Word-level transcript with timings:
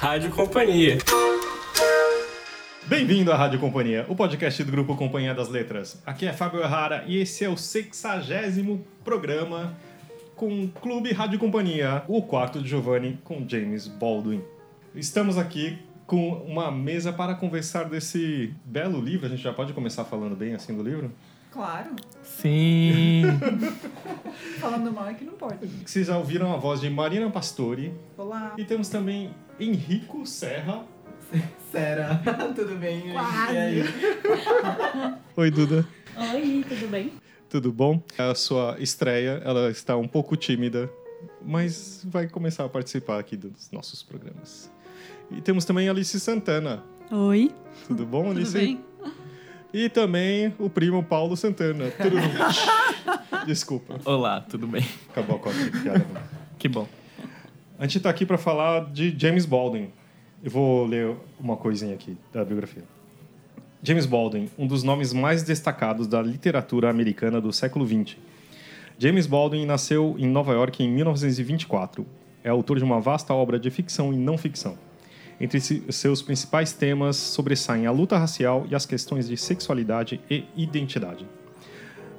Rádio 0.00 0.30
Companhia. 0.30 0.96
Bem-vindo 2.86 3.30
à 3.30 3.36
Rádio 3.36 3.60
Companhia, 3.60 4.06
o 4.08 4.16
podcast 4.16 4.64
do 4.64 4.72
grupo 4.72 4.96
Companhia 4.96 5.34
das 5.34 5.50
Letras. 5.50 6.02
Aqui 6.06 6.24
é 6.24 6.32
Fábio 6.32 6.62
Errara 6.62 7.04
e 7.06 7.18
esse 7.18 7.44
é 7.44 7.50
o 7.50 7.56
sexagésimo 7.58 8.82
programa 9.04 9.76
com 10.34 10.68
Clube 10.68 11.12
Rádio 11.12 11.38
Companhia, 11.38 12.02
o 12.08 12.22
quarto 12.22 12.62
de 12.62 12.66
Giovanni 12.70 13.18
com 13.22 13.46
James 13.46 13.88
Baldwin. 13.88 14.42
Estamos 14.94 15.36
aqui 15.36 15.78
com 16.06 16.32
uma 16.44 16.70
mesa 16.70 17.12
para 17.12 17.34
conversar 17.34 17.84
desse 17.84 18.54
belo 18.64 19.02
livro. 19.02 19.26
A 19.26 19.28
gente 19.28 19.42
já 19.42 19.52
pode 19.52 19.74
começar 19.74 20.06
falando 20.06 20.34
bem 20.34 20.54
assim 20.54 20.74
do 20.74 20.82
livro? 20.82 21.12
Claro. 21.50 21.90
Sim. 22.22 23.22
Falando 24.60 24.92
mal 24.92 25.08
é 25.08 25.14
que 25.14 25.24
não 25.24 25.32
pode. 25.34 25.66
Vocês 25.84 26.06
já 26.06 26.16
ouviram 26.16 26.52
a 26.52 26.56
voz 26.56 26.80
de 26.80 26.88
Marina 26.88 27.28
Pastori 27.30 27.92
Olá. 28.16 28.54
e 28.56 28.64
temos 28.64 28.88
também 28.88 29.34
Henrico 29.58 30.24
Serra. 30.26 30.84
Sera. 31.70 32.20
Tudo 32.54 32.76
bem? 32.76 33.12
Quase. 33.12 33.52
E 33.54 33.56
aí? 33.58 33.82
Oi, 35.36 35.50
Duda. 35.50 35.86
Oi, 36.34 36.64
tudo 36.68 36.88
bem? 36.88 37.12
Tudo 37.48 37.72
bom? 37.72 38.02
É 38.18 38.22
a 38.30 38.34
sua 38.34 38.76
estreia, 38.80 39.40
ela 39.44 39.70
está 39.70 39.96
um 39.96 40.08
pouco 40.08 40.36
tímida, 40.36 40.90
mas 41.40 42.04
vai 42.04 42.28
começar 42.28 42.64
a 42.64 42.68
participar 42.68 43.18
aqui 43.18 43.36
dos 43.36 43.70
nossos 43.70 44.02
programas. 44.02 44.70
E 45.30 45.40
temos 45.40 45.64
também 45.64 45.88
Alice 45.88 46.18
Santana. 46.18 46.82
Oi, 47.10 47.50
Tudo 47.86 48.04
bom, 48.04 48.24
tudo 48.28 48.38
Alice? 48.38 48.52
bem? 48.52 48.84
E 49.72 49.88
também 49.88 50.52
o 50.58 50.68
primo 50.68 51.02
Paulo 51.02 51.36
Santana. 51.36 51.90
Tudo 51.90 52.16
Desculpa, 53.46 53.98
Olá, 54.04 54.40
tudo 54.40 54.66
bem? 54.66 54.84
acabou 55.10 55.36
a 55.36 55.38
cópia. 55.38 55.70
piada. 55.82 56.06
Que 56.58 56.68
bom. 56.68 56.86
A 57.78 57.84
gente 57.84 57.98
está 57.98 58.10
aqui 58.10 58.26
para 58.26 58.36
falar 58.36 58.90
de 58.92 59.14
James 59.18 59.46
Baldwin. 59.46 59.90
Eu 60.42 60.50
vou 60.50 60.84
ler 60.86 61.16
uma 61.38 61.56
coisinha 61.56 61.94
aqui 61.94 62.16
da 62.32 62.44
biografia. 62.44 62.82
James 63.82 64.04
Baldwin, 64.04 64.50
um 64.58 64.66
dos 64.66 64.82
nomes 64.82 65.12
mais 65.12 65.42
destacados 65.42 66.06
da 66.06 66.20
literatura 66.20 66.90
americana 66.90 67.40
do 67.40 67.50
século 67.52 67.86
XX. 67.86 68.16
James 68.98 69.26
Baldwin 69.26 69.64
nasceu 69.64 70.14
em 70.18 70.26
Nova 70.26 70.52
York 70.52 70.82
em 70.82 70.90
1924. 70.90 72.06
É 72.44 72.50
autor 72.50 72.76
de 72.78 72.84
uma 72.84 73.00
vasta 73.00 73.32
obra 73.32 73.58
de 73.58 73.70
ficção 73.70 74.12
e 74.12 74.16
não 74.16 74.36
ficção. 74.36 74.76
Entre 75.40 75.58
se- 75.60 75.82
seus 75.90 76.20
principais 76.20 76.72
temas 76.72 77.16
sobressaem 77.16 77.86
a 77.86 77.90
luta 77.90 78.18
racial 78.18 78.66
e 78.70 78.74
as 78.74 78.84
questões 78.84 79.26
de 79.28 79.36
sexualidade 79.36 80.20
e 80.30 80.44
identidade. 80.56 81.26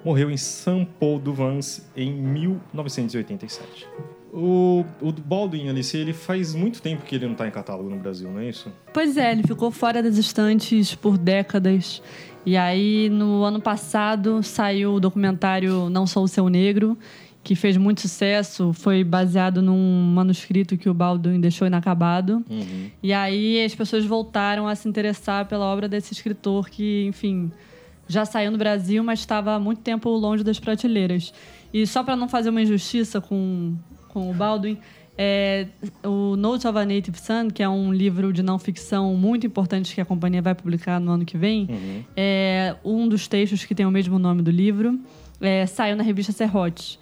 Morreu 0.04 0.32
em 0.32 0.38
São 0.38 0.84
Paul 0.84 1.20
du 1.20 1.32
Vence 1.34 1.84
em 1.96 2.12
1987. 2.12 3.88
O, 4.34 4.86
o 5.02 5.12
Baldwin, 5.12 5.68
Alice, 5.70 5.96
ele 5.96 6.14
faz 6.14 6.56
muito 6.56 6.82
tempo 6.82 7.04
que 7.04 7.16
ele 7.16 7.26
não 7.26 7.34
está 7.34 7.48
em 7.48 7.52
catálogo 7.52 7.90
no 7.90 7.98
Brasil, 7.98 8.32
não 8.32 8.40
é 8.40 8.50
isso? 8.50 8.72
Pois 8.94 9.18
é, 9.18 9.32
ele 9.32 9.44
ficou 9.44 9.70
fora 9.72 10.02
das 10.02 10.18
estantes 10.18 10.96
por 10.96 11.18
décadas. 11.18 12.02
E 12.46 12.56
aí, 12.58 13.10
no 13.10 13.44
ano 13.44 13.62
passado, 13.62 14.42
saiu 14.42 14.94
o 14.94 15.00
documentário 15.00 15.90
Não 15.90 16.08
Sou 16.08 16.24
o 16.24 16.28
Seu 16.28 16.48
Negro, 16.50 16.98
que 17.44 17.56
fez 17.56 17.78
muito 17.78 18.02
sucesso. 18.02 18.74
Foi 18.74 19.04
baseado 19.04 19.62
num 19.62 20.04
manuscrito 20.14 20.78
que 20.78 20.90
o 20.90 20.94
Baldwin 20.94 21.40
deixou 21.40 21.68
inacabado. 21.68 22.44
E 23.02 23.12
aí, 23.14 23.64
as 23.64 23.74
pessoas 23.74 24.06
voltaram 24.06 24.68
a 24.68 24.76
se 24.76 24.88
interessar 24.88 25.46
pela 25.48 25.66
obra 25.66 25.88
desse 25.88 26.14
escritor 26.14 26.70
que, 26.70 27.06
enfim, 27.08 27.52
já 28.08 28.26
saiu 28.26 28.52
no 28.52 28.58
Brasil, 28.58 29.04
mas 29.04 29.20
estava 29.20 29.54
há 29.54 29.60
muito 29.60 29.82
tempo 29.82 30.10
longe 30.10 30.44
das 30.44 30.60
prateleiras. 30.60 31.34
E 31.74 31.88
só 31.88 32.04
para 32.04 32.16
não 32.16 32.28
fazer 32.28 32.50
uma 32.50 32.62
injustiça 32.62 33.22
com, 33.22 33.76
com 34.10 34.30
o 34.30 34.34
Baldwin, 34.34 34.78
é, 35.18 35.68
o 36.04 36.36
Notes 36.36 36.66
of 36.66 36.78
a 36.78 36.86
Native 36.86 37.18
Son, 37.20 37.50
que 37.50 37.62
é 37.62 37.70
um 37.70 37.94
livro 37.94 38.34
de 38.34 38.42
não 38.42 38.58
ficção 38.58 39.16
muito 39.16 39.46
importante 39.46 39.94
que 39.94 40.02
a 40.02 40.06
companhia 40.06 40.42
vai 40.42 40.56
publicar 40.56 41.00
no 41.00 41.12
ano 41.12 41.26
que 41.26 41.38
vem, 41.38 41.68
é 42.16 42.76
um 42.84 43.08
dos 43.08 43.28
textos 43.28 43.64
que 43.64 43.76
tem 43.76 43.86
o 43.86 43.92
mesmo 43.92 44.18
nome 44.18 44.42
do 44.42 44.52
livro, 44.52 45.00
é, 45.40 45.66
saiu 45.66 45.96
na 45.96 46.04
revista 46.04 46.32
Serrote. 46.32 47.00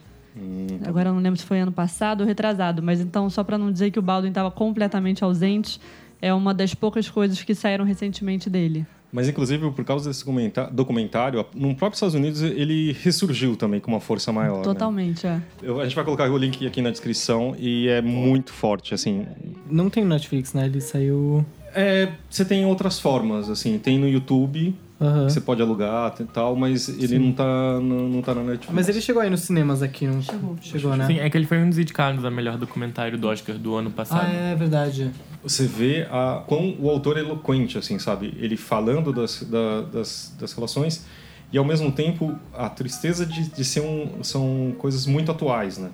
Agora 0.86 1.10
eu 1.10 1.14
não 1.14 1.22
lembro 1.22 1.40
se 1.40 1.46
foi 1.46 1.60
ano 1.60 1.72
passado 1.72 2.22
ou 2.22 2.28
retrasado, 2.28 2.82
mas 2.82 3.00
então, 3.02 3.30
só 3.30 3.44
para 3.44 3.58
não 3.58 3.72
dizer 3.72 3.92
que 3.92 4.00
o 4.00 4.02
Baldwin 4.02 4.30
estava 4.30 4.50
completamente 4.52 5.24
ausente, 5.24 5.80
é 6.22 6.34
uma 6.34 6.54
das 6.54 6.74
poucas 6.74 7.10
coisas 7.10 7.42
que 7.44 7.54
saíram 7.56 7.86
recentemente 7.86 8.50
dele. 8.50 8.86
Mas, 9.12 9.28
inclusive, 9.28 9.72
por 9.72 9.84
causa 9.84 10.08
desse 10.08 10.24
documentário, 10.72 11.44
no 11.56 11.74
próprio 11.76 11.96
Estados 11.96 12.14
Unidos, 12.14 12.44
ele 12.44 12.96
ressurgiu 13.02 13.56
também 13.56 13.80
com 13.80 13.90
uma 13.90 14.00
força 14.00 14.32
maior. 14.32 14.58
né? 14.58 14.64
Totalmente, 14.64 15.26
é. 15.26 15.42
Eu- 15.64 15.80
a 15.80 15.84
gente 15.84 15.96
vai 15.96 16.06
colocar 16.06 16.30
o 16.30 16.38
link 16.38 16.66
aqui 16.68 16.80
na 16.80 16.92
descrição 16.92 17.56
e 17.58 17.88
é 17.88 18.02
muito 18.04 18.54
forte, 18.54 18.94
assim. 18.94 19.26
Não 19.70 19.90
tem 19.90 20.06
Netflix, 20.06 20.54
né? 20.54 20.68
Ele 20.68 20.80
saiu. 20.80 21.44
É, 21.74 22.10
você 22.30 22.46
tem 22.46 22.66
outras 22.68 23.00
formas, 23.00 23.50
assim. 23.50 23.80
Tem 23.80 23.98
no 23.98 24.08
YouTube, 24.08 24.76
Aham. 25.02 25.28
que 25.28 25.32
você 25.34 25.40
pode 25.42 25.62
alugar 25.62 26.14
e 26.20 26.24
tal, 26.26 26.56
mas 26.56 26.90
ele 26.90 27.08
Sim. 27.08 27.20
não 27.20 27.32
tá, 27.34 27.44
não, 27.80 28.10
não 28.10 28.22
tá 28.22 28.36
na 28.36 28.42
Netflix. 28.44 28.74
Mas 28.74 28.90
ele 28.90 29.00
chegou 29.00 29.22
aí 29.22 29.30
nos 29.30 29.42
cinemas 29.42 29.82
aqui, 29.82 30.06
não 30.06 30.22
Chegou. 30.22 30.56
Chegou, 30.62 30.96
né? 30.98 31.08
Sim, 31.08 31.20
é 31.20 31.30
que 31.30 31.38
ele 31.38 31.46
foi 31.46 31.58
um 31.60 31.70
dos 31.70 31.78
indicados 31.78 32.26
a 32.26 32.30
melhor 32.30 32.58
documentário 32.58 33.18
do 33.18 33.28
Oscar 33.28 33.56
do 33.58 33.76
ano 33.76 33.92
passado. 33.92 34.28
Ah, 34.28 34.30
é 34.52 34.56
verdade. 34.56 35.12
Você 35.42 35.66
vê 35.66 36.06
a, 36.12 36.44
quão 36.46 36.76
o 36.80 36.90
autor 36.90 37.18
é 37.18 37.22
eloquente, 37.22 37.78
assim, 37.78 37.98
sabe? 37.98 38.34
Ele 38.38 38.58
falando 38.58 39.14
das, 39.14 39.42
da- 39.44 39.82
das, 39.82 40.36
das 40.38 40.52
relações 40.54 41.06
e, 41.52 41.58
ao 41.58 41.64
mesmo 41.64 41.92
tempo, 41.92 42.38
a 42.54 42.70
tristeza 42.70 43.26
de, 43.26 43.50
de 43.50 43.64
ser 43.64 43.80
um, 43.80 44.22
são 44.24 44.76
coisas 44.78 45.06
muito 45.06 45.32
atuais, 45.32 45.78
né? 45.78 45.90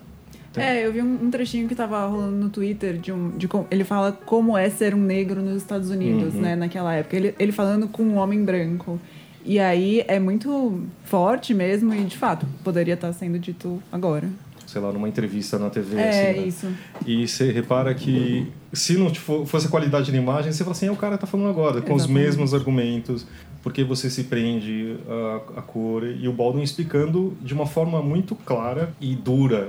É, 0.60 0.86
eu 0.86 0.92
vi 0.92 1.02
um, 1.02 1.24
um 1.24 1.30
trechinho 1.30 1.68
que 1.68 1.74
tava 1.74 2.06
rolando 2.06 2.36
no 2.36 2.48
Twitter 2.48 2.96
de 2.98 3.12
um. 3.12 3.30
De, 3.30 3.46
com- 3.48 3.66
ele 3.70 3.84
fala 3.84 4.12
como 4.12 4.56
é 4.56 4.68
ser 4.70 4.94
um 4.94 5.00
negro 5.00 5.42
nos 5.42 5.56
Estados 5.56 5.90
Unidos, 5.90 6.34
Uhum. 6.34 6.40
né, 6.40 6.56
naquela 6.56 6.94
época. 6.94 7.16
Ele, 7.16 7.34
ele 7.38 7.52
falando 7.52 7.88
com 7.88 8.02
um 8.02 8.16
homem 8.16 8.44
branco. 8.44 9.00
E 9.44 9.60
aí 9.60 10.04
é 10.08 10.18
muito 10.18 10.82
forte 11.04 11.54
mesmo, 11.54 11.94
e 11.94 12.02
de 12.04 12.16
fato, 12.18 12.44
poderia 12.64 12.94
estar 12.94 13.12
sendo 13.12 13.38
dito 13.38 13.80
agora. 13.92 14.28
Sei 14.66 14.80
lá, 14.80 14.90
numa 14.92 15.08
entrevista 15.08 15.56
na 15.56 15.70
TV, 15.70 15.96
é, 15.96 16.08
assim, 16.30 16.40
né? 16.40 16.46
isso. 16.48 16.68
E 17.06 17.28
você 17.28 17.52
repara 17.52 17.94
que 17.94 18.48
se 18.72 18.96
não 18.98 19.14
fo- 19.14 19.46
fosse 19.46 19.68
a 19.68 19.70
qualidade 19.70 20.10
da 20.10 20.18
imagem, 20.18 20.50
você 20.52 20.64
fala 20.64 20.74
assim, 20.74 20.86
é 20.88 20.90
o 20.90 20.96
cara 20.96 21.16
tá 21.16 21.28
falando 21.28 21.48
agora, 21.48 21.80
com 21.80 21.94
os 21.94 22.02
Exatamente. 22.02 22.24
mesmos 22.26 22.52
argumentos, 22.54 23.24
porque 23.62 23.84
você 23.84 24.10
se 24.10 24.24
prende 24.24 24.96
a, 25.08 25.60
a 25.60 25.62
cor, 25.62 26.02
e 26.04 26.26
o 26.26 26.32
Baldwin 26.32 26.62
explicando 26.64 27.36
de 27.40 27.54
uma 27.54 27.66
forma 27.66 28.02
muito 28.02 28.34
clara 28.34 28.92
e 29.00 29.14
dura 29.14 29.68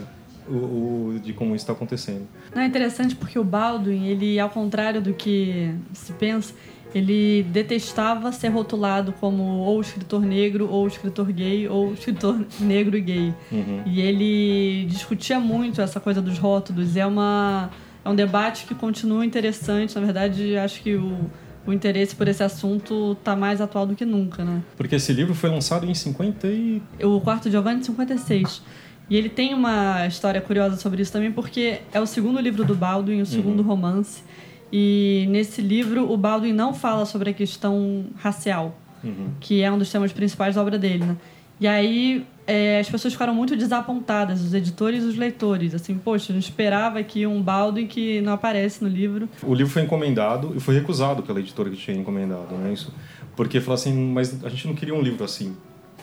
o, 0.50 0.53
o- 1.16 1.19
de 1.24 1.34
como 1.34 1.56
isso 1.56 1.63
está 1.63 1.74
acontecendo. 1.74 2.28
Não 2.56 2.62
é 2.62 2.66
interessante 2.66 3.16
porque 3.16 3.38
o 3.38 3.44
Baldwin, 3.44 4.06
ele, 4.08 4.40
ao 4.40 4.50
contrário 4.50 5.02
do 5.02 5.13
que 5.13 5.72
se 5.94 6.13
pensa, 6.13 6.53
ele 6.96 7.44
detestava 7.52 8.31
ser 8.31 8.47
rotulado 8.47 9.13
como 9.19 9.41
ou 9.44 9.80
escritor 9.81 10.22
negro, 10.22 10.69
ou 10.69 10.88
escritor 10.88 11.31
gay, 11.31 11.68
ou 11.68 11.94
escritor 11.94 12.40
negro 12.59 12.97
e 12.97 13.02
gay. 13.02 13.34
Uhum. 13.52 13.84
E 13.85 14.00
ele 14.02 14.85
discutia 14.85 15.40
muito 15.40 15.81
essa 15.81 16.00
coisa 16.00 16.22
dos 16.22 16.38
rótulos. 16.40 16.96
É, 16.96 17.06
uma, 17.06 17.69
é 18.06 18.09
um 18.09 18.16
debate 18.16 18.66
que 18.66 18.74
continua 18.74 19.25
interessante. 19.25 19.96
Na 19.96 20.02
verdade, 20.02 20.56
acho 20.58 20.81
que 20.81 20.96
o, 20.96 21.29
o 21.68 21.74
interesse 21.74 22.16
por 22.16 22.28
esse 22.28 22.41
assunto 22.41 23.18
está 23.19 23.35
mais 23.35 23.59
atual 23.59 23.85
do 23.85 23.94
que 23.94 24.06
nunca, 24.06 24.46
né? 24.46 24.62
Porque 24.78 24.96
esse 24.96 25.12
livro 25.12 25.35
foi 25.35 25.50
lançado 25.50 25.85
em 25.85 25.94
50 25.94 26.47
e... 26.47 26.81
O 27.03 27.19
Quarto 27.19 27.52
Giovanni, 27.52 27.81
de 27.81 27.88
56. 27.88 28.62
E 29.09 29.16
ele 29.16 29.29
tem 29.29 29.53
uma 29.53 30.06
história 30.06 30.41
curiosa 30.41 30.75
sobre 30.78 31.01
isso 31.01 31.12
também, 31.12 31.31
porque 31.31 31.79
é 31.94 32.00
o 32.01 32.06
segundo 32.06 32.40
livro 32.41 32.63
do 32.66 32.75
Baldwin, 32.75 33.22
o 33.22 33.25
segundo 33.25 33.63
romance. 33.63 34.22
E 34.72 35.25
nesse 35.29 35.62
livro, 35.62 36.12
o 36.12 36.18
Baldwin 36.18 36.51
não 36.51 36.73
fala 36.73 37.06
sobre 37.06 37.29
a 37.29 37.34
questão 37.34 38.06
racial, 38.17 38.78
Uhum. 39.03 39.29
que 39.40 39.62
é 39.62 39.72
um 39.72 39.78
dos 39.78 39.90
temas 39.91 40.12
principais 40.12 40.56
da 40.56 40.62
obra 40.62 40.78
dele, 40.78 41.06
né? 41.06 41.16
E 41.59 41.67
aí 41.67 42.25
é, 42.46 42.79
as 42.79 42.90
pessoas 42.90 43.13
ficaram 43.13 43.34
muito 43.34 43.56
desapontadas, 43.56 44.41
os 44.41 44.53
editores 44.53 45.03
e 45.03 45.07
os 45.07 45.16
leitores. 45.16 45.73
Assim, 45.73 45.96
poxa, 45.97 46.31
a 46.31 46.35
gente 46.35 46.44
esperava 46.50 46.99
aqui 46.99 47.26
um 47.26 47.41
Baldwin 47.41 47.87
que 47.87 48.20
não 48.22 48.34
aparece 48.34 48.84
no 48.84 48.90
livro. 48.90 49.29
O 49.43 49.53
livro 49.53 49.72
foi 49.72 49.84
encomendado 49.84 50.53
e 50.55 50.59
foi 50.59 50.76
recusado 50.76 51.23
pela 51.23 51.40
editora 51.40 51.70
que 51.70 51.78
tinha 51.78 51.96
encomendado, 51.97 52.55
não 52.58 52.67
é 52.67 52.73
isso? 52.73 52.93
Porque 53.35 53.59
falou 53.61 53.76
assim, 53.76 53.93
mas 54.11 54.43
a 54.43 54.49
gente 54.49 54.67
não 54.67 54.76
queria 54.76 54.93
um 54.96 55.02
livro 55.02 55.23
assim. 55.23 55.55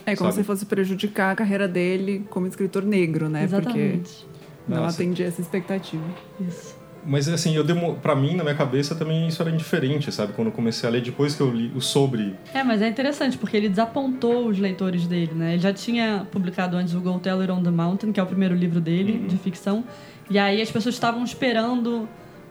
É 0.07 0.15
como 0.15 0.31
Sabe? 0.31 0.43
se 0.43 0.47
fosse 0.47 0.67
prejudicar 0.67 1.33
a 1.33 1.37
carreira 1.37 1.67
dele 1.67 2.27
como 2.31 2.47
escritor 2.47 2.83
negro, 2.83 3.29
né? 3.29 3.47
Porque 3.47 3.57
Exatamente. 3.57 4.27
não 4.69 4.83
Nossa. 4.83 5.03
atendia 5.03 5.27
essa 5.27 5.41
expectativa. 5.41 6.05
Isso. 6.41 6.77
Mas 7.07 7.29
assim, 7.29 7.55
eu 7.55 7.63
demo... 7.63 7.97
pra 7.97 8.17
mim, 8.17 8.35
na 8.35 8.43
minha 8.43 8.55
cabeça, 8.55 8.95
também 8.95 9.29
isso 9.29 9.41
era 9.43 9.51
indiferente, 9.51 10.11
sabe? 10.11 10.33
Quando 10.33 10.49
eu 10.49 10.53
comecei 10.53 10.89
a 10.89 10.93
ler, 10.93 11.03
depois 11.03 11.35
que 11.35 11.43
eu 11.43 11.51
li 11.51 11.71
o 11.75 11.81
sobre... 11.81 12.35
É, 12.53 12.65
mas 12.65 12.81
é 12.81 12.89
interessante, 12.89 13.37
porque 13.37 13.57
ele 13.57 13.69
desapontou 13.69 14.49
os 14.49 14.59
leitores 14.59 15.07
dele, 15.07 15.33
né? 15.35 15.53
Ele 15.53 15.63
já 15.63 15.73
tinha 15.73 16.27
publicado 16.31 16.77
antes 16.77 16.95
o 16.95 17.01
Go 17.01 17.19
Tell 17.19 17.41
It 17.41 17.53
on 17.53 17.63
the 17.63 17.71
Mountain, 17.71 18.11
que 18.13 18.19
é 18.19 18.23
o 18.23 18.27
primeiro 18.27 18.55
livro 18.55 18.81
dele, 18.81 19.27
de 19.29 19.37
ficção. 19.37 19.85
E 20.31 20.39
aí 20.39 20.63
as 20.63 20.71
pessoas 20.71 20.95
estavam 20.95 21.23
esperando 21.23 22.09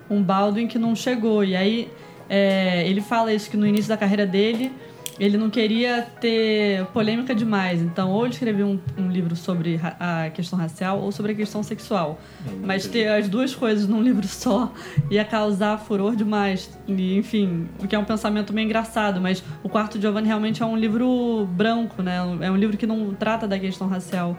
um 0.07 0.21
Baldwin 0.21 0.67
que 0.67 0.77
não 0.77 0.95
chegou. 0.95 1.43
E 1.43 1.55
aí 1.55 1.89
é, 2.29 2.87
ele 2.87 3.01
fala 3.01 3.33
isso, 3.33 3.49
que 3.49 3.57
no 3.57 3.65
início 3.65 3.89
da 3.89 3.97
carreira 3.97 4.25
dele, 4.25 4.71
ele 5.19 5.37
não 5.37 5.49
queria 5.49 6.01
ter 6.19 6.85
polêmica 6.87 7.35
demais. 7.35 7.81
Então, 7.81 8.11
ou 8.11 8.23
ele 8.25 8.33
escrevia 8.33 8.65
um, 8.65 8.79
um 8.97 9.09
livro 9.09 9.35
sobre 9.35 9.79
a 9.99 10.29
questão 10.33 10.57
racial 10.57 10.99
ou 10.99 11.11
sobre 11.11 11.33
a 11.33 11.35
questão 11.35 11.61
sexual. 11.61 12.19
Mas 12.63 12.87
ter 12.87 13.07
as 13.07 13.29
duas 13.29 13.53
coisas 13.53 13.87
num 13.87 14.01
livro 14.01 14.27
só 14.27 14.71
ia 15.11 15.23
causar 15.23 15.77
furor 15.77 16.15
demais. 16.15 16.69
E, 16.87 17.17
enfim, 17.17 17.67
o 17.79 17.87
que 17.87 17.95
é 17.95 17.99
um 17.99 18.05
pensamento 18.05 18.51
meio 18.53 18.65
engraçado. 18.65 19.21
Mas 19.21 19.43
o 19.61 19.69
Quarto 19.69 19.99
Giovanni 20.01 20.27
realmente 20.27 20.63
é 20.63 20.65
um 20.65 20.75
livro 20.77 21.47
branco, 21.51 22.01
né? 22.01 22.17
É 22.41 22.49
um 22.49 22.57
livro 22.57 22.75
que 22.77 22.87
não 22.87 23.13
trata 23.13 23.47
da 23.47 23.59
questão 23.59 23.87
racial, 23.87 24.37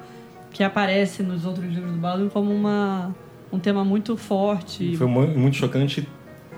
que 0.51 0.63
aparece 0.65 1.23
nos 1.23 1.45
outros 1.47 1.67
livros 1.73 1.93
do 1.93 1.99
Baldwin 1.99 2.29
como 2.29 2.53
uma, 2.53 3.15
um 3.53 3.59
tema 3.59 3.85
muito 3.85 4.17
forte. 4.17 4.97
Foi 4.97 5.07
mu- 5.07 5.27
muito 5.29 5.57
chocante 5.57 6.07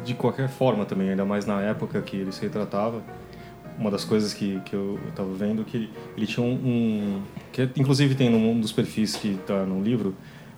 de 0.04 0.14
qualquer 0.14 0.48
forma 0.48 0.84
também, 0.84 1.10
ainda 1.10 1.24
mais 1.24 1.44
na 1.46 1.60
época 1.60 2.00
que 2.00 2.16
ele 2.16 2.30
se 2.32 2.40
retratava. 2.42 3.02
Uma 3.78 3.90
das 3.90 4.05
coisas 4.05 4.32
que, 4.32 4.58
que 4.61 4.75
eu 4.75 4.99
estava 5.08 5.32
vendo 5.34 5.62
que 5.64 5.90
ele, 6.17 6.26
tinha 6.26 6.44
um, 6.44 6.52
um- 6.55 7.23
que 7.52 7.69
inclusive 7.76 8.14
tem 8.14 8.31
num 8.31 8.58
dos 8.58 8.73
perfis 8.73 9.17
que 9.17 9.32
está 9.34 9.64
no 9.64 9.82
livro 9.82 10.14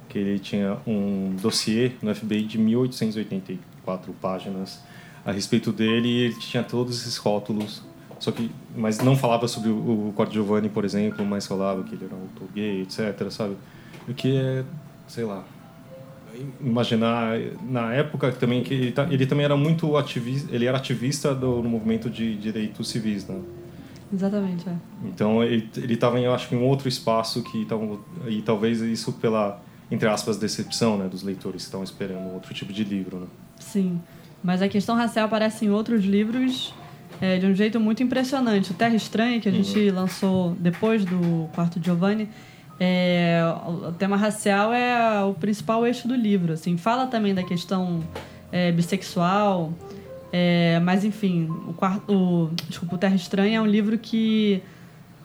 que 0.09 0.19
ele 0.19 0.39
tinha 0.39 0.79
um 0.87 1.35
dossiê 1.41 1.93
no 2.01 2.15
FBI 2.15 2.45
de 2.45 2.59
1884 2.59 4.13
páginas 4.21 4.81
a 5.25 5.33
respeito 5.33 5.73
dele 5.73 6.09
e 6.09 6.19
ele 6.27 6.35
tinha 6.37 6.63
todos 6.63 7.01
esses 7.01 7.17
rótulos 7.17 7.83
só 8.19 8.33
que 8.33 8.51
mas 8.77 8.99
não 8.99 9.17
falava 9.17 9.47
sobre 9.47 9.69
o, 9.71 10.09
o 10.09 10.13
Corte 10.15 10.35
Giovanni 10.35 10.69
por 10.69 10.85
exemplo 10.85 11.25
mas 11.27 11.47
falava 11.47 11.83
que 11.83 11.95
ele 11.95 12.05
era 12.05 12.15
um 12.15 12.23
autor 12.23 12.49
gay 12.55 12.83
etc 12.83 13.31
sabe? 13.31 13.57
O 14.09 14.15
que 14.15 14.37
é 14.37 14.65
sei 15.07 15.25
lá 15.25 15.45
imaginar 16.61 17.39
na 17.63 17.93
época 17.95 18.33
também 18.33 18.63
que 18.63 18.75
ele, 18.75 18.95
ele 19.11 19.27
também 19.27 19.45
era 19.45 19.57
muito 19.57 19.97
ativista 19.97 20.55
ele 20.55 20.67
era 20.67 20.77
ativista 20.77 21.35
do 21.35 21.63
no 21.63 21.69
movimento 21.69 22.09
de 22.09 22.37
direitos 22.37 22.89
civis 22.89 23.27
né 23.27 23.41
Exatamente, 24.11 24.67
é. 24.67 24.73
então 25.05 25.45
ele 25.45 25.69
estava 25.89 26.19
eu 26.19 26.33
acho 26.33 26.49
que 26.49 26.55
em 26.55 26.63
outro 26.63 26.89
espaço 26.89 27.43
que 27.43 27.67
tavam, 27.67 28.01
e 28.27 28.41
talvez 28.41 28.81
isso 28.81 29.13
pela 29.15 29.63
entre 29.91 30.09
aspas 30.09 30.39
decepção 30.39 30.97
né 30.97 31.09
dos 31.09 31.23
leitores 31.23 31.63
que 31.63 31.67
estão 31.67 31.83
esperando 31.83 32.33
outro 32.33 32.55
tipo 32.55 32.73
de 32.73 32.85
livro 32.85 33.19
né 33.19 33.27
Sim. 33.59 34.01
Mas 34.43 34.63
a 34.63 34.69
questão 34.69 34.97
racial 34.97 35.27
aparece 35.27 35.65
em 35.65 35.71
outros 35.71 36.05
livros 36.05 36.73
é, 37.21 37.39
de 37.39 37.47
um 37.47 37.55
jeito 37.55 37.81
muito 37.81 38.03
impressionante. 38.03 38.71
O 38.71 38.75
Terra 38.75 38.95
Estranha, 38.95 39.41
que 39.41 39.49
a 39.49 39.53
gente 39.53 39.91
lançou 39.91 40.57
depois 40.59 41.05
do 41.05 41.49
Quarto 41.55 41.83
Giovanni, 41.83 42.29
é, 42.81 43.41
o 43.67 43.93
tema 43.93 44.17
racial 44.17 44.73
é 44.73 45.23
o 45.25 45.35
principal 45.35 45.87
eixo 45.87 46.07
do 46.07 46.15
livro. 46.15 46.53
Assim, 46.53 46.77
fala 46.77 47.07
também 47.07 47.35
da 47.35 47.43
questão 47.43 48.03
é, 48.53 48.71
bissexual, 48.71 49.73
é, 50.33 50.79
mas 50.81 51.05
enfim, 51.05 51.49
o, 51.67 51.73
quarto, 51.73 52.13
o, 52.13 52.51
desculpa, 52.69 52.95
o 52.95 52.99
Terra 52.99 53.17
Estranha 53.17 53.59
é 53.59 53.61
um 53.61 53.67
livro 53.67 53.99
que 53.99 54.63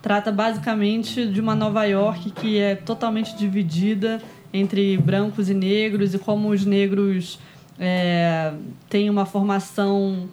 trata 0.02 0.30
basicamente 0.30 1.26
de 1.26 1.40
uma 1.40 1.54
Nova 1.54 1.84
York 1.84 2.30
que 2.32 2.58
é 2.58 2.74
totalmente 2.74 3.36
dividida 3.36 4.20
entre 4.52 4.96
brancos 4.98 5.48
e 5.48 5.54
negros 5.54 6.14
e 6.14 6.18
como 6.18 6.50
os 6.50 6.64
negros 6.64 7.38
é, 7.78 8.52
têm 8.88 9.08
uma 9.08 9.24
formação 9.24 10.28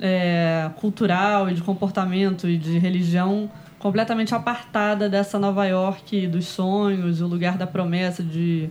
é, 0.00 0.70
cultural 0.76 1.48
e 1.48 1.54
de 1.54 1.62
comportamento 1.62 2.48
e 2.48 2.58
de 2.58 2.78
religião 2.78 3.50
completamente 3.78 4.34
apartada 4.34 5.08
dessa 5.08 5.38
Nova 5.38 5.66
York 5.66 6.26
dos 6.26 6.46
sonhos, 6.46 7.20
o 7.20 7.26
lugar 7.26 7.56
da 7.58 7.66
promessa 7.66 8.22
de 8.22 8.70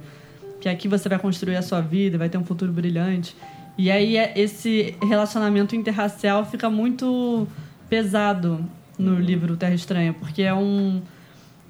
que 0.59 0.69
aqui 0.69 0.87
você 0.87 1.07
vai 1.07 1.19
construir 1.19 1.55
a 1.55 1.61
sua 1.61 1.81
vida, 1.81 2.17
vai 2.17 2.29
ter 2.29 2.37
um 2.37 2.43
futuro 2.43 2.71
brilhante. 2.71 3.35
E 3.77 3.91
aí 3.91 4.17
é- 4.17 4.33
esse 4.35 4.95
relacionamento 5.01 5.75
interracial 5.75 6.45
fica 6.45 6.69
muito 6.69 7.47
pesado 7.89 8.65
no 8.97 9.19
livro 9.19 9.55
Terra 9.57 9.75
Estranha, 9.75 10.13
porque 10.13 10.41
é 10.41 10.53
um 10.53 11.01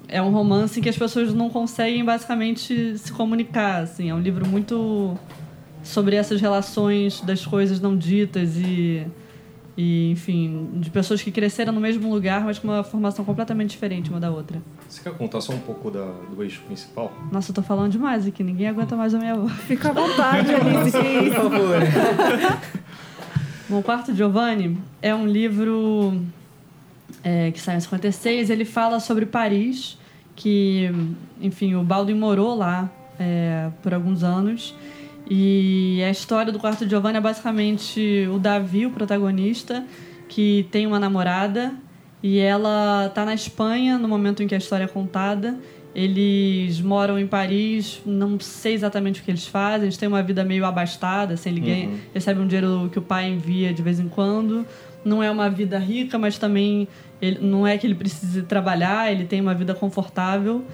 é 0.08 0.22
um 0.22 0.30
romance 0.30 0.78
em 0.78 0.82
que 0.82 0.88
as 0.88 0.96
pessoas 0.96 1.34
não 1.34 1.50
conseguem 1.50 2.04
basicamente 2.04 2.96
se 2.96 3.10
comunicar, 3.10 3.82
assim, 3.82 4.08
é 4.08 4.14
um 4.14 4.20
livro 4.20 4.46
muito 4.46 5.18
sobre 5.82 6.14
essas 6.14 6.40
relações 6.40 7.20
das 7.22 7.44
coisas 7.44 7.80
não 7.80 7.96
ditas 7.96 8.56
e 8.56 9.04
e 9.76 10.10
enfim, 10.10 10.70
de 10.74 10.90
pessoas 10.90 11.20
que 11.22 11.30
cresceram 11.30 11.72
no 11.72 11.80
mesmo 11.80 12.10
lugar, 12.12 12.44
mas 12.44 12.58
com 12.58 12.68
uma 12.68 12.82
formação 12.82 13.24
completamente 13.24 13.70
diferente 13.70 14.08
uma 14.08 14.18
da 14.18 14.30
outra. 14.30 14.62
você 14.88 15.02
quer 15.02 15.12
contar 15.16 15.40
só 15.40 15.52
um 15.52 15.58
pouco 15.58 15.90
da, 15.90 16.06
do 16.34 16.42
eixo 16.42 16.62
principal 16.62 17.12
Nossa, 17.30 17.50
eu 17.50 17.54
tô 17.54 17.62
falando 17.62 17.92
demais 17.92 18.26
aqui, 18.26 18.42
ninguém 18.42 18.68
aguenta 18.68 18.96
mais 18.96 19.14
a 19.14 19.18
minha 19.18 19.34
voz. 19.34 19.52
Fica 19.68 19.90
à 19.90 19.92
vontade, 19.92 20.54
Alice. 20.54 20.92
que 20.92 21.30
Por 21.30 21.50
favor. 21.50 21.76
Bom, 23.68 23.80
o 23.80 23.82
Quarto 23.82 24.14
Giovanni 24.14 24.78
é 25.02 25.14
um 25.14 25.26
livro 25.26 26.22
é, 27.22 27.50
que 27.50 27.60
saiu 27.60 27.78
em 27.78 27.80
56. 27.80 28.48
Ele 28.48 28.64
fala 28.64 29.00
sobre 29.00 29.26
Paris, 29.26 29.98
que, 30.36 30.88
enfim, 31.40 31.74
o 31.74 31.82
Baldwin 31.82 32.14
morou 32.14 32.56
lá 32.56 32.88
é, 33.18 33.68
por 33.82 33.92
alguns 33.92 34.22
anos. 34.22 34.74
E 35.28 36.02
a 36.06 36.10
história 36.10 36.52
do 36.52 36.58
Quarto 36.58 36.88
Giovanni 36.88 37.18
é 37.18 37.20
basicamente 37.20 38.28
o 38.32 38.38
Davi, 38.38 38.86
o 38.86 38.90
protagonista, 38.90 39.84
que 40.28 40.66
tem 40.70 40.86
uma 40.86 41.00
namorada 41.00 41.74
e 42.22 42.38
ela 42.38 43.10
tá 43.14 43.24
na 43.24 43.34
Espanha 43.34 43.98
no 43.98 44.08
momento 44.08 44.42
em 44.42 44.46
que 44.46 44.54
a 44.54 44.58
história 44.58 44.84
é 44.84 44.88
contada. 44.88 45.58
Eles 45.94 46.80
moram 46.80 47.18
em 47.18 47.26
Paris, 47.26 48.02
não 48.04 48.38
sei 48.38 48.74
exatamente 48.74 49.20
o 49.20 49.24
que 49.24 49.30
eles 49.30 49.46
fazem, 49.46 49.84
eles 49.84 49.96
têm 49.96 50.08
uma 50.08 50.22
vida 50.22 50.44
meio 50.44 50.66
abastada, 50.66 51.34
assim, 51.34 51.48
ele 51.48 51.60
ganha, 51.60 51.90
recebe 52.12 52.38
um 52.38 52.46
dinheiro 52.46 52.90
que 52.92 52.98
o 52.98 53.02
pai 53.02 53.30
envia 53.30 53.72
de 53.72 53.80
vez 53.80 53.98
em 53.98 54.08
quando. 54.08 54.66
Não 55.04 55.22
é 55.22 55.30
uma 55.30 55.48
vida 55.48 55.78
rica, 55.78 56.18
mas 56.18 56.36
também 56.36 56.86
ele, 57.22 57.38
não 57.40 57.66
é 57.66 57.78
que 57.78 57.86
ele 57.86 57.94
precise 57.94 58.42
trabalhar, 58.42 59.10
ele 59.10 59.24
tem 59.24 59.40
uma 59.40 59.54
vida 59.54 59.74
confortável. 59.74 60.64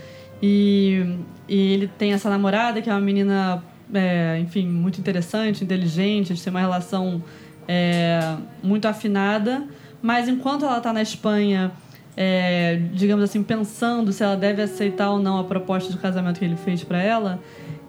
E, 0.43 1.19
e 1.49 1.72
ele 1.72 1.87
tem 1.87 2.12
essa 2.12 2.28
namorada, 2.28 2.82
que 2.82 2.90
é 2.90 2.93
uma 2.93 3.00
menina, 3.00 3.62
é, 3.93 4.39
enfim, 4.41 4.67
muito 4.67 4.99
interessante, 4.99 5.62
inteligente, 5.65 6.31
eles 6.31 6.43
têm 6.43 6.50
uma 6.50 6.61
relação 6.61 7.23
é, 7.69 8.37
muito 8.62 8.87
afinada. 8.87 9.65
Mas 10.00 10.29
enquanto 10.29 10.65
ela 10.65 10.79
está 10.79 10.93
na 10.93 11.03
Espanha, 11.03 11.71
é, 12.17 12.81
digamos 12.93 13.23
assim, 13.25 13.43
pensando 13.43 14.12
se 14.12 14.23
ela 14.23 14.37
deve 14.37 14.62
aceitar 14.62 15.11
ou 15.11 15.19
não 15.19 15.39
a 15.39 15.44
proposta 15.44 15.93
de 15.93 15.99
casamento 15.99 16.39
que 16.39 16.44
ele 16.44 16.56
fez 16.56 16.83
para 16.83 17.00
ela, 17.00 17.41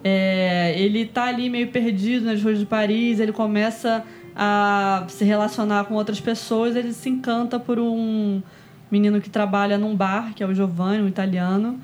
é, 0.02 0.74
ele 0.78 1.06
tá 1.06 1.24
ali 1.24 1.48
meio 1.48 1.68
perdido 1.68 2.26
nas 2.26 2.42
ruas 2.42 2.58
de 2.58 2.66
Paris, 2.66 3.18
ele 3.18 3.32
começa 3.32 4.04
a 4.36 5.04
se 5.08 5.24
relacionar 5.24 5.84
com 5.84 5.94
outras 5.94 6.20
pessoas, 6.20 6.76
ele 6.76 6.92
se 6.92 7.08
encanta 7.08 7.58
por 7.58 7.78
um 7.78 8.42
menino 8.90 9.20
que 9.20 9.30
trabalha 9.30 9.78
num 9.78 9.96
bar, 9.96 10.34
que 10.34 10.42
é 10.42 10.46
o 10.46 10.54
Giovanni, 10.54 11.02
um 11.02 11.08
italiano. 11.08 11.80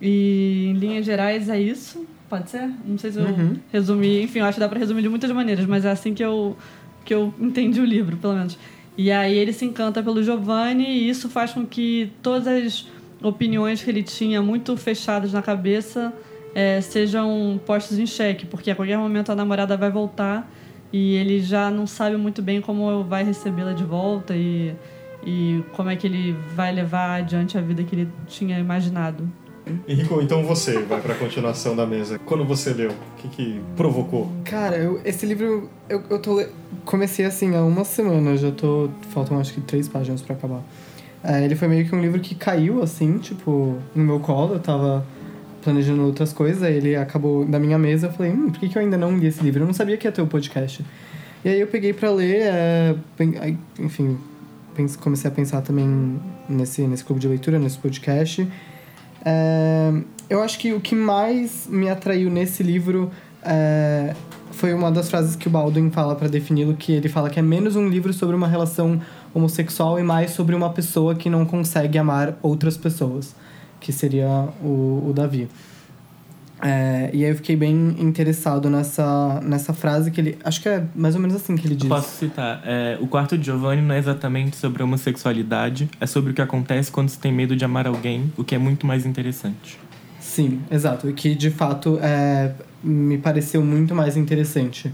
E 0.00 0.66
em 0.70 0.72
linhas 0.74 1.04
gerais 1.04 1.48
é 1.48 1.60
isso. 1.60 2.06
Pode 2.30 2.48
ser? 2.48 2.70
Não 2.86 2.96
sei 2.96 3.10
se 3.10 3.18
eu 3.18 3.24
resumi. 3.72 4.22
Enfim, 4.22 4.38
eu 4.38 4.44
acho 4.44 4.54
que 4.54 4.60
dá 4.60 4.68
pra 4.68 4.78
resumir 4.78 5.02
de 5.02 5.08
muitas 5.08 5.30
maneiras, 5.32 5.66
mas 5.66 5.84
é 5.84 5.90
assim 5.90 6.14
que 6.14 6.24
eu, 6.24 6.56
que 7.04 7.12
eu 7.12 7.34
entendi 7.40 7.80
o 7.80 7.84
livro, 7.84 8.16
pelo 8.16 8.34
menos. 8.34 8.56
E 8.96 9.10
aí 9.10 9.36
ele 9.36 9.52
se 9.52 9.64
encanta 9.64 10.00
pelo 10.00 10.22
Giovanni 10.22 10.84
e 10.84 11.10
isso 11.10 11.28
faz 11.28 11.52
com 11.52 11.66
que 11.66 12.12
todas 12.22 12.46
as 12.46 12.86
opiniões 13.20 13.82
que 13.82 13.90
ele 13.90 14.04
tinha 14.04 14.40
muito 14.40 14.76
fechadas 14.76 15.32
na 15.32 15.42
cabeça 15.42 16.12
eh, 16.54 16.80
sejam 16.80 17.60
postas 17.66 17.98
em 17.98 18.06
xeque, 18.06 18.46
porque 18.46 18.70
a 18.70 18.76
qualquer 18.76 18.96
momento 18.96 19.32
a 19.32 19.34
namorada 19.34 19.76
vai 19.76 19.90
voltar 19.90 20.48
e 20.92 21.14
ele 21.14 21.40
já 21.40 21.68
não 21.68 21.86
sabe 21.86 22.16
muito 22.16 22.40
bem 22.42 22.60
como 22.60 23.02
vai 23.02 23.24
recebê-la 23.24 23.72
de 23.72 23.84
volta 23.84 24.36
e, 24.36 24.74
e 25.26 25.64
como 25.72 25.90
é 25.90 25.96
que 25.96 26.06
ele 26.06 26.36
vai 26.54 26.72
levar 26.72 27.20
adiante 27.20 27.58
a 27.58 27.60
vida 27.60 27.82
que 27.82 27.94
ele 27.94 28.08
tinha 28.28 28.58
imaginado. 28.58 29.28
Henrico 29.88 30.20
então 30.22 30.44
você 30.44 30.78
vai 30.80 31.00
para 31.00 31.14
a 31.14 31.16
continuação 31.16 31.74
da 31.76 31.86
mesa 31.86 32.18
quando 32.24 32.44
você 32.44 32.72
leu 32.72 32.90
o 32.90 33.16
que 33.20 33.28
que 33.28 33.60
provocou 33.76 34.30
Cara, 34.44 34.76
eu- 34.76 35.00
esse 35.04 35.24
livro 35.26 35.68
eu, 35.88 36.02
eu 36.10 36.18
tô 36.18 36.44
comecei 36.84 37.24
assim 37.24 37.54
há 37.54 37.62
uma 37.62 37.84
semana, 37.84 38.36
já 38.36 38.50
tô 38.50 38.88
faltam 39.10 39.38
acho 39.38 39.52
que 39.54 39.60
três 39.60 39.88
páginas 39.88 40.22
pra 40.22 40.34
acabar. 40.34 40.62
É, 41.22 41.44
ele 41.44 41.54
foi 41.54 41.68
meio 41.68 41.86
que 41.86 41.94
um 41.94 42.00
livro 42.00 42.18
que 42.20 42.34
caiu 42.34 42.82
assim, 42.82 43.18
tipo, 43.18 43.76
no 43.94 44.02
meu 44.02 44.18
colo, 44.20 44.54
eu 44.54 44.60
tava 44.60 45.04
planejando 45.62 46.02
outras 46.06 46.32
coisas, 46.32 46.62
ele 46.62 46.96
acabou 46.96 47.44
da 47.44 47.58
minha 47.58 47.78
mesa, 47.78 48.06
eu 48.06 48.12
falei, 48.12 48.32
hum, 48.32 48.48
por 48.50 48.58
que, 48.58 48.68
que 48.70 48.78
eu 48.78 48.80
ainda 48.80 48.96
não 48.96 49.18
li 49.18 49.26
esse 49.26 49.42
livro? 49.42 49.62
Eu 49.62 49.66
não 49.66 49.74
sabia 49.74 49.98
que 49.98 50.06
ia 50.06 50.12
ter 50.12 50.22
o 50.22 50.26
podcast. 50.26 50.82
E 51.44 51.48
aí 51.50 51.60
eu 51.60 51.66
peguei 51.66 51.92
pra 51.92 52.10
ler, 52.10 52.40
é, 52.42 52.96
enfim, 53.78 54.16
comecei 55.00 55.30
a 55.30 55.34
pensar 55.34 55.60
também 55.60 56.18
nesse, 56.48 56.80
nesse 56.82 57.04
clube 57.04 57.20
de 57.20 57.28
leitura, 57.28 57.58
nesse 57.58 57.76
podcast. 57.78 58.46
É, 59.24 59.92
eu 60.28 60.42
acho 60.42 60.58
que 60.58 60.72
o 60.72 60.80
que 60.80 60.94
mais 60.94 61.66
me 61.68 61.88
atraiu 61.88 62.30
nesse 62.30 62.62
livro 62.62 63.10
é, 63.42 64.14
foi 64.52 64.74
uma 64.74 64.90
das 64.90 65.08
frases 65.08 65.36
que 65.36 65.48
o 65.48 65.50
Baldwin 65.50 65.90
fala 65.90 66.14
para 66.14 66.28
defini-lo, 66.28 66.74
que 66.74 66.92
ele 66.92 67.08
fala 67.08 67.30
que 67.30 67.38
é 67.38 67.42
menos 67.42 67.76
um 67.76 67.88
livro 67.88 68.12
sobre 68.12 68.36
uma 68.36 68.46
relação 68.46 69.00
homossexual 69.34 69.98
e 69.98 70.02
mais 70.02 70.32
sobre 70.32 70.54
uma 70.54 70.70
pessoa 70.70 71.14
que 71.14 71.30
não 71.30 71.44
consegue 71.44 71.98
amar 71.98 72.36
outras 72.42 72.76
pessoas, 72.76 73.34
que 73.80 73.92
seria 73.92 74.48
o, 74.62 75.06
o 75.08 75.12
Davi. 75.14 75.48
É, 76.62 77.10
e 77.12 77.24
aí 77.24 77.30
eu 77.30 77.36
fiquei 77.36 77.56
bem 77.56 77.96
interessado 77.98 78.68
nessa, 78.68 79.40
nessa 79.42 79.72
frase 79.72 80.10
que 80.10 80.20
ele. 80.20 80.38
Acho 80.44 80.60
que 80.60 80.68
é 80.68 80.84
mais 80.94 81.14
ou 81.14 81.20
menos 81.20 81.34
assim 81.34 81.56
que 81.56 81.66
ele 81.66 81.74
diz. 81.74 81.88
Posso 81.88 82.18
citar. 82.18 82.60
É, 82.64 82.98
o 83.00 83.06
quarto 83.06 83.38
de 83.38 83.46
Giovanni 83.46 83.80
não 83.80 83.94
é 83.94 83.98
exatamente 83.98 84.56
sobre 84.56 84.82
a 84.82 84.84
homossexualidade, 84.84 85.88
é 86.00 86.06
sobre 86.06 86.32
o 86.32 86.34
que 86.34 86.42
acontece 86.42 86.92
quando 86.92 87.08
se 87.08 87.18
tem 87.18 87.32
medo 87.32 87.56
de 87.56 87.64
amar 87.64 87.86
alguém, 87.86 88.30
o 88.36 88.44
que 88.44 88.54
é 88.54 88.58
muito 88.58 88.86
mais 88.86 89.06
interessante. 89.06 89.78
Sim, 90.20 90.60
exato. 90.70 91.08
E 91.08 91.12
que 91.14 91.34
de 91.34 91.50
fato 91.50 91.98
é, 92.02 92.52
me 92.84 93.16
pareceu 93.16 93.62
muito 93.62 93.94
mais 93.94 94.16
interessante. 94.16 94.92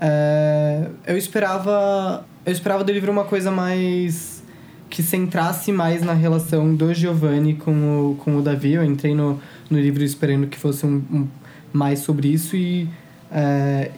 É, 0.00 0.88
eu 1.06 1.16
esperava. 1.16 2.24
Eu 2.46 2.52
esperava 2.52 2.84
do 2.84 2.92
livro 2.92 3.10
uma 3.10 3.24
coisa 3.24 3.50
mais. 3.50 4.44
que 4.88 5.02
centrasse 5.02 5.72
mais 5.72 6.02
na 6.02 6.12
relação 6.12 6.72
do 6.72 6.94
Giovanni 6.94 7.54
com 7.54 7.72
o, 7.72 8.14
com 8.16 8.36
o 8.36 8.42
Davi. 8.42 8.74
Eu 8.74 8.84
entrei 8.84 9.12
no, 9.12 9.40
no 9.70 9.80
livro 9.80 10.02
esperando 10.02 10.46
que 10.46 10.58
fosse 10.58 10.84
um, 10.86 11.02
um 11.10 11.28
mais 11.72 12.00
sobre 12.00 12.28
isso 12.28 12.56
e. 12.56 12.88
É, 13.30 13.90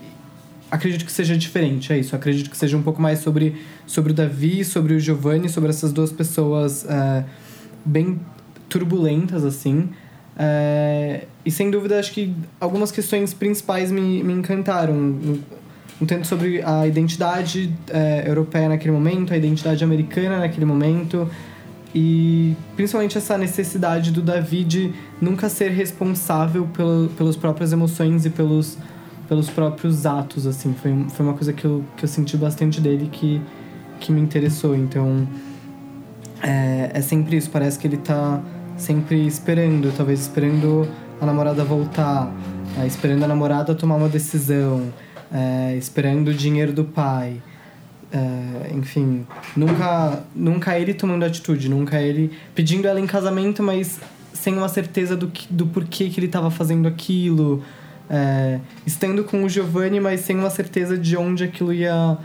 acredito 0.70 1.04
que 1.04 1.12
seja 1.12 1.36
diferente, 1.36 1.92
é 1.92 1.98
isso. 1.98 2.16
Acredito 2.16 2.50
que 2.50 2.56
seja 2.56 2.76
um 2.76 2.82
pouco 2.82 3.00
mais 3.00 3.20
sobre, 3.20 3.56
sobre 3.86 4.12
o 4.12 4.14
Davi, 4.14 4.64
sobre 4.64 4.94
o 4.94 5.00
Giovanni, 5.00 5.48
sobre 5.48 5.70
essas 5.70 5.92
duas 5.92 6.10
pessoas 6.10 6.84
é, 6.88 7.24
bem 7.84 8.20
turbulentas, 8.68 9.44
assim. 9.44 9.90
É, 10.38 11.24
e 11.44 11.50
sem 11.50 11.70
dúvida, 11.70 11.98
acho 11.98 12.12
que 12.12 12.34
algumas 12.60 12.90
questões 12.90 13.32
principais 13.32 13.90
me, 13.90 14.22
me 14.22 14.32
encantaram. 14.32 14.94
Um, 14.94 15.40
tanto 16.06 16.26
sobre 16.26 16.62
a 16.62 16.86
identidade 16.86 17.72
europeia 18.26 18.68
naquele 18.68 18.92
momento, 18.92 19.32
a 19.32 19.36
identidade 19.36 19.82
americana 19.82 20.40
naquele 20.40 20.66
momento, 20.66 21.26
e 21.94 22.54
principalmente 22.74 23.16
essa 23.16 23.38
necessidade 23.38 24.10
do 24.10 24.20
Davi 24.20 24.64
de 24.64 24.92
nunca 25.20 25.48
ser 25.48 25.70
responsável 25.70 26.66
pelo, 26.66 27.08
pelas 27.10 27.36
próprias 27.36 27.72
emoções 27.72 28.26
e 28.26 28.30
pelos, 28.30 28.76
pelos 29.28 29.48
próprios 29.48 30.04
atos, 30.04 30.46
assim. 30.46 30.74
Foi, 30.74 31.06
foi 31.08 31.26
uma 31.26 31.34
coisa 31.34 31.52
que 31.52 31.64
eu, 31.64 31.84
que 31.96 32.04
eu 32.04 32.08
senti 32.08 32.36
bastante 32.36 32.80
dele 32.80 33.08
que, 33.10 33.40
que 34.00 34.12
me 34.12 34.20
interessou. 34.20 34.74
Então, 34.76 35.26
é, 36.42 36.90
é 36.92 37.00
sempre 37.00 37.36
isso. 37.36 37.50
Parece 37.50 37.78
que 37.78 37.86
ele 37.86 37.96
tá 37.96 38.42
sempre 38.76 39.26
esperando, 39.26 39.92
talvez 39.96 40.20
esperando 40.20 40.86
a 41.20 41.26
namorada 41.26 41.64
voltar, 41.64 42.30
é, 42.78 42.86
esperando 42.86 43.24
a 43.24 43.28
namorada 43.28 43.74
tomar 43.74 43.96
uma 43.96 44.08
decisão, 44.08 44.92
é, 45.32 45.74
esperando 45.76 46.28
o 46.28 46.34
dinheiro 46.34 46.72
do 46.72 46.84
pai. 46.84 47.40
É, 48.16 48.72
enfim, 48.74 49.26
nunca, 49.54 50.22
nunca 50.34 50.78
ele 50.78 50.94
tomando 50.94 51.24
atitude, 51.24 51.68
nunca 51.68 52.00
ele 52.00 52.32
pedindo 52.54 52.88
ela 52.88 52.98
em 52.98 53.06
casamento, 53.06 53.62
mas 53.62 54.00
sem 54.32 54.56
uma 54.56 54.68
certeza 54.68 55.14
do, 55.14 55.28
que, 55.28 55.52
do 55.52 55.66
porquê 55.66 56.08
que 56.08 56.18
ele 56.18 56.26
estava 56.26 56.50
fazendo 56.50 56.88
aquilo. 56.88 57.62
É, 58.08 58.60
estando 58.86 59.24
com 59.24 59.44
o 59.44 59.48
Giovanni, 59.48 59.98
mas 59.98 60.20
sem 60.20 60.38
uma 60.38 60.48
certeza 60.48 60.96
de 60.96 61.16
onde 61.16 61.44
aquilo 61.44 61.72
ia 61.72 62.16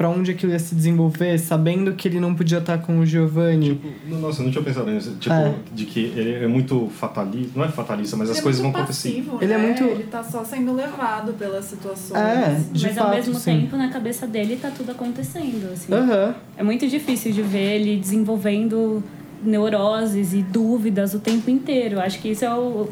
para 0.00 0.08
onde 0.08 0.30
aquilo 0.30 0.50
ia 0.50 0.58
se 0.58 0.74
desenvolver, 0.74 1.36
sabendo 1.38 1.92
que 1.92 2.08
ele 2.08 2.18
não 2.18 2.34
podia 2.34 2.56
estar 2.56 2.78
com 2.78 3.00
o 3.00 3.04
Giovanni. 3.04 3.74
Tipo, 3.74 3.88
nossa, 4.18 4.40
eu 4.40 4.44
não 4.46 4.50
tinha 4.50 4.64
pensado 4.64 4.90
nisso. 4.90 5.14
Tipo, 5.20 5.34
É. 5.34 5.54
de 5.74 5.84
que 5.84 6.00
ele 6.16 6.42
é 6.42 6.48
muito 6.48 6.88
fatalista. 6.98 7.50
Não 7.54 7.66
é 7.66 7.68
fatalista, 7.68 8.16
mas 8.16 8.30
as 8.30 8.36
Ele 8.36 8.40
é 8.40 8.42
coisas 8.44 8.62
vão 8.62 8.70
muito 8.70 8.78
acontecer. 8.82 9.10
passivo, 9.10 9.38
Ele 9.42 9.52
é 9.52 9.58
né? 9.58 9.66
muito- 9.66 9.84
Ele 9.84 10.04
tá 10.04 10.22
só 10.24 10.42
sendo 10.42 10.72
levado 10.72 11.34
pelas 11.34 11.66
situações. 11.66 12.18
É, 12.18 12.58
de 12.72 12.86
Mas 12.86 12.94
fato, 12.96 13.04
ao 13.08 13.14
mesmo 13.14 13.34
sim. 13.34 13.60
tempo, 13.60 13.76
na 13.76 13.90
cabeça 13.90 14.26
dele, 14.26 14.56
tá 14.56 14.70
tudo 14.74 14.90
acontecendo. 14.90 15.70
Assim. 15.70 15.92
Aham. 15.92 16.34
É 16.56 16.62
muito 16.62 16.88
difícil 16.88 17.30
de 17.32 17.42
ver 17.42 17.74
ele 17.78 17.98
desenvolvendo 17.98 19.04
neuroses 19.44 20.32
e 20.32 20.40
dúvidas 20.42 21.12
o 21.12 21.18
tempo 21.18 21.50
inteiro. 21.50 22.00
Acho 22.00 22.18
que 22.20 22.28
isso 22.30 22.42
é 22.46 22.54
o, 22.54 22.88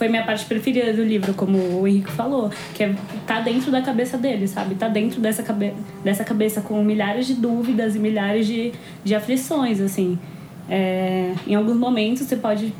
foi 0.00 0.08
minha 0.08 0.24
parte 0.24 0.46
preferida 0.46 0.94
do 0.94 1.04
livro, 1.04 1.34
como 1.34 1.58
o 1.58 1.86
Henrique 1.86 2.10
falou, 2.10 2.50
que 2.72 2.82
é 2.84 2.94
tá 3.26 3.38
dentro 3.40 3.70
da 3.70 3.82
cabeça 3.82 4.16
dele, 4.16 4.48
sabe? 4.48 4.74
Tá 4.74 4.88
dentro 4.88 5.20
dessa, 5.20 5.42
cabe 5.42 5.74
dessa 6.02 6.24
cabeça 6.24 6.62
com 6.62 6.82
milhares 6.82 7.26
de 7.26 7.34
dúvidas 7.34 7.94
e 7.94 7.98
milhares 7.98 8.46
de, 8.46 8.72
de 9.04 9.14
aflições, 9.14 9.78
assim. 9.78 10.18
É, 10.70 11.34
em 11.46 11.54
alguns 11.54 11.76
momentos 11.76 12.22
você 12.22 12.34
pode 12.36 12.72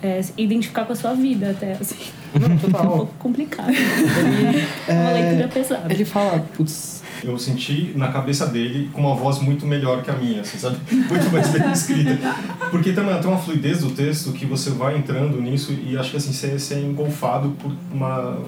é, 0.00 0.22
se 0.22 0.32
identificar 0.36 0.84
com 0.84 0.92
a 0.92 0.96
sua 0.96 1.14
vida 1.14 1.50
até, 1.50 1.72
assim. 1.72 1.96
Não, 2.38 2.46
É 2.48 2.52
um 2.54 2.58
total. 2.58 2.86
pouco 2.96 3.14
complicado. 3.18 3.72
é 4.86 4.92
uma 4.92 5.10
É, 5.10 5.22
leitura 5.24 5.48
pesada. 5.48 5.92
Ele 5.92 6.04
fala, 6.04 6.46
putz, 6.56 6.95
Eu 7.24 7.38
senti 7.38 7.92
na 7.94 8.08
cabeça 8.08 8.46
dele 8.46 8.88
com 8.92 9.00
uma 9.02 9.14
voz 9.14 9.40
muito 9.40 9.66
melhor 9.66 10.02
que 10.02 10.10
a 10.10 10.14
minha, 10.14 10.40
assim, 10.40 10.58
sabe? 10.58 10.76
Muito 10.90 11.30
mais 11.32 11.48
bem 11.50 11.72
escrita. 11.72 12.18
Porque 12.70 12.92
tem 12.92 13.02
uma, 13.02 13.18
tem 13.18 13.30
uma 13.30 13.38
fluidez 13.38 13.80
do 13.80 13.90
texto 13.90 14.32
que 14.32 14.44
você 14.46 14.70
vai 14.70 14.96
entrando 14.96 15.40
nisso 15.40 15.72
e 15.86 15.96
acho 15.96 16.10
que 16.10 16.16
assim, 16.16 16.32
você, 16.32 16.58
você 16.58 16.74
é 16.74 16.80
engolfado 16.80 17.50
por 17.58 17.72
uma. 17.92 18.38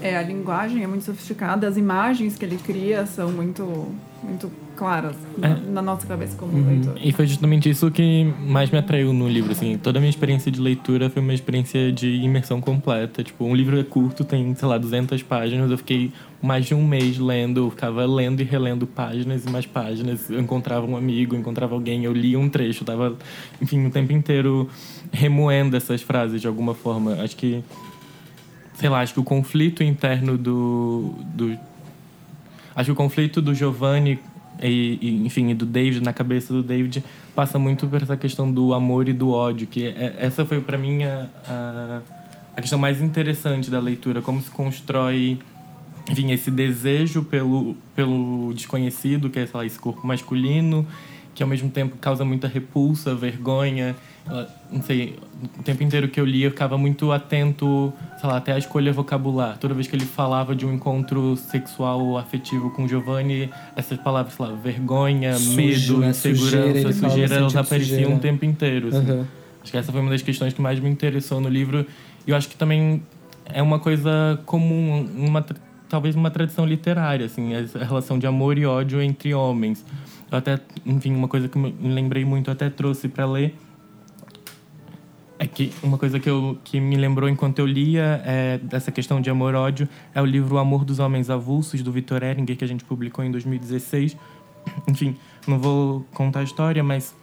É, 0.00 0.16
a 0.16 0.22
linguagem 0.22 0.82
é 0.82 0.86
muito 0.86 1.04
sofisticada, 1.04 1.66
as 1.68 1.76
imagens 1.76 2.36
que 2.36 2.44
ele 2.44 2.56
cria 2.58 3.06
são 3.06 3.30
muito, 3.30 3.86
muito 4.22 4.50
claras 4.74 5.14
na, 5.38 5.48
É. 5.50 5.56
na 5.70 5.80
nossa 5.80 6.04
cabeça 6.06 6.36
como 6.36 6.52
Uhum. 6.52 6.68
leitor. 6.70 6.94
E 7.00 7.12
foi 7.12 7.24
justamente 7.26 7.70
isso 7.70 7.88
que 7.90 8.24
mais 8.40 8.68
me 8.70 8.78
atraiu 8.78 9.12
no 9.12 9.28
livro, 9.28 9.52
assim. 9.52 9.78
Toda 9.80 9.98
a 9.98 10.00
minha 10.00 10.10
experiência 10.10 10.50
de 10.50 10.60
leitura 10.60 11.08
foi 11.08 11.22
uma 11.22 11.32
experiência 11.32 11.92
de 11.92 12.08
imersão 12.16 12.60
completa. 12.60 13.22
Tipo, 13.22 13.44
um 13.44 13.54
livro 13.54 13.78
é 13.78 13.84
curto, 13.84 14.24
tem, 14.24 14.52
sei 14.56 14.66
lá, 14.66 14.76
200 14.76 15.22
páginas. 15.22 15.70
Eu 15.70 15.78
fiquei 15.78 16.10
mais 16.42 16.66
de 16.66 16.74
um 16.74 16.84
mês 16.84 17.18
lendo, 17.18 17.70
ficava 17.70 18.04
lendo 18.04 18.40
e 18.40 18.44
relendo 18.44 18.86
páginas 18.86 19.46
e 19.46 19.50
mais 19.50 19.64
páginas. 19.64 20.28
Eu 20.28 20.40
encontrava 20.40 20.84
um 20.84 20.96
amigo, 20.96 21.36
encontrava 21.36 21.74
alguém, 21.74 22.04
eu 22.04 22.12
lia 22.12 22.38
um 22.38 22.48
trecho, 22.48 22.84
tava, 22.84 23.16
enfim, 23.60 23.86
o 23.86 23.90
tempo 23.90 24.12
inteiro 24.12 24.68
remoendo 25.12 25.76
essas 25.76 26.02
frases 26.02 26.40
de 26.40 26.48
alguma 26.48 26.74
forma. 26.74 27.22
Acho 27.22 27.36
que 27.36 27.62
sei 28.74 28.88
lá, 28.88 29.00
acho 29.00 29.14
que 29.14 29.20
o 29.20 29.24
conflito 29.24 29.84
interno 29.84 30.36
do, 30.36 31.14
do 31.26 31.56
acho 32.74 32.86
que 32.86 32.92
o 32.92 32.96
conflito 32.96 33.40
do 33.40 33.54
Giovanni 33.54 34.18
e, 34.60 34.98
e, 35.00 35.26
enfim, 35.26 35.50
e 35.50 35.54
do 35.54 35.64
David 35.64 36.02
na 36.02 36.12
cabeça 36.12 36.52
do 36.52 36.62
David 36.62 37.04
passa 37.34 37.58
muito 37.58 37.86
por 37.86 38.02
essa 38.02 38.16
questão 38.16 38.50
do 38.50 38.74
amor 38.74 39.08
e 39.08 39.12
do 39.12 39.30
ódio, 39.30 39.66
que 39.66 39.86
é, 39.86 40.16
essa 40.18 40.44
foi 40.44 40.60
para 40.60 40.76
mim 40.76 41.04
a, 41.04 41.28
a, 41.46 42.00
a 42.56 42.60
questão 42.60 42.78
mais 42.78 43.00
interessante 43.00 43.70
da 43.70 43.78
leitura, 43.78 44.20
como 44.20 44.40
se 44.42 44.50
constrói 44.50 45.38
enfim, 46.10 46.32
esse 46.32 46.50
desejo 46.50 47.22
pelo, 47.22 47.76
pelo 47.94 48.52
desconhecido, 48.54 49.30
que 49.30 49.38
é 49.38 49.48
lá, 49.52 49.64
esse 49.64 49.78
corpo 49.78 50.06
masculino, 50.06 50.86
que 51.34 51.42
ao 51.42 51.48
mesmo 51.48 51.70
tempo 51.70 51.96
causa 51.96 52.24
muita 52.24 52.46
repulsa, 52.48 53.14
vergonha. 53.14 53.96
Não 54.70 54.82
sei, 54.82 55.18
o 55.58 55.62
tempo 55.62 55.82
inteiro 55.82 56.08
que 56.08 56.20
eu 56.20 56.24
li 56.24 56.42
eu 56.42 56.50
ficava 56.50 56.78
muito 56.78 57.10
atento, 57.10 57.92
sei 58.20 58.28
lá, 58.28 58.36
até 58.36 58.52
a 58.52 58.58
escolha 58.58 58.92
vocabular. 58.92 59.58
Toda 59.58 59.74
vez 59.74 59.86
que 59.86 59.96
ele 59.96 60.04
falava 60.04 60.54
de 60.54 60.64
um 60.64 60.74
encontro 60.74 61.36
sexual 61.36 62.00
ou 62.00 62.18
afetivo 62.18 62.70
com 62.70 62.86
Giovanni, 62.86 63.50
essas 63.74 63.98
palavras, 63.98 64.34
sei 64.34 64.46
lá, 64.46 64.52
vergonha, 64.52 65.34
Sujo, 65.34 65.56
medo, 65.56 65.98
né? 65.98 66.10
insegurança, 66.10 66.44
Sujeira, 66.44 66.92
fala 66.94 67.10
sujeira, 67.10 67.34
elas 67.34 67.56
apareciam 67.56 68.14
o 68.14 68.18
tempo 68.18 68.44
inteiro. 68.44 68.88
assim. 68.88 68.98
aham. 68.98 69.26
Acho 69.62 69.70
que 69.70 69.78
essa 69.78 69.92
foi 69.92 70.00
uma 70.00 70.10
das 70.10 70.22
questões 70.22 70.52
que 70.52 70.60
mais 70.60 70.78
me 70.80 70.90
interessou 70.90 71.40
no 71.40 71.48
livro. 71.48 71.86
E 72.26 72.30
eu 72.30 72.36
acho 72.36 72.48
que 72.48 72.56
também 72.56 73.02
é 73.44 73.62
uma 73.62 73.78
coisa 73.78 74.40
comum, 74.44 75.08
uma, 75.16 75.44
talvez 75.92 76.16
uma 76.16 76.30
tradição 76.30 76.64
literária, 76.64 77.26
assim, 77.26 77.52
essa 77.52 77.84
relação 77.84 78.18
de 78.18 78.26
amor 78.26 78.56
e 78.56 78.64
ódio 78.64 79.02
entre 79.02 79.34
homens. 79.34 79.84
Eu 80.30 80.38
até, 80.38 80.58
enfim, 80.86 81.14
uma 81.14 81.28
coisa 81.28 81.48
que 81.48 81.58
me 81.58 81.70
lembrei 81.92 82.24
muito, 82.24 82.50
até 82.50 82.70
trouxe 82.70 83.08
para 83.08 83.26
ler, 83.26 83.54
é 85.38 85.46
que 85.46 85.70
uma 85.82 85.98
coisa 85.98 86.18
que, 86.18 86.30
eu, 86.30 86.56
que 86.64 86.80
me 86.80 86.96
lembrou 86.96 87.28
enquanto 87.28 87.58
eu 87.58 87.66
lia 87.66 88.22
é, 88.24 88.56
dessa 88.56 88.90
questão 88.90 89.20
de 89.20 89.28
amor-ódio 89.28 89.86
é 90.14 90.22
o 90.22 90.24
livro 90.24 90.54
O 90.54 90.58
Amor 90.58 90.82
dos 90.82 90.98
Homens 90.98 91.28
Avulsos, 91.28 91.82
do 91.82 91.92
Victor 91.92 92.22
Eringer, 92.22 92.56
que 92.56 92.64
a 92.64 92.68
gente 92.68 92.84
publicou 92.84 93.22
em 93.22 93.30
2016. 93.30 94.16
Enfim, 94.88 95.14
não 95.46 95.58
vou 95.58 96.06
contar 96.14 96.40
a 96.40 96.42
história, 96.42 96.82
mas 96.82 97.14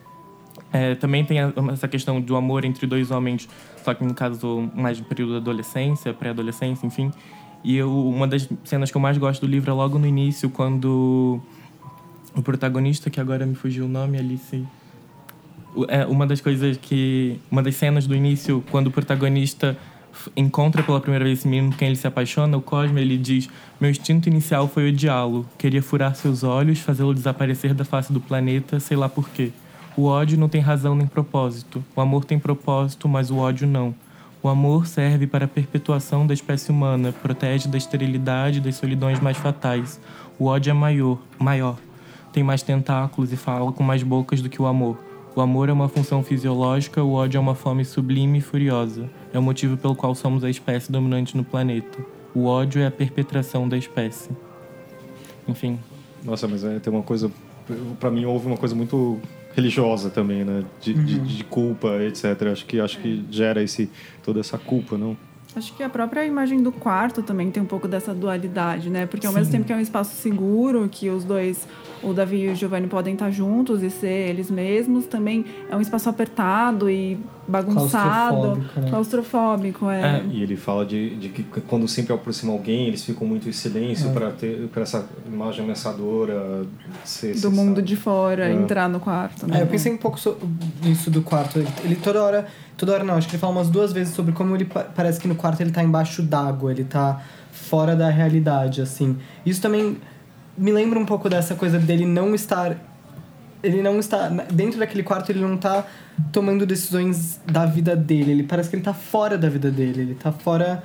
é, 0.71 0.93
também 0.93 1.25
tem 1.25 1.39
a- 1.39 1.51
essa 1.71 1.88
questão 1.88 2.21
do 2.21 2.35
amor 2.35 2.65
entre 2.65 2.85
dois 2.85 3.09
homens, 3.09 3.49
só 3.83 3.95
que 3.95 4.03
no 4.03 4.13
caso 4.13 4.69
mais 4.75 4.99
no 4.99 5.05
período 5.05 5.31
da 5.31 5.38
adolescência, 5.38 6.13
pré-adolescência, 6.13 6.85
enfim. 6.85 7.09
E 7.63 7.75
eu, 7.75 7.91
uma 8.07 8.27
das 8.27 8.47
cenas 8.63 8.89
que 8.89 8.97
eu 8.97 9.01
mais 9.01 9.17
gosto 9.17 9.45
do 9.45 9.47
livro 9.47 9.69
é 9.69 9.73
logo 9.73 9.99
no 9.99 10.05
início, 10.05 10.49
quando 10.49 11.41
o 12.35 12.41
protagonista, 12.41 13.09
que 13.09 13.19
agora 13.19 13.45
me 13.45 13.55
fugiu 13.55 13.85
o 13.85 13.87
nome, 13.87 14.17
Alice. 14.17 14.65
É 15.87 16.05
uma 16.05 16.25
das 16.25 16.41
coisas 16.41 16.77
que. 16.77 17.39
Uma 17.51 17.61
das 17.61 17.75
cenas 17.75 18.07
do 18.07 18.15
início, 18.15 18.63
quando 18.71 18.87
o 18.87 18.91
protagonista 18.91 19.77
encontra 20.35 20.81
pela 20.83 20.99
primeira 20.99 21.23
vez 21.25 21.39
esse 21.39 21.47
menino 21.47 21.73
quem 21.75 21.89
ele 21.89 21.97
se 21.97 22.07
apaixona, 22.07 22.57
o 22.57 22.61
Cosme, 22.61 23.01
ele 23.01 23.17
diz: 23.17 23.49
Meu 23.79 23.89
instinto 23.89 24.27
inicial 24.29 24.67
foi 24.67 24.89
odiá-lo. 24.89 25.45
Queria 25.57 25.81
furar 25.81 26.15
seus 26.15 26.43
olhos, 26.43 26.79
fazê-lo 26.79 27.13
desaparecer 27.13 27.73
da 27.73 27.85
face 27.85 28.11
do 28.11 28.19
planeta, 28.19 28.79
sei 28.79 28.97
lá 28.97 29.07
por 29.07 29.29
quê. 29.29 29.51
O 29.95 30.05
ódio 30.05 30.37
não 30.37 30.47
tem 30.47 30.61
razão 30.61 30.95
nem 30.95 31.07
propósito. 31.07 31.83
O 31.95 32.01
amor 32.01 32.23
tem 32.25 32.39
propósito, 32.39 33.07
mas 33.07 33.29
o 33.29 33.37
ódio 33.37 33.67
não. 33.67 33.93
O 34.41 34.48
amor 34.48 34.88
serve 34.88 35.27
para 35.27 35.46
a 35.46 35.48
perpetuação 35.48 36.25
da 36.25 36.34
espécie 36.34 36.72
humana, 36.72 37.12
protege 37.12 37.67
da 37.67 37.77
esterilidade 37.77 38.60
e 38.60 38.62
das 38.62 38.75
solidões 38.75 39.19
mais 39.19 39.36
fatais. 39.38 40.00
O 40.39 40.46
ódio 40.46 40.72
é 40.72 40.74
maior, 40.74 41.19
maior, 41.38 41.77
tem 42.31 42.41
mais 42.41 42.63
tentáculos 42.63 43.34
e 43.34 43.38
fala 43.38 43.72
com 43.74 43.84
mais 43.84 44.01
bocas 44.01 44.41
do 44.41 44.50
que 44.50 44.62
o 44.62 44.65
amor. 44.65 44.98
O 45.36 45.41
amor 45.41 45.67
é 45.67 45.74
uma 45.74 45.89
função 45.89 46.24
fisiológica, 46.24 47.03
o 47.03 47.13
ódio 47.13 47.38
é 47.38 47.41
uma 47.41 47.53
fome 47.53 47.84
sublime 47.84 48.38
e 48.38 48.41
furiosa. 48.41 49.10
é 49.34 49.38
o 49.38 49.41
motivo 49.41 49.75
pelo 49.75 49.96
qual 49.96 50.15
somos 50.15 50.43
a 50.43 50.50
espécie 50.50 50.89
dominante 50.89 51.36
no 51.36 51.43
planeta. 51.43 52.00
O 52.34 52.46
ódio 52.46 52.81
é 52.81 52.88
a 52.88 52.91
perpetração 52.91 53.67
da 53.67 53.77
espécie. 53.77 54.29
Enfim, 55.48 55.79
Nossa, 56.24 56.48
mas 56.48 56.63
é, 56.63 56.79
tem 56.79 56.91
uma 56.93 57.03
coisa. 57.03 57.29
Pra 58.00 58.10
mim, 58.10 58.25
houve 58.25 58.48
uma 58.48 58.58
coisa 58.58 58.74
muito 58.74 59.19
religiosa 59.55 60.09
também, 60.09 60.43
né? 60.43 60.63
De, 60.81 60.93
de, 60.93 61.19
de 61.19 61.43
culpa, 61.43 62.01
etc. 62.03 62.25
Acho 62.51 62.65
que, 62.65 62.79
acho 62.79 62.99
que 62.99 63.23
gera 63.29 63.61
esse, 63.61 63.89
toda 64.23 64.39
essa 64.39 64.57
culpa, 64.57 64.97
não? 64.97 65.17
Acho 65.55 65.73
que 65.73 65.81
a 65.81 65.89
própria 65.89 66.23
imagem 66.25 66.61
do 66.61 66.71
quarto 66.71 67.23
também 67.23 67.49
tem 67.49 67.61
um 67.61 67.65
pouco 67.65 67.87
dessa 67.87 68.13
dualidade, 68.13 68.89
né? 68.89 69.05
Porque 69.07 69.25
ao 69.25 69.33
mesmo 69.33 69.51
tempo 69.51 69.65
que 69.65 69.73
é 69.73 69.75
um 69.75 69.79
espaço 69.81 70.15
seguro, 70.15 70.87
que 70.89 71.09
os 71.09 71.23
dois, 71.23 71.67
o 72.03 72.13
Davi 72.13 72.43
e 72.45 72.49
o 72.49 72.55
Giovanni 72.55 72.87
podem 72.87 73.13
estar 73.15 73.31
juntos 73.31 73.81
e 73.81 73.89
ser 73.89 74.29
eles 74.29 74.51
mesmos, 74.51 75.05
também 75.07 75.43
é 75.69 75.75
um 75.75 75.81
espaço 75.81 76.07
apertado 76.07 76.87
e 76.89 77.17
bagunçado, 77.47 78.35
Claustrofóbico, 78.35 78.79
né? 78.79 78.89
claustrofóbico, 78.91 79.89
é. 79.89 80.01
É, 80.19 80.23
E 80.31 80.43
ele 80.43 80.55
fala 80.55 80.85
de, 80.85 81.15
de 81.15 81.29
que 81.29 81.43
quando 81.67 81.87
sempre 81.87 82.13
aproxima 82.13 82.53
alguém, 82.53 82.87
eles 82.87 83.03
ficam 83.03 83.27
muito 83.27 83.49
em 83.49 83.51
silêncio 83.51 84.11
para 84.11 84.29
ter 84.31 84.67
para 84.71 84.83
essa 84.83 85.09
imagem 85.25 85.63
ameaçadora 85.63 86.63
ser 87.03 87.33
do 87.39 87.49
mundo 87.49 87.69
cessada. 87.69 87.81
de 87.81 87.95
fora 87.95 88.47
É. 88.49 88.53
entrar 88.53 88.87
no 88.87 88.99
quarto, 88.99 89.47
né? 89.47 89.57
É, 89.59 89.63
eu 89.63 89.67
pensei 89.67 89.91
um 89.91 89.97
pouco 89.97 90.19
so- 90.19 90.37
nisso 90.83 91.09
do 91.09 91.23
quarto. 91.23 91.57
Ele- 91.57 91.67
Ele 91.83 91.95
toda 91.95 92.21
hora. 92.23 92.47
Toda 92.79 92.93
hora 92.93 93.03
não, 93.03 93.15
acho 93.15 93.27
que 93.27 93.36
ele 93.36 93.41
fala 93.41 93.51
umas 93.53 93.69
duas 93.69 93.91
vezes 93.91 94.13
sobre 94.15 94.31
como 94.31 94.55
ele 94.55 94.63
pa- 94.65 94.86
parece 94.95 95.19
que 95.19 95.27
no 95.27 95.36
quarto 95.36 95.59
ele 95.62 95.69
tá 95.71 95.83
embaixo 95.83 96.24
d'água, 96.24 96.71
ele 96.71 96.86
tá 96.86 97.21
fora 97.51 97.93
da 97.95 98.09
realidade, 98.09 98.81
assim. 98.81 99.17
Isso 99.45 99.62
também 99.62 99.98
me 100.57 100.71
lembra 100.71 100.98
um 100.98 101.05
pouco 101.05 101.29
dessa 101.29 101.55
coisa 101.55 101.77
dele 101.77 102.05
não 102.05 102.33
estar. 102.33 102.77
Ele 103.62 103.81
não 103.81 104.00
está. 104.00 104.29
Dentro 104.50 104.79
daquele 104.79 105.03
quarto, 105.03 105.29
ele 105.29 105.41
não 105.41 105.57
tá 105.57 105.86
tomando 106.31 106.65
decisões 106.65 107.41
da 107.45 107.65
vida 107.65 107.93
dele. 107.98 108.31
Ele 108.31 108.43
parece 108.43 108.69
que 108.69 108.77
ele 108.77 108.83
tá 108.83 108.93
fora 108.93 109.38
da 109.38 109.50
vida 109.50 109.69
dele. 109.69 110.01
Ele 110.01 110.15
tá 110.15 110.31
fora. 110.31 110.81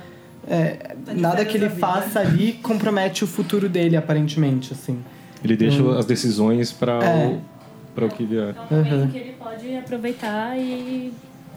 é, 0.47 0.93
Tá 1.05 1.13
nada 1.13 1.45
que 1.45 1.55
ele 1.55 1.69
faça 1.69 2.19
ali 2.19 2.53
compromete 2.61 3.23
o 3.23 3.27
futuro 3.27 3.69
dele, 3.69 3.95
aparentemente, 3.95 4.73
assim. 4.73 4.99
Ele 5.41 5.55
deixa 5.55 5.81
as 5.97 6.05
decisões 6.05 6.73
para 6.73 7.01
É. 7.03 7.27
o, 7.27 7.41
para 7.95 8.05
o 8.05 8.09
que 8.09 8.25
vier. 8.25 8.53
É 8.69 8.73
um 8.75 8.77
Uhum. 8.77 9.07
que 9.07 9.17
ele 9.17 9.31
pode 9.39 9.75
aproveitar 9.77 10.57
e, 10.57 11.13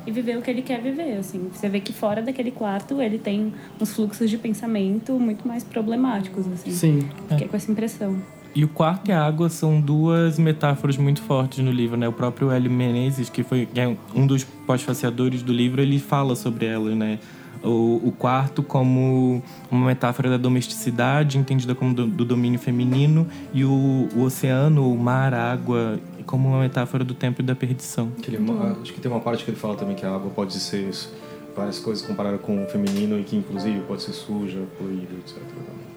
e 0.08 0.10
viver 0.10 0.38
o 0.38 0.42
que 0.42 0.50
ele 0.50 0.62
quer 0.62 0.80
viver, 0.80 1.18
assim. 1.18 1.50
Você 1.52 1.68
vê 1.68 1.80
que 1.80 1.92
fora 1.92 2.22
daquele 2.22 2.50
quarto 2.50 3.02
ele 3.02 3.18
tem 3.18 3.52
uns 3.78 3.92
fluxos 3.92 4.30
de 4.30 4.38
pensamento 4.38 5.12
muito 5.20 5.46
mais 5.46 5.62
problemáticos, 5.62 6.46
assim. 6.50 6.70
Sim. 6.70 7.08
Fiquei 7.28 7.46
com 7.46 7.54
essa 7.54 7.70
impressão. 7.70 8.16
E 8.54 8.64
o 8.64 8.68
quarto 8.68 9.10
e 9.10 9.12
a 9.12 9.22
água 9.22 9.50
são 9.50 9.78
duas 9.78 10.38
metáforas 10.38 10.96
muito 10.96 11.20
fortes 11.20 11.58
no 11.62 11.70
livro, 11.70 11.98
né? 11.98 12.08
O 12.08 12.12
próprio 12.12 12.50
Hélio 12.50 12.70
Menezes, 12.70 13.28
que 13.28 13.42
foi 13.42 13.66
que 13.66 13.78
é 13.78 13.94
um 14.14 14.26
dos 14.26 14.44
pós-faciadores 14.44 15.42
do 15.42 15.52
livro, 15.52 15.82
ele 15.82 15.98
fala 15.98 16.34
sobre 16.34 16.64
elas, 16.64 16.96
né? 16.96 17.18
O, 17.62 18.00
o 18.02 18.14
quarto 18.16 18.62
como 18.62 19.42
uma 19.70 19.86
metáfora 19.88 20.30
da 20.30 20.38
domesticidade, 20.38 21.36
entendida 21.36 21.74
como 21.74 21.92
do, 21.92 22.06
do 22.06 22.24
domínio 22.24 22.58
feminino, 22.58 23.26
e 23.52 23.62
o, 23.62 24.08
o 24.16 24.22
oceano, 24.22 24.90
o 24.90 24.96
mar, 24.96 25.34
a 25.34 25.52
água, 25.52 26.00
como 26.28 26.50
uma 26.50 26.60
metáfora 26.60 27.02
do 27.02 27.14
tempo 27.14 27.40
e 27.40 27.44
da 27.44 27.54
perdição. 27.56 28.10
Que 28.22 28.30
ele- 28.34 28.38
acho 28.82 28.92
que 28.92 29.00
tem 29.00 29.10
uma 29.10 29.20
parte 29.20 29.44
que 29.44 29.50
ele 29.50 29.56
fala 29.58 29.74
também 29.74 29.96
que 29.96 30.04
a 30.04 30.14
água 30.14 30.30
pode 30.30 30.52
ser 30.60 30.88
isso, 30.88 31.12
várias 31.56 31.80
coisas 31.80 32.06
comparadas 32.06 32.40
com 32.42 32.62
o 32.62 32.68
feminino 32.68 33.18
e 33.18 33.24
que 33.24 33.34
inclusive 33.34 33.80
pode 33.80 34.02
ser 34.02 34.12
suja, 34.12 34.62
poluída, 34.78 35.14
etc. 35.14 35.38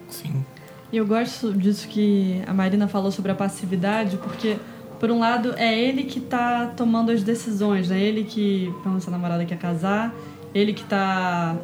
Sim. 0.10 0.44
E 0.92 0.98
eu 0.98 1.06
gosto 1.06 1.54
disso 1.54 1.88
que 1.88 2.42
a 2.48 2.54
Marina 2.54 2.88
falou 2.88 3.12
sobre 3.12 3.32
a 3.32 3.36
passividade, 3.36 4.18
porque, 4.18 4.58
por 5.00 5.12
um 5.12 5.20
lado, 5.20 5.54
é 5.58 5.78
ele 5.78 6.04
que 6.04 6.20
tá 6.20 6.68
tomando 6.78 7.12
as 7.12 7.24
decisões, 7.24 7.90
né? 7.90 8.00
Ele 8.02 8.24
que, 8.24 8.74
pela 8.84 8.98
essa 8.98 9.12
namorada 9.12 9.44
quer 9.46 9.58
casar, 9.58 10.14
ele 10.54 10.74
que 10.74 10.84
tá, 10.84 11.56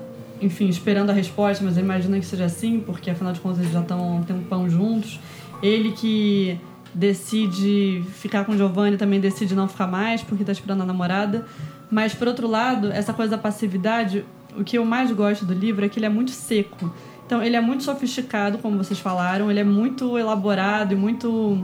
enfim, 0.41 0.67
esperando 0.69 1.09
a 1.09 1.13
resposta, 1.13 1.63
mas 1.63 1.75
ele 1.77 1.85
imagina 1.85 2.19
que 2.19 2.25
seja 2.25 2.45
assim, 2.45 2.79
porque 2.79 3.09
afinal 3.09 3.33
de 3.33 3.39
contas 3.39 3.59
eles 3.59 3.71
já 3.71 3.81
estão 3.81 3.99
há 3.99 4.15
um 4.15 4.23
tempão 4.23 4.69
juntos. 4.69 5.19
Ele 5.61 5.91
que 5.91 6.57
decide 6.93 8.03
ficar 8.13 8.45
com 8.45 8.55
Giovanni 8.55 8.97
também 8.97 9.19
decide 9.19 9.55
não 9.55 9.67
ficar 9.67 9.87
mais, 9.87 10.21
porque 10.21 10.43
tá 10.43 10.51
esperando 10.51 10.81
a 10.81 10.85
namorada. 10.85 11.45
Mas, 11.89 12.13
por 12.13 12.27
outro 12.27 12.47
lado, 12.47 12.91
essa 12.91 13.13
coisa 13.13 13.31
da 13.31 13.37
passividade, 13.37 14.25
o 14.57 14.63
que 14.63 14.77
eu 14.77 14.85
mais 14.85 15.11
gosto 15.11 15.45
do 15.45 15.53
livro 15.53 15.85
é 15.85 15.89
que 15.89 15.99
ele 15.99 16.05
é 16.05 16.09
muito 16.09 16.31
seco. 16.31 16.93
Então, 17.25 17.41
ele 17.43 17.55
é 17.55 17.61
muito 17.61 17.83
sofisticado, 17.83 18.57
como 18.57 18.77
vocês 18.77 18.99
falaram, 18.99 19.49
ele 19.49 19.59
é 19.59 19.63
muito 19.63 20.17
elaborado 20.17 20.93
e 20.93 20.95
muito 20.95 21.63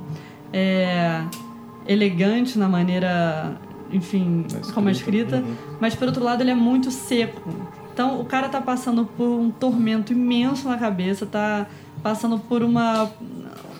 é, 0.51 1.23
elegante 1.87 2.57
na 2.57 2.67
maneira, 2.67 3.57
enfim, 3.91 4.45
Na 4.51 4.73
como 4.73 4.89
é 4.89 4.91
escrita. 4.91 5.37
escrita. 5.37 5.49
Uhum. 5.49 5.77
Mas, 5.79 5.95
por 5.95 6.07
outro 6.07 6.23
lado, 6.23 6.41
ele 6.41 6.51
é 6.51 6.55
muito 6.55 6.91
seco. 6.91 7.49
Então, 7.93 8.19
o 8.19 8.25
cara 8.25 8.49
tá 8.49 8.59
passando 8.59 9.05
por 9.05 9.27
um 9.27 9.51
tormento 9.51 10.13
imenso 10.13 10.67
na 10.67 10.77
cabeça, 10.77 11.25
tá 11.25 11.67
passando 12.01 12.39
por 12.39 12.63
uma 12.63 13.09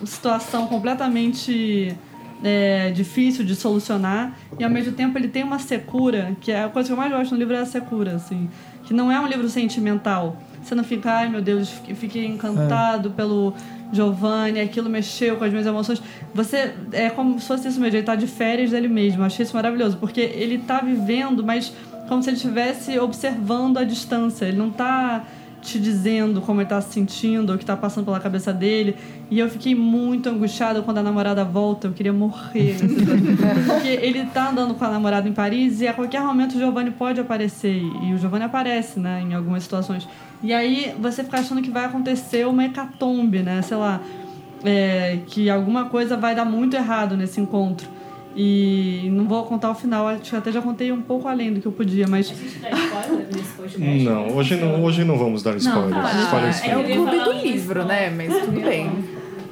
situação 0.06 0.66
completamente 0.66 1.94
é, 2.42 2.90
difícil 2.90 3.44
de 3.44 3.54
solucionar. 3.54 4.36
E 4.58 4.64
ao 4.64 4.70
mesmo 4.70 4.92
tempo 4.92 5.16
ele 5.18 5.28
tem 5.28 5.42
uma 5.42 5.58
secura 5.58 6.36
que 6.40 6.52
é 6.52 6.64
a 6.64 6.68
coisa 6.68 6.88
que 6.88 6.92
eu 6.92 6.96
mais 6.96 7.12
gosto 7.12 7.32
no 7.32 7.38
livro 7.38 7.54
é 7.54 7.60
a 7.60 7.66
secura 7.66 8.14
assim 8.16 8.48
que 8.84 8.92
não 8.92 9.10
é 9.10 9.18
um 9.18 9.26
livro 9.26 9.48
sentimental. 9.48 10.36
Você 10.62 10.74
não 10.74 10.84
fica 10.84 11.10
ai 11.10 11.28
meu 11.28 11.40
Deus 11.40 11.70
fiquei- 11.96 12.26
encantado 12.26 13.10
pelo 13.12 13.54
Giovanni 13.92 14.60
aquilo 14.60 14.90
mexeu 14.90 15.36
com 15.36 15.44
as 15.44 15.50
minhas 15.50 15.66
emoções. 15.66 16.02
Você 16.34 16.74
é 16.92 17.08
como 17.08 17.38
se 17.40 17.46
fosse 17.46 17.68
isso 17.68 17.80
mesmo 17.80 17.96
ele 17.96 18.04
tá 18.04 18.14
de 18.14 18.26
férias 18.26 18.70
dele 18.70 18.88
mesmo. 18.88 19.22
Eu 19.22 19.26
achei 19.26 19.42
isso 19.42 19.56
maravilhoso 19.56 19.96
porque 19.96 20.20
ele 20.20 20.58
tá 20.58 20.80
vivendo 20.80 21.42
mas 21.42 21.72
como 22.08 22.22
se 22.22 22.28
ele 22.28 22.36
estivesse 22.36 22.98
observando 22.98 23.78
a 23.78 23.84
distância. 23.84 24.44
Ele 24.44 24.58
não 24.58 24.70
tá 24.70 25.24
te 25.64 25.80
dizendo 25.80 26.40
como 26.40 26.60
ele 26.60 26.68
tá 26.68 26.80
se 26.80 26.92
sentindo, 26.92 27.54
o 27.54 27.58
que 27.58 27.64
tá 27.64 27.76
passando 27.76 28.04
pela 28.04 28.20
cabeça 28.20 28.52
dele. 28.52 28.96
E 29.30 29.38
eu 29.38 29.48
fiquei 29.48 29.74
muito 29.74 30.28
angustiada 30.28 30.82
quando 30.82 30.98
a 30.98 31.02
namorada 31.02 31.44
volta, 31.44 31.88
eu 31.88 31.92
queria 31.92 32.12
morrer. 32.12 32.76
Porque 33.66 33.88
ele 33.88 34.26
tá 34.26 34.50
andando 34.50 34.74
com 34.74 34.84
a 34.84 34.90
namorada 34.90 35.28
em 35.28 35.32
Paris 35.32 35.80
e 35.80 35.88
a 35.88 35.94
qualquer 35.94 36.20
momento 36.20 36.54
o 36.54 36.58
Giovanni 36.58 36.90
pode 36.90 37.20
aparecer. 37.20 37.82
E 37.82 38.12
o 38.12 38.18
Giovanni 38.18 38.44
aparece, 38.44 39.00
né, 39.00 39.22
em 39.22 39.34
algumas 39.34 39.62
situações. 39.62 40.06
E 40.42 40.52
aí 40.52 40.94
você 41.00 41.24
fica 41.24 41.40
achando 41.40 41.62
que 41.62 41.70
vai 41.70 41.86
acontecer 41.86 42.46
uma 42.46 42.64
hecatombe, 42.66 43.42
né, 43.42 43.62
sei 43.62 43.78
lá, 43.78 44.00
é, 44.62 45.18
que 45.26 45.48
alguma 45.48 45.86
coisa 45.86 46.16
vai 46.16 46.34
dar 46.34 46.44
muito 46.44 46.76
errado 46.76 47.16
nesse 47.16 47.40
encontro. 47.40 47.88
E 48.36 49.08
não 49.12 49.26
vou 49.26 49.44
contar 49.44 49.70
o 49.70 49.74
final, 49.74 50.08
acho 50.08 50.30
que 50.30 50.36
até 50.36 50.50
já 50.50 50.60
contei 50.60 50.90
um 50.90 51.00
pouco 51.02 51.28
além 51.28 51.52
do 51.52 51.60
que 51.60 51.66
eu 51.66 51.72
podia, 51.72 52.06
mas 52.08 52.30
A 52.30 52.34
gente 52.34 52.58
dá 52.58 52.70
spoiler 52.70 53.26
nesse 53.32 53.52
podcast? 53.52 54.04
Não, 54.04 54.28
hoje 54.36 54.56
não, 54.56 54.82
hoje 54.84 55.04
não 55.04 55.16
vamos 55.18 55.42
dar 55.42 55.56
spoilers. 55.56 55.92
tá. 55.94 56.20
Spoilers 56.22 56.62
É 56.64 56.70
É 56.70 56.76
o 56.76 56.84
clube 56.84 57.18
do 57.20 57.32
livro, 57.32 57.80
spoiler. 57.82 57.86
né? 57.86 58.10
Mas 58.10 58.44
tudo 58.44 58.60
bem. 58.60 58.90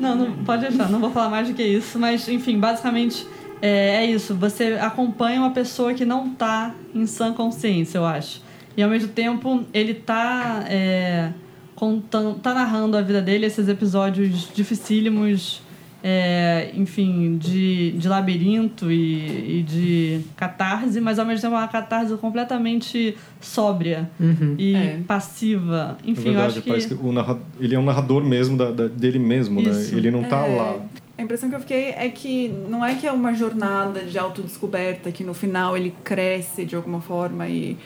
Não, 0.00 0.16
não 0.16 0.32
pode 0.44 0.66
deixar, 0.66 0.88
não 0.90 0.98
vou 0.98 1.10
falar 1.12 1.28
mais 1.28 1.46
do 1.46 1.54
que 1.54 1.62
isso, 1.62 1.96
mas 1.96 2.28
enfim, 2.28 2.58
basicamente 2.58 3.24
é, 3.60 4.04
é 4.04 4.06
isso. 4.06 4.34
Você 4.34 4.76
acompanha 4.80 5.38
uma 5.40 5.50
pessoa 5.52 5.94
que 5.94 6.04
não 6.04 6.30
tá 6.30 6.74
em 6.92 7.06
sã 7.06 7.32
consciência, 7.32 7.98
eu 7.98 8.04
acho. 8.04 8.42
E 8.76 8.82
ao 8.82 8.90
mesmo 8.90 9.08
tempo 9.10 9.62
ele 9.72 9.94
tá 9.94 10.64
é, 10.68 11.30
contando, 11.76 12.34
tá 12.40 12.52
narrando 12.52 12.96
a 12.96 13.00
vida 13.02 13.22
dele, 13.22 13.46
esses 13.46 13.68
episódios 13.68 14.48
dificílimos, 14.52 15.62
é, 16.02 16.70
enfim, 16.74 17.36
de, 17.38 17.92
de 17.92 18.08
labirinto 18.08 18.90
e, 18.90 19.60
e 19.60 19.62
de 19.62 20.20
catarse, 20.36 21.00
mas 21.00 21.18
ao 21.18 21.24
mesmo 21.24 21.42
tempo 21.42 21.54
é 21.54 21.58
uma 21.58 21.68
catarse 21.68 22.14
completamente 22.16 23.16
sóbria 23.40 24.10
Uhum. 24.18 24.56
e 24.58 24.74
É. 24.74 24.98
passiva. 25.06 25.96
É 26.04 26.10
Enfim, 26.10 26.28
eu 26.28 26.32
verdade, 26.34 26.52
acho 26.54 26.62
que. 26.62 26.68
parece 26.68 26.88
que 26.88 26.94
o 26.94 27.12
narra- 27.12 27.38
ele 27.60 27.74
é 27.74 27.78
um 27.78 27.84
narrador 27.84 28.24
mesmo 28.24 28.56
da, 28.56 28.70
da- 28.70 28.88
dele 28.88 29.18
mesmo, 29.18 29.60
Isso. 29.60 29.92
né? 29.92 29.98
Ele 29.98 30.10
não 30.10 30.24
tá 30.24 30.44
É. 30.46 30.56
lá. 30.56 30.76
A 31.16 31.22
impressão 31.22 31.48
que 31.48 31.54
eu 31.54 31.60
fiquei 31.60 31.90
é 31.96 32.08
que 32.08 32.52
não 32.68 32.84
é 32.84 32.94
que 32.96 33.06
é 33.06 33.12
uma 33.12 33.32
jornada 33.34 34.00
de 34.00 34.18
autodescoberta, 34.18 35.12
que 35.12 35.22
no 35.22 35.34
final 35.34 35.76
ele 35.76 35.94
cresce 36.02 36.64
de 36.64 36.74
alguma 36.74 37.00
forma 37.00 37.46
e, 37.48 37.76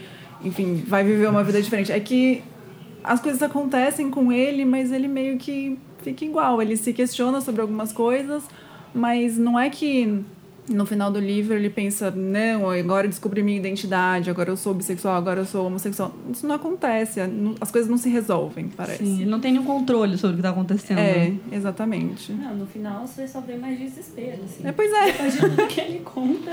enfim, 0.42 0.82
vai 0.86 1.04
viver 1.04 1.28
uma 1.28 1.44
vida 1.44 1.60
diferente. 1.60 1.92
É 1.92 2.00
que 2.00 2.42
as 3.04 3.20
coisas 3.20 3.42
acontecem 3.42 4.10
com 4.10 4.32
ele, 4.32 4.64
mas 4.64 4.90
ele 4.90 5.06
meio 5.06 5.36
que 5.36 5.76
fica 6.10 6.24
igual. 6.24 6.62
Ele 6.62 6.76
se 6.76 6.92
questiona 6.92 7.40
sobre 7.40 7.60
algumas 7.60 7.92
coisas, 7.92 8.44
mas 8.94 9.36
não 9.36 9.58
é 9.58 9.68
que 9.68 10.22
no 10.68 10.84
final 10.84 11.12
do 11.12 11.20
livro 11.20 11.54
ele 11.54 11.70
pensa, 11.70 12.10
não, 12.10 12.68
agora 12.70 13.06
eu 13.06 13.10
descobri 13.10 13.40
minha 13.40 13.56
identidade, 13.56 14.28
agora 14.28 14.50
eu 14.50 14.56
sou 14.56 14.74
bissexual, 14.74 15.14
agora 15.14 15.40
eu 15.42 15.44
sou 15.46 15.64
homossexual. 15.64 16.12
Isso 16.32 16.44
não 16.44 16.56
acontece, 16.56 17.24
não- 17.24 17.54
as 17.60 17.70
coisas 17.70 17.88
não 17.88 17.96
se 17.96 18.08
resolvem, 18.08 18.68
parece. 18.76 19.04
Sim, 19.04 19.20
ele 19.22 19.30
não 19.30 19.38
tem 19.38 19.52
nenhum 19.52 19.64
controle 19.64 20.18
sobre 20.18 20.34
o 20.34 20.36
que 20.38 20.42
tá 20.42 20.50
acontecendo. 20.50 20.98
É, 20.98 21.32
exatamente. 21.52 22.32
Não, 22.32 22.52
no 22.56 22.66
final 22.66 23.06
você 23.06 23.28
só 23.28 23.40
vê 23.40 23.54
mais 23.56 23.78
desespero, 23.78 24.42
assim. 24.44 24.66
É, 24.66 24.72
pois 24.72 24.92
é. 24.92 25.06
Depois 25.12 25.32
de 25.34 25.38
tudo 25.40 25.66
que 25.68 25.80
ele 25.80 26.00
conta, 26.00 26.50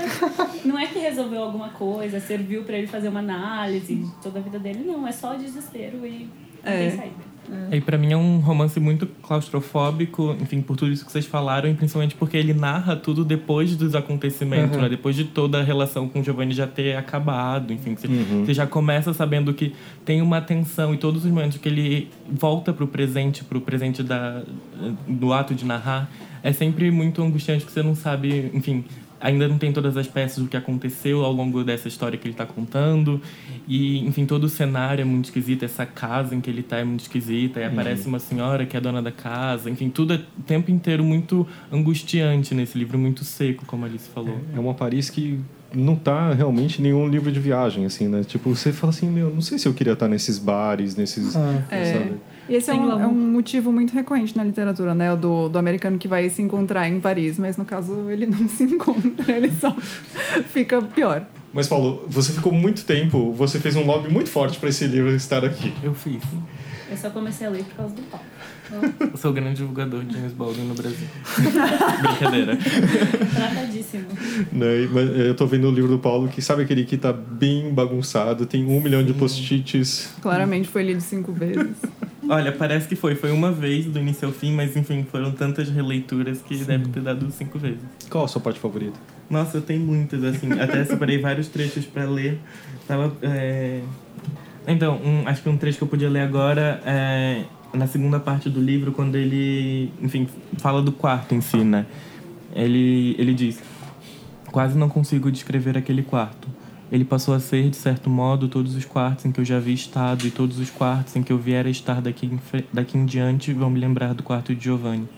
não 0.64 0.78
é 0.78 0.86
que 0.86 0.98
resolveu 1.00 1.42
alguma 1.42 1.70
coisa, 1.70 2.20
serviu 2.20 2.62
pra 2.62 2.78
ele 2.78 2.86
fazer 2.86 3.08
uma 3.08 3.18
análise 3.20 3.96
de 3.96 4.10
toda 4.22 4.38
a 4.38 4.42
vida 4.42 4.60
dele, 4.60 4.84
não, 4.86 5.08
é 5.08 5.12
só 5.12 5.34
desespero 5.34 6.06
e 6.06 6.28
não 6.64 6.72
É. 6.72 6.88
tem 6.90 6.96
saída. 6.98 7.33
E 7.70 7.80
para 7.80 7.98
mim 7.98 8.12
é 8.12 8.16
um 8.16 8.38
romance 8.38 8.78
muito 8.80 9.06
claustrofóbico, 9.22 10.36
enfim, 10.40 10.60
por 10.60 10.76
tudo 10.76 10.92
isso 10.92 11.04
que 11.04 11.12
vocês 11.12 11.26
falaram, 11.26 11.68
e 11.68 11.74
principalmente 11.74 12.14
porque 12.14 12.36
ele 12.36 12.54
narra 12.54 12.96
tudo 12.96 13.24
depois 13.24 13.76
dos 13.76 13.94
acontecimentos, 13.94 14.76
Uhum. 14.76 14.82
né? 14.82 14.88
Depois 14.88 15.14
de 15.16 15.24
toda 15.24 15.60
a 15.60 15.62
relação 15.62 16.08
com 16.08 16.20
o 16.20 16.24
Giovanni 16.24 16.52
já 16.54 16.66
ter 16.66 16.96
acabado, 16.96 17.72
enfim, 17.72 17.94
você, 17.94 18.08
você 18.08 18.54
já 18.54 18.66
começa 18.66 19.12
sabendo 19.12 19.52
que 19.52 19.74
tem 20.04 20.22
uma 20.22 20.40
tensão 20.40 20.94
e 20.94 20.96
todos 20.96 21.24
os 21.24 21.30
momentos 21.30 21.58
que 21.58 21.68
ele 21.68 22.08
volta 22.30 22.72
pro 22.72 22.86
presente, 22.86 23.44
pro 23.44 23.60
presente 23.60 24.02
da 24.02 24.42
do 25.08 25.32
ato 25.32 25.54
de 25.54 25.64
narrar, 25.64 26.10
é 26.42 26.52
sempre 26.52 26.90
muito 26.90 27.22
angustiante 27.22 27.64
que 27.64 27.72
você 27.72 27.82
não 27.82 27.94
sabe, 27.94 28.50
enfim, 28.52 28.84
ainda 29.20 29.48
não 29.48 29.58
tem 29.58 29.72
todas 29.72 29.96
as 29.96 30.06
peças 30.06 30.42
do 30.42 30.48
que 30.48 30.56
aconteceu 30.56 31.24
ao 31.24 31.32
longo 31.32 31.64
dessa 31.64 31.88
história 31.88 32.18
que 32.18 32.26
ele 32.26 32.34
está 32.34 32.46
contando. 32.46 33.20
E, 33.66 33.98
enfim, 34.06 34.26
todo 34.26 34.44
o 34.44 34.48
cenário 34.48 35.02
é 35.02 35.04
muito 35.04 35.26
esquisito. 35.26 35.64
Essa 35.64 35.86
casa 35.86 36.34
em 36.34 36.40
que 36.40 36.50
ele 36.50 36.60
está 36.60 36.78
é 36.78 36.84
muito 36.84 37.00
esquisita. 37.00 37.60
E 37.60 37.64
aparece 37.64 38.06
uma 38.06 38.18
senhora 38.18 38.66
que 38.66 38.76
é 38.76 38.80
dona 38.80 39.00
da 39.00 39.12
casa. 39.12 39.70
Enfim, 39.70 39.88
tudo 39.88 40.14
é 40.14 40.16
o 40.16 40.42
tempo 40.42 40.70
inteiro 40.70 41.02
muito 41.02 41.46
angustiante 41.72 42.54
nesse 42.54 42.78
livro, 42.78 42.98
muito 42.98 43.24
seco, 43.24 43.64
como 43.66 43.84
a 43.84 43.88
Alice 43.88 44.08
falou. 44.08 44.38
É 44.54 44.58
uma 44.58 44.74
Paris 44.74 45.10
que 45.10 45.40
não 45.72 45.96
tá 45.96 46.32
realmente 46.32 46.80
em 46.80 46.82
nenhum 46.82 47.08
livro 47.08 47.32
de 47.32 47.40
viagem, 47.40 47.84
assim, 47.84 48.08
né? 48.08 48.22
Tipo, 48.22 48.54
você 48.54 48.72
fala 48.72 48.92
assim, 48.92 49.10
meu, 49.10 49.30
não 49.30 49.40
sei 49.40 49.58
se 49.58 49.66
eu 49.66 49.74
queria 49.74 49.94
estar 49.94 50.08
nesses 50.08 50.38
bares, 50.38 50.94
nesses... 50.96 51.34
Ah. 51.34 51.64
É. 51.70 52.12
E 52.48 52.54
esse 52.54 52.70
é 52.70 52.74
um, 52.74 53.00
é 53.00 53.06
um 53.06 53.14
motivo 53.14 53.72
muito 53.72 53.92
recorrente 53.92 54.36
na 54.36 54.44
literatura, 54.44 54.94
né? 54.94 55.12
O 55.12 55.16
do, 55.16 55.48
do 55.48 55.58
americano 55.58 55.98
que 55.98 56.06
vai 56.06 56.28
se 56.28 56.42
encontrar 56.42 56.88
em 56.88 57.00
Paris, 57.00 57.38
mas 57.38 57.56
no 57.56 57.64
caso 57.64 58.10
ele 58.10 58.26
não 58.26 58.46
se 58.48 58.64
encontra, 58.64 59.32
ele 59.34 59.50
só 59.52 59.74
fica 60.52 60.82
pior. 60.82 61.26
Mas, 61.52 61.68
Paulo, 61.68 62.04
você 62.08 62.32
ficou 62.32 62.52
muito 62.52 62.84
tempo, 62.84 63.32
você 63.32 63.60
fez 63.60 63.76
um 63.76 63.86
lobby 63.86 64.12
muito 64.12 64.28
forte 64.28 64.58
para 64.58 64.68
esse 64.68 64.86
livro 64.86 65.14
estar 65.14 65.44
aqui. 65.44 65.72
Eu 65.82 65.94
fiz. 65.94 66.22
Eu 66.90 66.96
só 66.96 67.10
comecei 67.10 67.46
a 67.46 67.50
ler 67.50 67.64
por 67.64 67.76
causa 67.76 67.94
do 67.94 68.02
pau. 68.02 68.20
Eu 68.70 69.16
sou 69.16 69.30
o 69.30 69.34
grande 69.34 69.56
divulgador 69.56 70.02
de 70.04 70.14
James 70.14 70.32
Baldwin 70.32 70.64
no 70.66 70.74
Brasil. 70.74 71.06
Brincadeira. 72.02 72.56
Tratadíssimo. 73.34 74.06
Né? 74.52 74.82
E, 74.82 74.88
mas, 74.88 75.10
eh, 75.10 75.28
Eu 75.28 75.34
tô 75.34 75.46
vendo 75.46 75.68
o 75.68 75.70
livro 75.70 75.90
do 75.90 75.98
Paulo, 75.98 76.28
que 76.28 76.40
sabe 76.42 76.62
aquele 76.62 76.84
que 76.84 76.96
tá 76.96 77.12
bem 77.12 77.72
bagunçado, 77.72 78.46
tem 78.46 78.64
um 78.64 78.80
milhão 78.80 79.04
de 79.04 79.12
post-its. 79.14 80.14
Claramente 80.20 80.68
foi 80.68 80.82
lido 80.82 81.00
cinco 81.00 81.32
vezes. 81.32 81.76
Olha, 82.28 82.52
parece 82.52 82.88
que 82.88 82.96
foi. 82.96 83.14
Foi 83.14 83.30
uma 83.30 83.52
vez 83.52 83.84
do 83.84 83.98
início 83.98 84.26
ao 84.26 84.32
fim, 84.32 84.50
mas 84.52 84.74
enfim, 84.76 85.04
foram 85.10 85.30
tantas 85.30 85.68
releituras 85.68 86.40
que 86.40 86.56
deve 86.64 86.88
ter 86.88 87.00
dado 87.02 87.30
cinco 87.30 87.58
vezes. 87.58 87.80
Qual 88.08 88.24
a 88.24 88.28
sua 88.28 88.40
parte 88.40 88.58
favorita? 88.58 88.98
Nossa, 89.28 89.58
eu 89.58 89.62
tenho 89.62 89.80
muitas, 89.80 90.24
assim. 90.24 90.50
Até 90.52 90.84
separei 90.84 91.18
vários 91.18 91.48
trechos 91.48 91.84
pra 91.84 92.04
ler. 92.04 92.38
Tava. 92.88 93.12
é, 93.22 93.80
Então, 94.66 94.98
um- 95.04 95.28
acho 95.28 95.42
que 95.42 95.48
um 95.50 95.56
trecho 95.58 95.76
que 95.76 95.84
eu 95.84 95.88
podia 95.88 96.08
ler 96.08 96.20
agora 96.20 96.80
é 96.86 97.42
na 97.74 97.86
segunda 97.86 98.20
parte 98.20 98.48
do 98.48 98.60
livro, 98.60 98.92
quando 98.92 99.16
ele, 99.16 99.92
enfim, 100.00 100.28
fala 100.58 100.80
do 100.80 100.92
quarto 100.92 101.34
em 101.34 101.40
si, 101.40 101.58
né? 101.58 101.86
Ele, 102.54 103.16
ele 103.18 103.34
diz: 103.34 103.60
Quase 104.50 104.78
não 104.78 104.88
consigo 104.88 105.30
descrever 105.30 105.76
aquele 105.76 106.02
quarto. 106.02 106.48
Ele 106.92 107.04
passou 107.04 107.34
a 107.34 107.40
ser, 107.40 107.70
de 107.70 107.76
certo 107.76 108.08
modo, 108.08 108.46
todos 108.46 108.76
os 108.76 108.84
quartos 108.84 109.24
em 109.24 109.32
que 109.32 109.40
eu 109.40 109.44
já 109.44 109.56
havia 109.56 109.74
estado 109.74 110.26
e 110.26 110.30
todos 110.30 110.58
os 110.58 110.70
quartos 110.70 111.16
em 111.16 111.22
que 111.22 111.32
eu 111.32 111.38
viera 111.38 111.66
a 111.66 111.70
estar 111.70 112.00
daqui 112.00 112.26
em, 112.26 112.38
daqui 112.72 112.96
em 112.96 113.04
diante 113.04 113.52
vão 113.52 113.70
me 113.70 113.80
lembrar 113.80 114.14
do 114.14 114.22
quarto 114.22 114.54
de 114.54 114.62
Giovanni. 114.62 115.08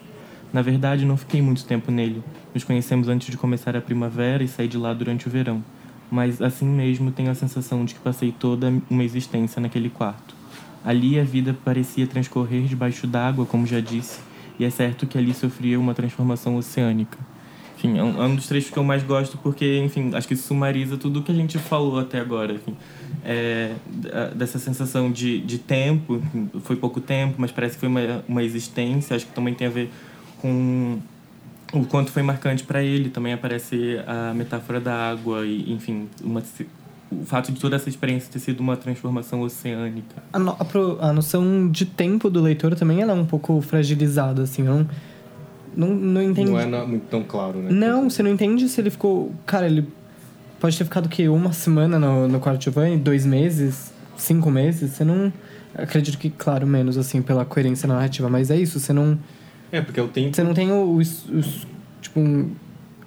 Na 0.53 0.63
verdade, 0.63 1.05
não 1.05 1.17
fiquei 1.17 1.43
muito 1.43 1.65
tempo 1.65 1.91
nele. 1.91 2.23
Nos 2.55 2.65
conhecemos 2.65 3.09
antes 3.09 3.29
de 3.29 3.37
começar 3.37 3.77
a 3.77 3.81
primavera 3.81 4.43
e 4.43 4.49
saí 4.49 4.69
de 4.69 4.79
lá 4.79 4.95
durante 4.95 5.27
o 5.27 5.31
verão. 5.31 5.63
Mas 6.11 6.41
assim 6.41 6.67
mesmo 6.67 7.11
tenho 7.11 7.31
a 7.31 7.35
sensação 7.35 7.85
de 7.85 7.95
que 7.95 8.01
passei 8.01 8.33
toda 8.33 8.73
uma 8.89 9.05
existência 9.05 9.61
naquele 9.61 9.91
quarto. 9.91 10.36
Ali 10.87 11.19
a 11.19 11.25
vida 11.25 11.53
parecia 11.65 12.07
transcorrer 12.07 12.63
debaixo 12.63 13.09
d'água, 13.09 13.45
como 13.45 13.67
já 13.67 13.81
disse, 13.81 14.21
e 14.57 14.65
é 14.65 14.71
certo 14.71 15.05
que 15.05 15.19
ali 15.19 15.35
sofria 15.35 15.81
uma 15.81 15.93
transformação 15.95 16.55
oceânica. 16.55 17.19
Enfim, 17.77 17.99
é 17.99 18.03
um, 18.05 18.23
é 18.23 18.27
um 18.27 18.37
dos 18.37 18.47
trechos 18.47 18.71
que 18.71 18.79
eu 18.79 18.85
mais 18.85 19.03
gosto 19.03 19.37
porque, 19.39 19.81
enfim, 19.81 20.15
acho 20.15 20.29
que 20.29 20.37
sumariza 20.37 20.97
tudo 20.97 21.19
o 21.19 21.23
que 21.25 21.33
a 21.33 21.35
gente 21.35 21.59
falou 21.59 21.99
até 21.99 22.21
agora. 22.21 22.53
Enfim, 22.53 22.77
é, 23.25 23.75
dessa 24.33 24.61
sensação 24.61 25.11
de, 25.11 25.41
de 25.41 25.59
tempo, 25.59 26.23
foi 26.61 26.77
pouco 26.77 27.01
tempo, 27.01 27.35
mas 27.37 27.51
parece 27.51 27.75
que 27.75 27.81
foi 27.81 27.89
uma, 27.89 28.25
uma 28.29 28.45
existência. 28.45 29.17
Acho 29.17 29.27
que 29.27 29.33
também 29.33 29.55
tem 29.55 29.67
a 29.67 29.71
ver 29.71 29.91
com 30.41 31.01
o 31.73 31.85
quanto 31.85 32.13
foi 32.13 32.23
marcante 32.23 32.63
para 32.63 32.81
ele. 32.81 33.11
Também 33.11 33.33
aparece 33.33 33.99
a 34.07 34.33
metáfora 34.33 34.81
da 34.81 35.11
água 35.11 35.45
e, 35.45 35.73
enfim, 35.73 36.09
uma, 36.23 36.43
o 37.11 37.25
fato 37.25 37.53
de 37.53 37.61
toda 37.61 37.77
essa 37.77 37.89
experiência 37.89 38.29
ter 38.33 38.39
sido 38.41 38.61
uma 38.61 38.77
transformação 38.77 39.41
oceânica. 39.43 40.23
A, 40.33 40.39
no- 40.39 40.57
a 40.59 40.65
pro- 40.65 40.99
a 41.01 41.13
noção 41.13 41.71
de 41.71 41.87
tempo 41.87 42.29
do 42.29 42.41
leitor 42.41 42.75
também 42.75 43.01
ela 43.01 43.13
é 43.13 43.15
um 43.15 43.25
pouco 43.27 43.61
fragilizada, 43.61 44.43
assim. 44.43 44.67
Eu 44.67 44.75
não, 44.75 44.89
não, 45.89 45.95
não 45.95 46.23
entendi. 46.23 46.51
Não 46.51 46.59
é 46.61 46.67
na- 46.67 46.85
muito 46.85 47.05
tão 47.09 47.23
claro, 47.23 47.61
né? 47.61 47.71
Não, 47.71 48.11
você 48.11 48.23
não 48.23 48.31
entende 48.31 48.69
se 48.69 48.81
ele 48.81 48.91
ficou. 48.91 49.33
Cara, 49.47 49.67
ele 49.67 49.87
pode 50.59 50.77
ter 50.77 50.85
ficado 50.85 51.07
o 51.07 51.09
quê? 51.09 51.29
Uma 51.29 51.53
semana 51.53 51.99
no, 51.99 52.27
no 52.27 52.41
quarto 52.41 52.59
de 52.59 52.65
Giovanni? 52.65 52.97
Dois 52.97 53.25
meses? 53.25 53.93
Cinco 54.17 54.51
meses? 54.51 54.93
Você 54.93 55.05
não. 55.05 55.33
Acredito 55.75 56.17
que, 56.17 56.31
claro, 56.31 56.67
menos, 56.67 56.97
assim, 56.97 57.21
pela 57.21 57.45
coerência 57.45 57.87
narrativa, 57.87 58.31
mas 58.31 58.51
é 58.51 58.57
isso, 58.57 58.81
você 58.81 58.93
não. 58.95 59.19
É, 59.71 59.81
porque 59.83 60.01
é 60.01 60.03
o 60.03 60.09
tempo... 60.09 60.35
Você 60.35 60.43
não 60.43 60.55
tem 60.55 60.73
os. 60.73 61.29
os- 61.29 61.67
tipo, 62.01 62.19
um- 62.21 62.51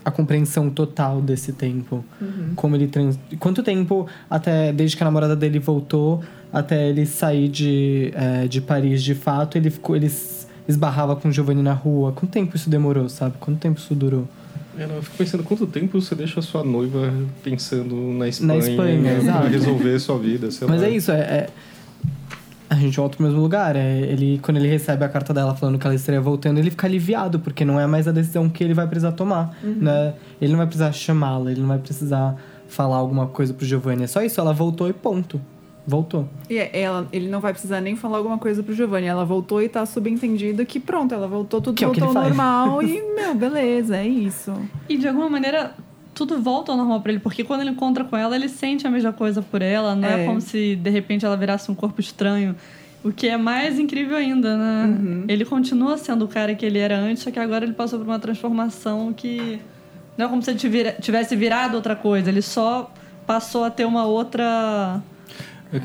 a 0.04 0.12
compreensão 0.12 0.70
total 0.70 1.22
desse 1.22 1.54
tempo. 1.54 2.04
Como 2.56 2.76
ele 2.76 2.88
trans. 2.88 3.20
Quanto 3.40 3.62
tempo 3.64 4.08
até. 4.30 4.72
Desde 4.74 4.96
que 4.98 5.04
a 5.04 5.06
namorada 5.06 5.36
dele 5.36 5.60
voltou 5.60 6.24
até 6.52 6.90
ele 6.90 7.06
sair 7.06 7.48
de, 7.50 8.12
eh, 8.16 8.48
de 8.48 8.62
Paris 8.62 9.04
de 9.04 9.14
fato, 9.16 9.58
ele 9.58 9.70
ficou. 9.70 9.96
Ele 9.96 10.12
esbarrava 10.68 11.16
com 11.16 11.30
o 11.30 11.32
Giovanni 11.32 11.62
na 11.64 11.74
rua. 11.74 12.12
Quanto 12.12 12.32
tempo 12.32 12.56
isso 12.56 12.70
demorou, 12.70 13.10
sabe? 13.10 13.36
Quanto 13.40 13.60
tempo 13.60 13.80
isso 13.80 13.94
durou? 13.96 14.28
É, 14.78 14.84
eu 14.86 15.02
fico 15.04 15.18
pensando, 15.18 15.44
quanto 15.44 15.68
tempo 15.68 16.00
você 16.00 16.16
deixa 16.16 16.40
a 16.40 16.44
sua 16.44 16.64
noiva 16.64 17.12
pensando 17.44 17.96
na 18.14 18.30
Espanha, 18.30 18.60
Espanha, 18.60 18.98
né, 19.02 19.20
pra 19.22 19.48
resolver 19.50 19.96
a 19.96 20.00
sua 20.00 20.18
vida, 20.18 20.50
sei 20.52 20.68
Mas 20.70 20.82
lá. 20.82 20.88
é 20.88 20.90
isso, 20.92 21.12
é, 21.12 21.20
é- 21.20 21.50
A 22.70 22.76
gente 22.76 22.96
volta 22.98 23.18
pro 23.18 23.26
mesmo 23.26 23.42
lugar. 23.42 23.76
É, 23.76 23.98
ele, 24.02 24.40
quando 24.44 24.58
ele 24.58 24.68
recebe 24.68 25.04
a 25.04 25.10
carta 25.10 25.34
dela 25.34 25.56
falando 25.56 25.80
que 25.80 25.88
ela 25.88 25.96
estaria 25.96 26.22
voltando, 26.22 26.60
ele 26.60 26.70
fica 26.70 26.86
aliviado, 26.86 27.40
porque 27.40 27.66
não 27.66 27.80
é 27.80 27.88
mais 27.88 28.08
a 28.08 28.12
decisão 28.12 28.48
que 28.48 28.64
ele 28.64 28.74
vai 28.76 28.86
precisar 28.88 29.12
tomar. 29.14 29.58
Né? 29.64 30.14
Ele 30.40 30.52
não 30.52 30.58
vai 30.58 30.68
precisar 30.68 30.92
chamá-la, 30.92 31.52
ele 31.52 31.62
não 31.62 31.68
vai 31.68 31.80
precisar 31.80 32.36
falar 32.68 32.98
alguma 32.98 33.26
coisa 33.28 33.54
pro 33.54 33.66
Giovanni. 33.66 34.04
É 34.04 34.08
só 34.08 34.22
isso, 34.22 34.40
ela 34.40 34.54
voltou 34.54 34.88
e 34.88 34.94
ponto. 34.94 35.42
Voltou. 35.88 36.28
E 36.48 36.60
é- 36.60 36.80
ela, 36.82 37.08
ele 37.12 37.28
não 37.30 37.40
vai 37.40 37.52
precisar 37.52 37.82
nem 37.82 37.96
falar 37.96 38.18
alguma 38.18 38.38
coisa 38.38 38.62
pro 38.62 38.76
Giovanni. 38.76 39.08
Ela 39.08 39.26
voltou 39.26 39.60
e 39.64 39.68
tá 39.68 39.84
subentendido 39.88 40.64
que 40.64 40.80
pronto, 40.80 41.16
ela 41.16 41.28
voltou, 41.28 41.60
tudo 41.60 41.76
Que 41.76 41.84
é 41.84 41.88
o 41.88 41.92
que 41.92 42.00
voltou 42.00 42.18
ao 42.22 42.24
faz. 42.26 42.36
normal 42.38 42.84
e, 42.84 43.02
meu, 43.16 43.34
beleza, 43.34 43.98
é 43.98 44.06
isso. 44.08 44.54
E 44.88 44.96
de 44.98 45.08
alguma 45.08 45.28
maneira, 45.28 45.72
tudo 46.14 46.42
volta 46.42 46.72
ao 46.72 46.78
normal 46.78 47.02
pra 47.02 47.12
ele, 47.12 47.20
porque 47.22 47.44
quando 47.44 47.62
ele 47.62 47.70
encontra 47.72 48.04
com 48.04 48.18
ela, 48.18 48.36
ele 48.36 48.50
sente 48.50 48.86
a 48.86 48.90
mesma 48.90 49.14
coisa 49.14 49.42
por 49.42 49.62
ela. 49.62 49.96
Não 49.96 50.08
é, 50.08 50.24
É. 50.24 50.26
como 50.26 50.42
se 50.42 50.76
de 50.76 50.90
repente 50.90 51.26
ela 51.26 51.38
virasse 51.38 51.72
um 51.72 51.76
corpo 51.76 52.00
estranho. 52.02 52.56
O 53.04 53.12
que 53.14 53.28
é 53.30 53.38
mais 53.38 53.80
incrível 53.80 54.18
ainda, 54.18 54.58
né? 54.58 55.24
Ele 55.30 55.46
continua 55.46 55.98
sendo 55.98 56.26
o 56.26 56.28
cara 56.28 56.54
que 56.54 56.66
ele 56.66 56.78
era 56.80 56.98
antes, 56.98 57.24
só 57.24 57.32
que 57.32 57.40
agora 57.40 57.64
ele 57.64 57.74
passou 57.74 57.98
por 58.00 58.06
uma 58.08 58.20
transformação 58.20 59.14
que. 59.14 59.60
Não 60.18 60.26
é 60.26 60.30
como 60.30 60.42
se 60.42 60.50
ele 60.52 60.60
tivira- 60.60 60.92
tivesse 61.00 61.34
virado 61.34 61.76
outra 61.76 61.96
coisa, 61.96 62.30
ele 62.30 62.42
só 62.42 62.92
passou 63.26 63.64
a 63.64 63.70
ter 63.70 63.86
uma 63.86 64.04
outra. 64.06 65.02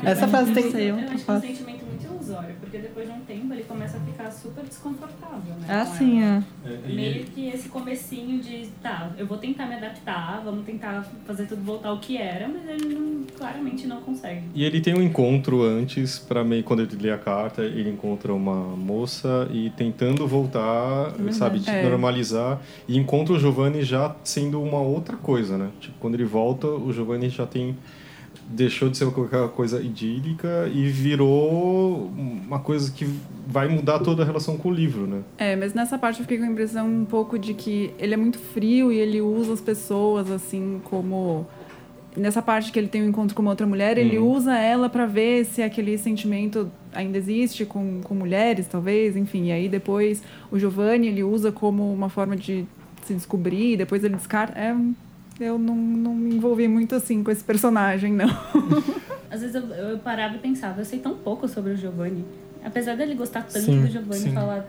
Essa 0.03 0.27
frase 0.27 0.51
tem. 0.51 0.69
sei, 0.71 0.89
Eu 0.89 0.95
outra 0.95 1.09
acho 1.11 1.17
que 1.19 1.23
face. 1.23 1.47
sentimento 1.47 1.84
porque 2.75 2.77
depois 2.79 3.07
de 3.07 3.13
um 3.13 3.19
tempo 3.21 3.53
ele 3.53 3.63
começa 3.63 3.97
a 3.97 3.99
ficar 4.01 4.29
super 4.31 4.63
desconfortável, 4.63 5.55
né? 5.55 5.65
É 5.67 5.73
com 5.85 5.91
assim, 5.91 6.21
ela. 6.21 6.43
é. 6.65 6.87
Meio 6.87 7.25
que 7.25 7.47
esse 7.47 7.69
comecinho 7.69 8.41
de, 8.41 8.67
tá, 8.81 9.11
eu 9.17 9.25
vou 9.25 9.37
tentar 9.37 9.65
me 9.65 9.75
adaptar, 9.75 10.41
vamos 10.43 10.65
tentar 10.65 11.05
fazer 11.25 11.45
tudo 11.45 11.61
voltar 11.63 11.89
ao 11.89 11.99
que 11.99 12.17
era, 12.17 12.47
mas 12.47 12.67
ele 12.67 12.93
não- 12.93 13.23
claramente 13.37 13.87
não 13.87 14.01
consegue. 14.01 14.43
E 14.53 14.63
ele 14.63 14.81
tem 14.81 14.93
um 14.93 15.01
encontro 15.01 15.63
antes, 15.63 16.19
para 16.19 16.43
meio 16.43 16.63
quando 16.63 16.81
ele 16.81 16.95
lê 17.01 17.11
a 17.11 17.17
carta, 17.17 17.63
ele 17.63 17.89
encontra 17.89 18.33
uma 18.33 18.55
moça 18.75 19.47
e 19.51 19.69
tentando 19.71 20.27
voltar, 20.27 21.13
sabe, 21.31 21.59
de 21.59 21.69
É. 21.69 21.83
normalizar, 21.83 22.61
e 22.87 22.97
encontra 22.97 23.33
o 23.33 23.39
Giovanni 23.39 23.83
já 23.83 24.15
sendo 24.23 24.61
uma 24.61 24.79
outra 24.79 25.15
coisa, 25.15 25.57
né? 25.57 25.69
Tipo, 25.79 25.95
quando 25.99 26.15
ele 26.15 26.25
volta, 26.25 26.67
o 26.67 26.91
Giovanni 26.91 27.29
já 27.29 27.45
tem 27.45 27.75
deixou 28.47 28.89
de 28.89 28.97
ser 28.97 29.09
qualquer 29.11 29.47
coisa 29.49 29.81
idílica 29.81 30.69
e 30.73 30.85
virou 30.87 32.11
uma 32.17 32.59
coisa 32.59 32.91
que 32.91 33.05
vai 33.47 33.67
mudar 33.67 33.99
toda 33.99 34.23
a 34.23 34.25
relação 34.25 34.57
com 34.57 34.69
o 34.69 34.73
livro, 34.73 35.07
né? 35.07 35.21
É, 35.37 35.55
mas 35.55 35.73
nessa 35.73 35.97
parte 35.97 36.19
eu 36.19 36.23
fiquei 36.23 36.37
com 36.37 36.43
a 36.43 36.47
impressão 36.47 36.87
um 36.87 37.05
pouco 37.05 37.37
de 37.39 37.53
que 37.53 37.91
ele 37.99 38.13
é 38.13 38.17
muito 38.17 38.37
frio 38.37 38.91
e 38.91 38.97
ele 38.97 39.21
usa 39.21 39.53
as 39.53 39.61
pessoas 39.61 40.29
assim 40.29 40.79
como 40.85 41.45
nessa 42.15 42.41
parte 42.41 42.71
que 42.71 42.79
ele 42.79 42.87
tem 42.87 43.03
um 43.03 43.09
encontro 43.09 43.35
com 43.35 43.41
uma 43.41 43.51
outra 43.51 43.67
mulher, 43.67 43.97
ele 43.97 44.17
usa 44.17 44.57
ela 44.57 44.87
pra 44.89 45.05
ver 45.05 45.43
se 45.45 45.61
aquele 45.61 45.97
sentimento 45.97 46.71
ainda 46.93 47.17
existe 47.17 47.65
com, 47.65 47.99
com 48.01 48.15
mulheres, 48.15 48.67
talvez, 48.67 49.17
enfim. 49.17 49.47
E 49.47 49.51
aí 49.51 49.67
depois 49.67 50.23
o 50.49 50.57
Giovanni 50.57 51.07
ele 51.07 51.23
usa 51.23 51.51
como 51.51 51.91
uma 51.91 52.07
forma 52.07 52.35
de 52.37 52.65
se 53.05 53.13
descobrir, 53.13 53.75
depois 53.75 54.01
ele 54.03 54.15
descarta. 54.15 54.57
É, 54.57 54.73
um- 54.73 54.95
eu 55.39 55.57
não, 55.57 55.75
não 55.75 56.13
me 56.15 56.35
envolvi 56.35 56.67
muito 56.67 56.95
assim 56.95 57.23
com 57.23 57.31
esse 57.31 57.43
personagem, 57.43 58.13
não. 58.13 58.27
Às 59.29 59.41
vezes 59.41 59.55
eu, 59.55 59.63
eu 59.63 59.97
parava 59.99 60.35
e 60.35 60.39
pensava, 60.39 60.81
eu 60.81 60.85
sei 60.85 60.99
tão 60.99 61.15
pouco 61.15 61.47
sobre 61.47 61.73
o 61.73 61.75
Giovanni. 61.75 62.23
Apesar 62.63 62.95
dele 62.95 63.15
gostar 63.15 63.41
tanto 63.43 63.65
Sim, 63.65 63.81
do 63.81 63.87
Giovanni 63.87 64.21
sim. 64.21 64.31
falar 64.33 64.65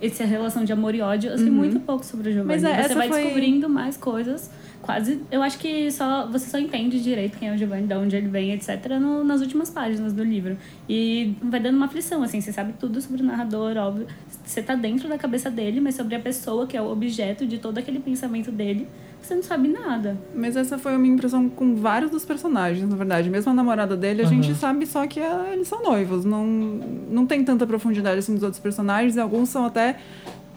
essa 0.00 0.24
relação 0.24 0.64
de 0.64 0.72
amor 0.72 0.94
e 0.94 1.00
ódio, 1.00 1.30
eu 1.30 1.38
sei 1.38 1.50
muito 1.50 1.80
pouco 1.80 2.04
sobre 2.04 2.30
o 2.30 2.32
Giovanni. 2.32 2.60
Mas 2.60 2.64
é, 2.64 2.82
você 2.88 2.94
vai 2.94 3.08
foi- 3.08 3.22
descobrindo 3.22 3.68
mais 3.68 3.96
coisas. 3.96 4.50
Quase. 4.80 5.20
Eu 5.30 5.42
acho 5.42 5.58
que 5.58 5.90
só 5.90 6.26
você 6.30 6.48
só 6.48 6.56
entende 6.58 7.02
direito 7.02 7.36
quem 7.36 7.48
é 7.48 7.54
o 7.54 7.58
Giovanni, 7.58 7.86
de 7.88 7.94
onde 7.94 8.14
ele 8.16 8.28
vem, 8.28 8.52
etc., 8.52 8.86
no- 9.00 9.24
nas 9.24 9.40
últimas 9.40 9.70
páginas 9.70 10.12
do 10.12 10.22
livro. 10.22 10.56
E 10.88 11.34
vai 11.42 11.58
dando 11.58 11.76
uma 11.76 11.86
aflição, 11.86 12.22
assim, 12.22 12.40
você 12.40 12.52
sabe 12.52 12.74
tudo 12.78 13.00
sobre 13.00 13.22
o 13.22 13.24
narrador, 13.24 13.76
óbvio. 13.76 14.06
Você 14.44 14.62
tá 14.62 14.74
dentro 14.76 15.08
da 15.08 15.18
cabeça 15.18 15.50
dele, 15.50 15.80
mas 15.80 15.94
sobre 15.96 16.14
a 16.14 16.20
pessoa, 16.20 16.66
que 16.66 16.76
é 16.76 16.82
o 16.82 16.90
objeto 16.90 17.44
de 17.46 17.58
todo 17.58 17.78
aquele 17.78 17.98
pensamento 17.98 18.52
dele, 18.52 18.86
você 19.22 19.34
não 19.34 19.42
sabe 19.42 19.68
nada. 19.68 20.16
Mas 20.34 20.56
essa 20.56 20.78
foi 20.78 20.94
a 20.94 20.98
minha 20.98 21.14
impressão 21.14 21.48
com 21.48 21.74
vários 21.76 22.10
dos 22.10 22.24
personagens, 22.24 22.88
na 22.88 22.96
verdade. 22.96 23.28
Mesmo 23.28 23.50
a 23.52 23.54
namorada 23.54 23.96
dele, 23.96 24.22
a 24.22 24.24
gente 24.26 24.54
sabe 24.54 24.86
só 24.86 25.06
que 25.06 25.20
ah, 25.20 25.50
eles 25.52 25.68
são 25.68 25.82
noivos. 25.82 26.24
Não, 26.24 26.46
não 26.46 27.26
tem 27.26 27.44
tanta 27.44 27.66
profundidade 27.66 28.18
assim 28.18 28.34
dos 28.34 28.42
outros 28.42 28.60
personagens. 28.60 29.16
E 29.16 29.20
alguns 29.20 29.48
são 29.48 29.66
até. 29.66 29.98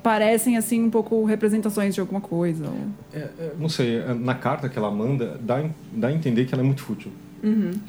parecem 0.03 0.57
assim 0.57 0.81
um 0.83 0.89
pouco 0.89 1.23
representações 1.25 1.93
de 1.93 2.01
alguma 2.01 2.21
coisa. 2.21 2.65
ou- 2.65 2.87
É, 3.13 3.19
é, 3.19 3.53
não 3.59 3.69
sei, 3.69 3.97
é, 3.97 4.13
na 4.13 4.33
carta 4.33 4.67
que 4.67 4.77
ela 4.77 4.89
manda, 4.89 5.37
dá, 5.41 5.63
dá 5.93 6.07
a 6.07 6.11
entender 6.11 6.45
que 6.45 6.53
ela 6.55 6.63
é 6.63 6.65
muito 6.65 6.81
fútil. 6.81 7.11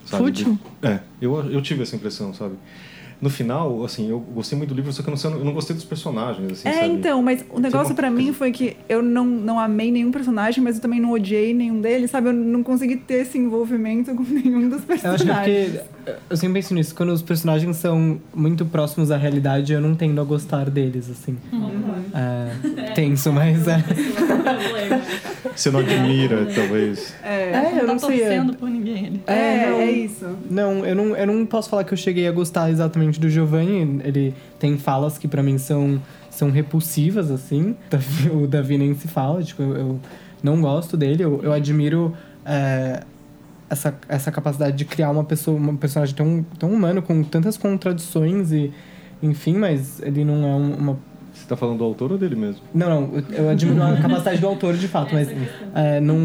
sabe? 0.04 0.24
Fútil? 0.24 0.58
É, 0.82 1.00
eu, 1.20 1.34
eu 1.50 1.62
tive 1.62 1.82
essa 1.82 1.96
impressão, 1.96 2.34
sabe? 2.34 2.54
No 3.22 3.30
final, 3.30 3.84
assim, 3.84 4.10
eu 4.10 4.18
gostei 4.18 4.58
muito 4.58 4.70
do 4.70 4.74
livro, 4.74 4.92
só 4.92 5.00
que 5.00 5.08
eu 5.08 5.14
não, 5.14 5.38
eu 5.38 5.44
não 5.44 5.52
gostei 5.52 5.76
dos 5.76 5.84
personagens, 5.84 6.50
assim, 6.52 6.68
É, 6.68 6.72
sabe? 6.72 6.88
então, 6.88 7.22
mas 7.22 7.44
o 7.50 7.60
negócio 7.60 7.90
uma 7.90 7.94
pra 7.94 8.10
mim 8.10 8.32
foi 8.32 8.50
que 8.50 8.76
eu 8.88 9.00
não, 9.00 9.24
não 9.24 9.60
amei 9.60 9.92
nenhum 9.92 10.10
personagem, 10.10 10.62
mas 10.62 10.74
eu 10.76 10.82
também 10.82 11.00
não 11.00 11.12
odiei 11.12 11.54
nenhum 11.54 11.80
deles, 11.80 12.10
sabe? 12.10 12.28
Eu 12.30 12.32
não 12.32 12.64
consegui 12.64 12.96
ter 12.96 13.22
esse 13.22 13.38
envolvimento 13.38 14.12
com 14.14 14.24
nenhum 14.28 14.68
dos 14.68 14.82
Eu 14.88 14.94
acho 14.94 15.02
personagens. 15.24 15.44
que 15.44 15.78
é 15.78 15.80
porque. 15.80 15.92
Eu 16.28 16.36
sempre 16.36 16.54
penso 16.54 16.74
nisso, 16.74 16.94
quando 16.96 17.10
os 17.10 17.22
personagens 17.22 17.76
são 17.76 18.20
muito 18.34 18.66
próximos 18.66 19.12
à 19.12 19.16
realidade, 19.16 19.72
eu 19.72 19.80
não 19.80 19.94
tendo 19.94 20.20
a 20.20 20.24
gostar 20.24 20.68
deles, 20.68 21.08
assim. 21.08 21.36
É, 22.14 22.92
tenso, 22.94 23.32
mas 23.32 23.66
é. 23.66 23.82
Você 25.56 25.70
não 25.70 25.80
admira, 25.80 26.46
talvez. 26.54 27.14
É, 27.22 27.52
É, 27.52 27.72
eu 27.74 27.86
tá 27.86 27.92
não 27.92 27.98
sei. 27.98 28.22
É, 28.22 28.26
torcendo 28.26 28.54
por 28.56 28.68
ninguém. 28.68 29.06
Ele. 29.06 29.20
é, 29.26 29.66
não. 29.70 29.80
é 29.80 29.90
isso. 29.90 30.26
Não, 30.50 30.86
eu 30.86 30.94
não, 30.94 31.16
eu 31.16 31.26
não 31.26 31.44
posso 31.46 31.68
falar 31.70 31.84
que 31.84 31.92
eu 31.92 31.96
cheguei 31.98 32.26
a 32.26 32.32
gostar 32.32 32.70
exatamente 32.70 33.11
do 33.20 33.28
Giovanni. 33.28 34.00
Ele 34.04 34.34
tem 34.58 34.76
falas 34.78 35.18
que 35.18 35.26
pra 35.28 35.42
mim 35.42 35.58
são, 35.58 36.00
são 36.30 36.50
repulsivas, 36.50 37.30
assim. 37.30 37.74
O 38.32 38.46
Davi 38.46 38.78
nem 38.78 38.94
se 38.94 39.08
fala, 39.08 39.42
tipo, 39.42 39.62
eu, 39.62 39.76
eu 39.76 40.00
não 40.42 40.60
gosto 40.60 40.96
dele. 40.96 41.22
Eu, 41.24 41.40
eu 41.42 41.52
admiro 41.52 42.14
é, 42.44 43.02
essa, 43.70 43.94
essa 44.08 44.30
capacidade 44.30 44.76
de 44.76 44.84
criar 44.84 45.10
uma 45.10 45.24
pessoa, 45.24 45.58
um 45.58 45.76
personagem 45.76 46.14
tão, 46.14 46.44
tão 46.58 46.70
humano, 46.72 47.00
com 47.02 47.22
tantas 47.22 47.56
contradições 47.56 48.52
e... 48.52 48.72
Enfim, 49.22 49.56
mas 49.56 50.02
ele 50.02 50.24
não 50.24 50.44
é 50.44 50.54
um- 50.56 50.74
uma 50.74 50.98
Você 51.32 51.46
tá 51.46 51.56
falando 51.56 51.78
do 51.78 51.84
autor 51.84 52.10
ou 52.10 52.18
dele 52.18 52.34
mesmo? 52.34 52.60
não, 52.74 52.88
não, 52.88 53.16
eu- 53.18 53.44
eu 53.44 53.48
admiro 53.50 53.80
a 53.80 53.96
capacidade 54.02 54.40
do 54.40 54.48
autor 54.48 54.74
de 54.76 54.88
fato, 54.88 55.14
mas 55.14 55.28
é, 55.74 56.00
não. 56.00 56.16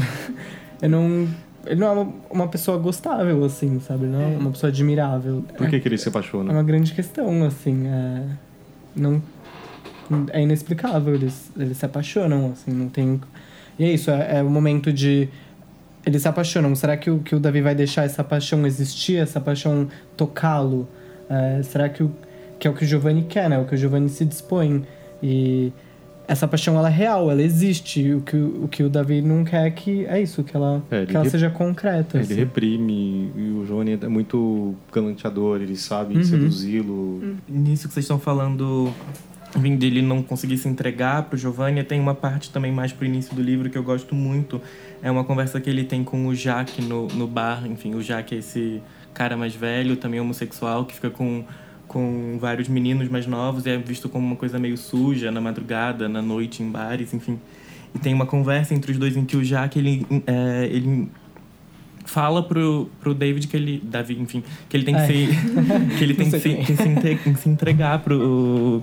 Eu 0.80 0.88
não. 0.88 1.28
Ele 1.66 1.80
não 1.80 1.86
é 1.86 1.90
uma, 1.90 2.12
uma 2.30 2.48
pessoa 2.48 2.78
gostável, 2.78 3.44
assim, 3.44 3.80
sabe? 3.80 4.06
Não 4.06 4.20
é 4.20 4.26
uma 4.36 4.50
pessoa 4.50 4.70
admirável. 4.70 5.44
Por 5.56 5.68
que, 5.68 5.80
que 5.80 5.88
ele 5.88 5.98
se 5.98 6.08
É 6.08 6.10
apaixona? 6.10 6.52
uma 6.52 6.62
grande 6.62 6.92
questão, 6.92 7.44
assim. 7.44 7.86
É, 7.86 8.22
não, 8.94 9.22
é 10.32 10.42
inexplicável. 10.42 11.14
Eles, 11.14 11.50
eles 11.58 11.76
se 11.76 11.84
apaixonam, 11.84 12.52
assim, 12.52 12.70
não 12.70 12.88
tem. 12.88 13.20
E 13.78 13.84
é 13.84 13.92
isso, 13.92 14.10
é, 14.10 14.38
é 14.38 14.42
o 14.42 14.50
momento 14.50 14.92
de. 14.92 15.28
Eles 16.06 16.22
se 16.22 16.28
apaixonam. 16.28 16.74
Será 16.74 16.96
que 16.96 17.10
o, 17.10 17.18
que 17.18 17.34
o 17.34 17.40
Davi 17.40 17.60
vai 17.60 17.74
deixar 17.74 18.04
essa 18.04 18.24
paixão 18.24 18.66
existir, 18.66 19.16
essa 19.16 19.40
paixão 19.40 19.88
tocá-lo? 20.16 20.88
É, 21.28 21.62
será 21.62 21.88
que, 21.88 22.02
o, 22.02 22.10
que 22.58 22.66
é 22.66 22.70
o 22.70 22.74
que 22.74 22.84
o 22.84 22.86
Giovanni 22.86 23.24
quer, 23.24 23.50
né? 23.50 23.58
O 23.58 23.66
que 23.66 23.74
o 23.74 23.76
Giovanni 23.76 24.08
se 24.08 24.24
dispõe. 24.24 24.86
E 25.22 25.72
essa 26.28 26.46
paixão, 26.46 26.76
ela 26.78 26.88
é 26.88 26.92
real, 26.92 27.30
ela 27.30 27.42
existe. 27.42 28.12
O 28.12 28.20
que 28.20 28.36
o, 28.36 28.68
que 28.70 28.82
o 28.82 28.88
Davi 28.90 29.22
não 29.22 29.44
quer 29.44 29.66
é 29.66 29.70
que 29.70 30.04
é 30.06 30.20
isso, 30.20 30.44
que 30.44 30.54
ela, 30.54 30.82
É, 30.90 30.98
ele 30.98 31.06
que 31.06 31.14
ela 31.16 31.24
re- 31.24 31.30
seja 31.30 31.48
concreta. 31.50 32.18
Ele 32.18 32.24
assim. 32.26 32.34
reprime 32.34 33.32
e 33.34 33.50
o 33.50 33.64
Johnny 33.66 33.98
é 34.00 34.08
muito 34.08 34.74
galanteador, 34.92 35.60
ele 35.62 35.74
sabe 35.76 36.16
Uhum. 36.16 36.22
seduzi-lo. 36.24 37.36
Nisso 37.48 37.88
que 37.88 37.94
vocês 37.94 38.04
estão 38.04 38.18
falando, 38.20 38.92
vindo 39.56 39.78
dele 39.80 40.02
não 40.02 40.22
conseguir 40.22 40.58
se 40.58 40.68
entregar 40.68 41.22
pro 41.24 41.38
Giovanni, 41.38 41.82
tem 41.82 41.98
uma 41.98 42.14
parte 42.14 42.50
também 42.50 42.70
mais 42.70 42.92
pro 42.92 43.06
início 43.06 43.34
do 43.34 43.40
livro 43.42 43.70
que 43.70 43.78
eu 43.78 43.82
gosto 43.82 44.14
muito. 44.14 44.60
É 45.02 45.10
uma 45.10 45.24
conversa 45.24 45.58
que 45.60 45.70
ele 45.70 45.84
tem 45.84 46.04
com 46.04 46.26
o 46.26 46.34
Jaque 46.34 46.82
no, 46.82 47.06
no 47.08 47.26
bar. 47.26 47.66
Enfim, 47.66 47.94
o 47.94 48.02
Jaque 48.02 48.34
é 48.34 48.38
esse 48.38 48.82
cara 49.14 49.36
mais 49.36 49.54
velho, 49.54 49.96
também 49.96 50.20
homossexual, 50.20 50.84
que 50.84 50.94
fica 50.94 51.08
com, 51.10 51.42
com 51.88 52.36
vários 52.38 52.68
meninos 52.68 53.08
mais 53.08 53.26
novos 53.26 53.66
e 53.66 53.70
é 53.70 53.76
visto 53.78 54.08
como 54.08 54.26
uma 54.26 54.36
coisa 54.36 54.58
meio 54.58 54.76
suja 54.76 55.32
na 55.32 55.40
madrugada, 55.40 56.08
na 56.08 56.22
noite, 56.22 56.62
em 56.62 56.70
bares, 56.70 57.12
enfim. 57.14 57.38
E 57.94 57.98
tem 57.98 58.12
uma 58.14 58.26
conversa 58.26 58.74
entre 58.74 58.92
os 58.92 58.98
dois 58.98 59.16
em 59.16 59.24
que 59.24 59.36
o 59.36 59.42
Jaque, 59.42 59.78
ele, 59.78 60.06
é, 60.26 60.68
ele 60.70 61.08
fala 62.04 62.42
pro, 62.42 62.88
pro 63.00 63.14
David 63.14 63.48
que 63.48 63.56
ele. 63.56 63.82
Davi, 63.82 64.18
enfim, 64.20 64.44
que 64.68 64.76
ele 64.76 64.84
tem 64.84 64.94
que 64.94 65.00
Ai. 65.00 65.06
se. 65.06 65.28
que 65.96 66.04
ele 66.04 66.14
tem 66.14 66.30
que 66.30 66.38
se, 66.38 66.54
que 66.56 66.76
se, 66.76 66.88
entre- 66.88 67.34
se 67.36 67.48
entregar 67.48 67.98
pro, 68.00 68.82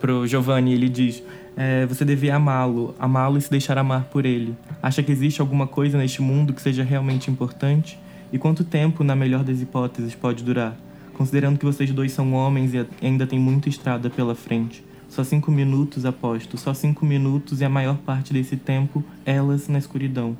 pro 0.00 0.26
Giovanni. 0.26 0.74
Ele 0.74 0.88
diz. 0.90 1.22
é, 1.56 1.86
você 1.86 2.04
devia 2.04 2.36
amá-lo, 2.36 2.94
amá-lo 2.98 3.38
e 3.38 3.40
se 3.40 3.50
deixar 3.50 3.78
amar 3.78 4.04
por 4.04 4.26
ele. 4.26 4.54
Acha 4.82 5.02
que 5.02 5.10
existe 5.10 5.40
alguma 5.40 5.66
coisa 5.66 5.96
neste 5.96 6.20
mundo 6.20 6.52
que 6.52 6.60
seja 6.60 6.84
realmente 6.84 7.30
importante? 7.30 7.98
E 8.32 8.38
quanto 8.38 8.64
tempo, 8.64 9.02
na 9.04 9.14
melhor 9.16 9.42
das 9.44 9.60
hipóteses, 9.62 10.14
pode 10.14 10.42
durar? 10.44 10.76
Considerando 11.14 11.58
que 11.58 11.64
vocês 11.64 11.90
dois 11.92 12.12
são 12.12 12.32
homens 12.34 12.74
e 12.74 12.86
ainda 13.00 13.26
tem 13.26 13.38
muita 13.38 13.68
estrada 13.68 14.10
pela 14.10 14.34
frente. 14.34 14.84
Só 15.08 15.22
cinco 15.22 15.50
minutos, 15.50 16.04
aposto. 16.04 16.58
Só 16.58 16.74
cinco 16.74 17.06
minutos 17.06 17.60
e 17.60 17.64
a 17.64 17.68
maior 17.68 17.96
parte 17.98 18.32
desse 18.32 18.56
tempo, 18.56 19.02
elas 19.24 19.68
na 19.68 19.78
escuridão. 19.78 20.36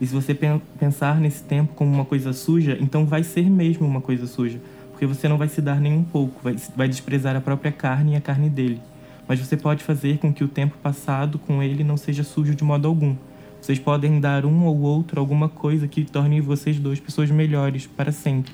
E 0.00 0.06
se 0.06 0.14
você 0.14 0.34
pen- 0.34 0.62
pensar 0.78 1.18
nesse 1.18 1.42
tempo 1.42 1.74
como 1.74 1.92
uma 1.92 2.04
coisa 2.04 2.32
suja, 2.32 2.76
então 2.80 3.06
vai 3.06 3.24
ser 3.24 3.48
mesmo 3.50 3.86
uma 3.86 4.00
coisa 4.00 4.26
suja. 4.26 4.60
Porque 4.90 5.06
você 5.06 5.28
não 5.28 5.38
vai 5.38 5.48
se 5.48 5.62
dar 5.62 5.80
nem 5.80 5.92
um 5.92 6.04
pouco, 6.04 6.40
vai, 6.42 6.56
vai 6.76 6.88
desprezar 6.88 7.34
a 7.34 7.40
própria 7.40 7.72
carne 7.72 8.12
e 8.12 8.16
a 8.16 8.20
carne 8.20 8.50
dele. 8.50 8.80
Mas 9.26 9.40
você 9.40 9.56
pode 9.56 9.82
fazer 9.82 10.18
com 10.18 10.32
que 10.32 10.44
o 10.44 10.48
tempo 10.48 10.76
passado 10.82 11.38
com 11.38 11.62
ele 11.62 11.82
não 11.82 11.96
seja 11.96 12.22
sujo 12.22 12.54
de 12.54 12.64
modo 12.64 12.86
algum. 12.86 13.14
Vocês 13.60 13.78
podem 13.78 14.20
dar 14.20 14.44
um 14.44 14.64
ou 14.64 14.80
outro 14.80 15.20
alguma 15.20 15.48
coisa 15.48 15.88
que 15.88 16.04
torne 16.04 16.40
vocês 16.40 16.78
dois 16.78 17.00
pessoas 17.00 17.30
melhores 17.30 17.86
para 17.86 18.12
sempre. 18.12 18.52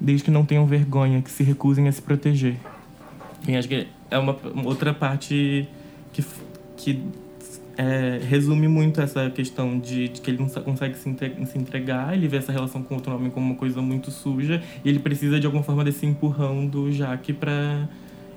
Desde 0.00 0.24
que 0.24 0.30
não 0.30 0.44
tenham 0.44 0.66
vergonha, 0.66 1.20
que 1.20 1.30
se 1.30 1.42
recusem 1.42 1.88
a 1.88 1.92
se 1.92 2.00
proteger. 2.00 2.56
Enfim, 3.42 3.56
acho 3.56 3.68
que 3.68 3.88
é 4.10 4.18
uma 4.18 4.32
uma 4.54 4.66
outra 4.66 4.94
parte 4.94 5.68
que, 6.12 6.24
que 6.76 7.02
é, 7.78 8.18
resume 8.28 8.66
muito 8.66 9.00
essa 9.00 9.30
questão 9.30 9.78
de, 9.78 10.08
de 10.08 10.20
que 10.20 10.32
ele 10.32 10.38
não 10.38 10.48
consegue 10.48 10.96
se, 10.96 11.04
se 11.46 11.58
entregar, 11.58 12.12
ele 12.12 12.26
vê 12.26 12.38
essa 12.38 12.50
relação 12.50 12.82
com 12.82 12.96
outro 12.96 13.14
homem 13.14 13.30
como 13.30 13.46
uma 13.46 13.54
coisa 13.54 13.80
muito 13.80 14.10
suja 14.10 14.60
e 14.84 14.88
ele 14.88 14.98
precisa 14.98 15.38
de 15.38 15.46
alguma 15.46 15.62
forma 15.62 15.84
desse 15.84 16.04
empurrão 16.04 16.66
do 16.66 16.90
Jaque 16.90 17.32
para, 17.32 17.88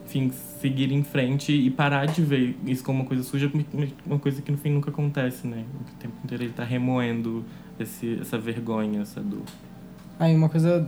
enfim, 0.06 0.32
seguir 0.62 0.91
em 0.91 1.04
frente 1.04 1.52
e 1.52 1.71
parar 1.71 2.06
de 2.06 2.21
ver 2.21 2.56
isso 2.67 2.84
como 2.84 3.00
uma 3.00 3.06
coisa 3.06 3.24
suja, 3.24 3.50
como 3.50 3.65
uma 4.06 4.19
coisa 4.19 4.43
que 4.43 4.52
no 4.52 4.60
fim 4.60 4.69
nunca 4.69 4.91
acontece, 4.91 5.47
né? 5.47 5.65
O 5.74 6.00
tempo 6.00 6.13
inteiro 6.24 6.43
ele 6.43 6.54
tá 6.54 6.63
remoendo 6.63 7.43
esse, 7.80 8.19
essa 8.21 8.38
vergonha, 8.38 9.02
essa 9.02 9.21
dor. 9.21 9.41
Aí 10.19 10.36
uma 10.36 10.50
coisa 10.50 10.88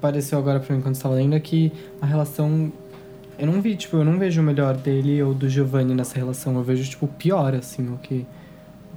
pareceu 0.00 0.38
agora 0.38 0.60
pra 0.60 0.74
mim 0.74 0.82
quando 0.82 0.94
você 0.94 1.02
tava 1.02 1.14
lendo 1.14 1.34
é 1.34 1.40
que 1.40 1.72
a 2.00 2.06
relação. 2.06 2.72
Eu 3.38 3.46
não 3.46 3.60
vi, 3.62 3.74
tipo, 3.74 3.96
eu 3.96 4.04
não 4.04 4.18
vejo 4.18 4.40
o 4.40 4.44
melhor 4.44 4.76
dele 4.76 5.22
ou 5.22 5.32
do 5.32 5.48
Giovanni 5.48 5.94
nessa 5.94 6.16
relação. 6.18 6.54
Eu 6.56 6.62
vejo, 6.62 6.88
tipo, 6.88 7.06
o 7.06 7.08
pior, 7.08 7.54
assim, 7.54 7.88
o 7.92 7.96
que. 7.98 8.26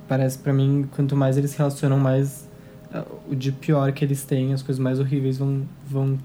Parece 0.07 0.37
pra 0.37 0.51
mim, 0.51 0.85
quanto 0.95 1.15
mais 1.15 1.37
eles 1.37 1.51
se 1.51 1.57
relacionam, 1.57 1.97
mais 1.97 2.47
ah, 2.93 3.05
o 3.29 3.33
de 3.35 3.51
pior 3.53 3.91
que 3.93 4.03
eles 4.03 4.23
têm, 4.25 4.53
as 4.53 4.61
coisas 4.61 4.79
mais 4.83 4.99
horríveis 4.99 5.37
vão. 5.37 5.63
vão 5.87 6.17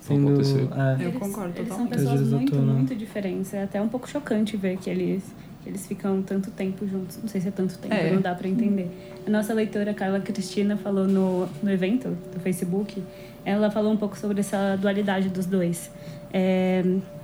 sendo. 0.00 0.28
acontecer. 0.30 0.68
é. 0.76 0.96
Eu 1.04 1.08
Eles- 1.10 1.18
concordo 1.20 1.52
Eles 1.56 1.68
totalmente. 1.68 1.70
são 2.00 2.12
Às 2.12 2.18
pessoas 2.18 2.30
muito, 2.32 2.56
muito 2.56 2.94
diferentes. 2.96 3.54
É 3.54 3.62
até 3.62 3.80
um 3.80 3.88
pouco 3.88 4.08
chocante 4.08 4.56
ver 4.56 4.76
que 4.78 4.90
eles, 4.90 5.22
eles 5.66 5.86
ficam 5.86 6.22
tanto 6.22 6.50
tempo 6.50 6.86
juntos. 6.86 7.18
Não 7.20 7.28
sei 7.28 7.40
se 7.40 7.48
é 7.48 7.50
tanto 7.50 7.78
tempo, 7.78 7.94
É. 7.94 8.10
não 8.10 8.20
dá 8.20 8.34
pra 8.34 8.46
entender. 8.48 8.88
A 9.26 9.30
nossa 9.30 9.52
leitora, 9.54 9.94
Carla 9.94 10.20
Cristina, 10.20 10.76
falou 10.76 11.06
no, 11.06 11.46
no 11.62 11.70
evento 11.70 12.08
do 12.32 12.40
Facebook, 12.40 13.02
ela 13.44 13.70
falou 13.70 13.92
um 13.92 13.96
pouco 13.96 14.16
sobre 14.18 14.40
essa 14.40 14.76
dualidade 14.76 15.28
dos 15.28 15.46
dois. 15.46 15.90
É, 16.32 16.82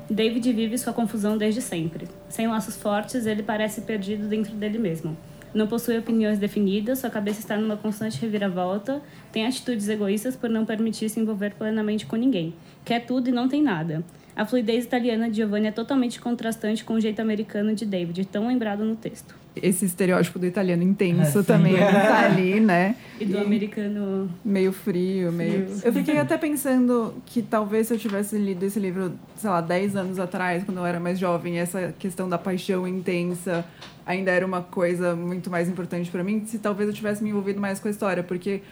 David 0.09 0.53
vive 0.53 0.77
sua 0.79 0.93
confusão 0.93 1.37
desde 1.37 1.61
sempre. 1.61 2.09
Sem 2.29 2.47
laços 2.49 2.77
fortes, 2.77 3.27
ele 3.27 3.43
parece 3.43 3.83
perdido 3.83 4.27
dentro 4.29 4.55
dele 4.55 4.79
mesmo. 4.79 5.17
Não 5.53 5.67
possui 5.67 5.99
opiniões 5.99 6.39
definidas, 6.39 7.01
sua 7.01 7.11
cabeça 7.11 7.41
está 7.41 7.57
numa 7.57 7.77
constante 7.77 8.21
reviravolta, 8.21 9.03
tem 9.33 9.47
atitudes 9.47 9.89
egoístas 9.89 10.37
por 10.37 10.49
não 10.49 10.65
permitir 10.65 11.09
se 11.09 11.19
envolver 11.19 11.55
plenamente 11.55 12.07
com 12.07 12.15
ninguém. 12.15 12.55
Quer 12.85 13.05
tudo 13.05 13.29
e 13.29 13.33
não 13.33 13.49
tem 13.49 13.61
nada. 13.61 14.05
A 14.35 14.47
fluidez 14.47 14.85
italiana 14.85 15.29
de 15.29 15.37
Giovanni 15.37 15.67
é 15.67 15.73
totalmente 15.73 16.21
contrastante 16.21 16.85
com 16.85 16.95
o 16.95 17.01
jeito 17.01 17.21
americano 17.21 17.75
de 17.75 17.85
David, 17.85 18.25
tão 18.27 18.47
lembrado 18.49 18.85
no 18.85 18.97
texto. 18.97 19.35
Esse 19.57 19.85
estereótipo 19.85 20.39
do 20.39 20.47
italiano 20.47 20.83
intenso 20.83 21.41
É, 21.41 21.43
também 21.43 21.77
tá 21.77 22.27
ali, 22.31 22.61
né? 22.61 22.95
E 23.19 23.25
do 23.25 23.39
americano. 23.39 24.31
Meio 24.45 24.73
frio, 24.73 25.33
meio. 25.33 25.67
Frio. 25.67 25.81
Eu 25.85 25.93
fiquei 25.93 26.19
até 26.19 26.39
pensando 26.39 27.15
que 27.27 27.43
talvez 27.43 27.89
se 27.89 27.95
eu 27.95 27.99
tivesse 27.99 28.39
lido 28.39 28.65
esse 28.65 28.79
livro, 28.79 29.13
sei 29.37 29.51
lá, 29.51 29.61
10 29.61 29.97
anos 29.97 30.19
atrás, 30.21 30.63
quando 30.63 30.79
eu 30.79 30.87
era 30.87 31.01
mais 31.01 31.19
jovem, 31.19 31.59
essa 31.59 31.93
questão 31.99 32.29
da 32.29 32.39
paixão 32.39 32.87
intensa 32.87 33.65
ainda 34.07 34.31
era 34.31 34.47
uma 34.47 34.63
coisa 34.63 35.15
muito 35.15 35.51
mais 35.51 35.69
importante 35.69 36.11
pra 36.11 36.23
mim, 36.25 36.45
se 36.47 36.59
talvez 36.59 36.89
eu 36.89 36.95
tivesse 36.95 37.23
me 37.23 37.31
envolvido 37.31 37.61
mais 37.61 37.79
com 37.79 37.89
a 37.89 37.91
história, 37.91 38.23
porque 38.23 38.63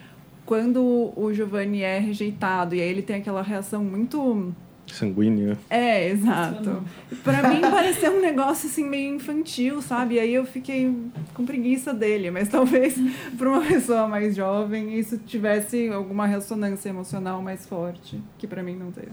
quando 0.46 1.12
o 1.14 1.32
Giovanni 1.32 1.82
é 1.82 1.98
rejeitado 1.98 2.74
e 2.74 2.80
aí 2.80 2.88
ele 2.88 3.02
tem 3.02 3.16
aquela 3.16 3.42
reação 3.42 3.84
muito 3.84 4.52
Sanguíneo. 4.92 5.56
é, 5.68 6.08
exato. 6.08 6.82
Pra 7.22 7.48
mim 7.48 7.60
pareceu 7.70 8.16
um 8.16 8.20
negócio 8.20 8.68
assim 8.68 8.84
meio 8.84 9.14
infantil, 9.14 9.80
sabe? 9.82 10.16
E 10.16 10.20
aí 10.20 10.34
eu 10.34 10.44
fiquei 10.44 10.94
com 11.34 11.44
preguiça 11.44 11.92
dele, 11.92 12.30
mas 12.30 12.48
talvez 12.50 12.94
pra 13.36 13.48
uma 13.48 13.62
pessoa 13.62 14.08
mais 14.08 14.34
jovem 14.34 14.98
isso 14.98 15.18
tivesse 15.18 15.88
alguma 15.88 16.26
ressonância 16.26 16.88
emocional 16.88 17.42
mais 17.42 17.66
forte, 17.66 18.20
que 18.38 18.46
pra 18.46 18.62
mim 18.62 18.76
não 18.76 18.90
teve. 18.90 19.12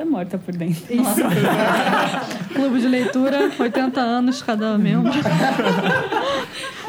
Você 0.00 0.04
tá 0.06 0.10
morta 0.10 0.38
por 0.38 0.56
dentro. 0.56 0.82
Isso. 0.94 1.20
Clube 2.54 2.80
de 2.80 2.88
leitura, 2.88 3.50
80 3.58 4.00
anos 4.00 4.42
cada 4.42 4.78
membro. 4.78 5.12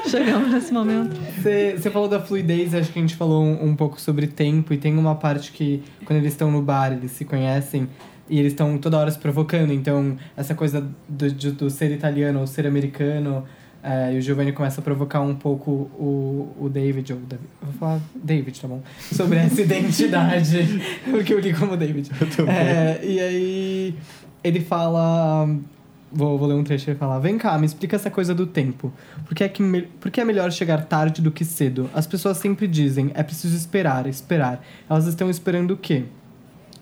Chegamos 0.07 0.49
nesse 0.51 0.73
momento. 0.73 1.13
Você 1.41 1.89
falou 1.91 2.07
da 2.07 2.21
fluidez, 2.21 2.73
acho 2.73 2.89
que 2.91 2.99
a 2.99 3.01
gente 3.01 3.15
falou 3.17 3.43
um, 3.43 3.65
um 3.71 3.75
pouco 3.75 3.99
sobre 3.99 4.27
tempo, 4.27 4.73
e 4.73 4.77
tem 4.77 4.97
uma 4.97 5.13
parte 5.15 5.51
que, 5.51 5.83
quando 6.05 6.19
eles 6.19 6.31
estão 6.31 6.49
no 6.49 6.61
bar, 6.61 6.93
eles 6.93 7.11
se 7.11 7.25
conhecem 7.25 7.89
e 8.29 8.39
eles 8.39 8.53
estão 8.53 8.77
toda 8.77 8.97
hora 8.97 9.11
se 9.11 9.19
provocando. 9.19 9.73
Então, 9.73 10.15
essa 10.37 10.55
coisa 10.55 10.87
do, 11.07 11.29
de- 11.29 11.51
do 11.51 11.69
ser 11.69 11.91
italiano 11.91 12.39
ou 12.39 12.47
ser 12.47 12.65
americano, 12.65 13.43
eh, 13.83 14.13
e 14.13 14.17
o 14.17 14.21
Giovanni 14.21 14.51
começa 14.51 14.79
a 14.81 14.83
provocar 14.83 15.21
um 15.21 15.35
pouco 15.35 15.71
o, 15.71 16.55
o 16.59 16.69
David, 16.69 17.13
ou 17.13 17.19
Davi- 17.19 17.43
eu 17.61 17.67
vou 17.67 17.73
falar 17.79 17.99
David, 18.15 18.59
tá 18.59 18.67
bom? 18.67 18.81
Sobre 19.11 19.37
essa 19.39 19.61
identidade, 19.61 20.57
porque 21.09 21.33
eu 21.33 21.39
li 21.39 21.53
como 21.53 21.75
David. 21.77 22.09
É, 22.47 22.99
e 23.05 23.19
aí 23.19 23.95
ele 24.43 24.59
fala. 24.61 25.47
Vou, 26.13 26.37
vou 26.37 26.45
ler 26.45 26.55
um 26.55 26.63
trecho 26.63 26.89
e 26.89 26.91
ele 26.91 26.99
fala: 26.99 27.19
Vem 27.21 27.37
cá, 27.37 27.57
me 27.57 27.65
explica 27.65 27.95
essa 27.95 28.09
coisa 28.11 28.35
do 28.35 28.45
tempo. 28.45 28.91
Por 29.25 29.33
que, 29.33 29.45
é 29.45 29.47
que 29.47 29.61
me- 29.63 29.83
por 29.83 30.11
que 30.11 30.19
é 30.19 30.25
melhor 30.25 30.51
chegar 30.51 30.83
tarde 30.85 31.21
do 31.21 31.31
que 31.31 31.45
cedo? 31.45 31.89
As 31.93 32.05
pessoas 32.05 32.35
sempre 32.37 32.67
dizem: 32.67 33.11
é 33.13 33.23
preciso 33.23 33.55
esperar, 33.55 34.05
esperar. 34.07 34.61
Elas 34.89 35.07
estão 35.07 35.29
esperando 35.29 35.71
o 35.71 35.77
quê? 35.77 36.03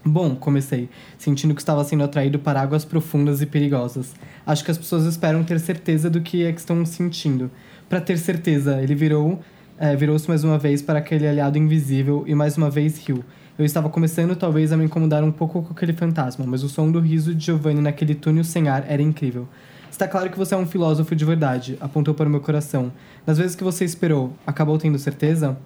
Bom, 0.03 0.33
comecei, 0.33 0.89
sentindo 1.17 1.53
que 1.53 1.62
estava 1.62 1.83
sendo 1.83 2.03
atraído 2.03 2.39
para 2.39 2.62
águas 2.62 2.85
profundas 2.85 3.41
e 3.41 3.45
perigosas. 3.45 4.13
Acho 4.47 4.63
que 4.63 4.71
as 4.71 4.77
pessoas 4.77 5.05
esperam 5.05 5.43
ter 5.43 5.59
certeza 5.59 6.09
do 6.09 6.21
que 6.21 6.45
é 6.45 6.53
que 6.53 6.59
estão 6.59 6.85
sentindo. 6.85 7.51
Para 7.89 7.99
ter 7.99 8.17
certeza, 8.17 8.81
ele 8.81 8.95
virou, 8.95 9.41
eh, 9.77 9.95
virou-se 9.97 10.27
mais 10.27 10.43
uma 10.45 10.57
vez 10.57 10.81
para 10.81 10.99
aquele 10.99 11.27
aliado 11.27 11.57
invisível 11.57 12.23
e 12.25 12.33
mais 12.33 12.55
uma 12.55 12.69
vez 12.69 12.97
riu. 13.05 13.25
Eu 13.57 13.65
estava 13.65 13.89
começando 13.89 14.38
talvez 14.38 14.71
a 14.71 14.77
me 14.77 14.85
incomodar 14.85 15.21
um 15.21 15.33
pouco 15.33 15.62
com 15.62 15.73
aquele 15.73 15.91
fantasma, 15.91 16.45
mas 16.47 16.63
o 16.63 16.69
som 16.69 16.89
do 16.89 17.01
riso 17.01 17.35
de 17.35 17.47
Giovanni 17.47 17.81
naquele 17.81 18.15
túnel 18.15 18.45
sem 18.45 18.69
ar 18.69 18.85
era 18.88 19.01
incrível. 19.01 19.49
Está 19.91 20.07
claro 20.07 20.29
que 20.29 20.38
você 20.38 20.55
é 20.55 20.57
um 20.57 20.65
filósofo 20.65 21.13
de 21.13 21.25
verdade, 21.25 21.77
apontou 21.81 22.13
para 22.13 22.29
o 22.29 22.31
meu 22.31 22.39
coração. 22.39 22.89
Nas 23.27 23.38
vezes 23.38 23.57
que 23.57 23.63
você 23.65 23.83
esperou, 23.83 24.33
acabou 24.47 24.77
tendo 24.77 24.97
certeza? 24.97 25.57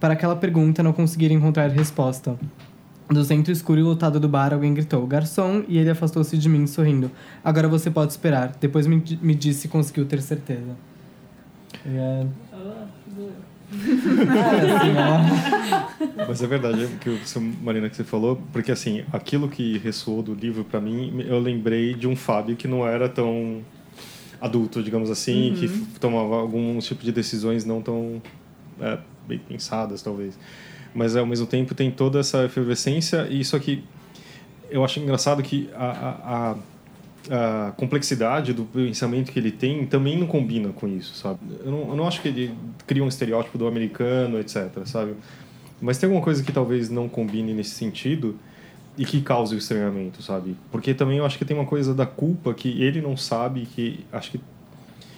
Para 0.00 0.14
aquela 0.14 0.34
pergunta 0.34 0.82
não 0.82 0.94
conseguir 0.94 1.30
encontrar 1.32 1.68
resposta. 1.68 2.34
Do 3.08 3.22
centro 3.22 3.52
escuro 3.52 3.78
e 3.80 3.82
lotado 3.82 4.18
do 4.18 4.28
bar, 4.28 4.54
alguém 4.54 4.72
gritou, 4.72 5.06
garçom, 5.06 5.62
e 5.68 5.76
ele 5.78 5.90
afastou-se 5.90 6.36
de 6.38 6.48
mim, 6.48 6.66
sorrindo. 6.66 7.10
Agora 7.44 7.68
você 7.68 7.90
pode 7.90 8.12
esperar. 8.12 8.56
Depois 8.60 8.86
me, 8.86 9.02
me 9.20 9.34
disse 9.34 9.60
se 9.62 9.68
conseguiu 9.68 10.06
ter 10.06 10.22
certeza. 10.22 10.74
E 11.84 11.90
é... 11.96 12.26
É, 12.52 12.84
assim. 14.74 16.14
Mas 16.28 16.42
é 16.42 16.46
verdade 16.46 16.84
o 16.84 16.88
que 16.98 17.10
o 17.10 17.18
seu- 17.26 17.42
Marina 17.42 17.88
que 17.90 17.96
você 17.96 18.04
falou, 18.04 18.40
porque 18.52 18.70
assim, 18.72 19.04
aquilo 19.12 19.48
que 19.48 19.78
ressoou 19.78 20.22
do 20.22 20.34
livro 20.34 20.64
pra 20.64 20.80
mim, 20.80 21.24
eu 21.26 21.38
lembrei 21.38 21.94
de 21.94 22.06
um 22.06 22.14
Fábio 22.16 22.56
que 22.56 22.66
não 22.68 22.86
era 22.86 23.08
tão 23.08 23.60
adulto, 24.40 24.82
digamos 24.82 25.10
assim, 25.10 25.54
que 25.58 25.66
f- 25.66 25.98
tomava 26.00 26.36
algum 26.36 26.78
tipo 26.78 27.02
de 27.04 27.12
decisões 27.12 27.64
não 27.64 27.80
tão 27.82 28.22
é, 28.80 28.98
bem 29.26 29.38
pensadas, 29.38 30.02
talvez. 30.02 30.38
Mas 30.94 31.16
ao 31.16 31.26
mesmo 31.26 31.46
tempo 31.46 31.74
tem 31.74 31.90
toda 31.90 32.20
essa 32.20 32.44
efervescência 32.44 33.26
e 33.28 33.40
isso 33.40 33.56
aqui 33.56 33.84
eu 34.70 34.84
acho 34.84 34.98
engraçado 35.00 35.42
que 35.42 35.68
a, 35.74 35.86
a, 35.86 36.50
a- 36.52 37.72
complexidade 37.76 38.52
do 38.52 38.64
pensamento 38.64 39.32
que 39.32 39.38
ele 39.38 39.50
tem 39.50 39.86
também 39.86 40.18
não 40.18 40.26
combina 40.26 40.70
com 40.70 40.86
isso, 40.86 41.14
sabe? 41.14 41.40
Eu 41.64 41.70
não, 41.70 41.88
eu 41.90 41.96
não 41.96 42.06
acho 42.06 42.20
que 42.20 42.28
ele 42.28 42.54
cria 42.86 43.02
um 43.02 43.08
estereótipo 43.08 43.56
do 43.56 43.66
americano, 43.66 44.38
etc, 44.38 44.70
sabe? 44.84 45.14
Mas 45.80 45.98
tem 45.98 46.06
alguma 46.06 46.22
coisa 46.22 46.42
que 46.42 46.52
talvez 46.52 46.90
não 46.90 47.08
combine 47.08 47.54
nesse 47.54 47.70
sentido 47.70 48.36
e 48.96 49.04
que 49.04 49.20
cause 49.22 49.54
o 49.54 49.58
estranhamento, 49.58 50.22
sabe? 50.22 50.56
Porque 50.70 50.94
também 50.94 51.18
eu 51.18 51.26
acho 51.26 51.38
que 51.38 51.44
tem 51.44 51.56
uma 51.56 51.66
coisa 51.66 51.94
da 51.94 52.06
culpa 52.06 52.54
que 52.54 52.82
ele 52.82 53.00
não 53.00 53.16
sabe, 53.16 53.66
que 53.66 54.04
acho 54.12 54.32
que 54.32 54.40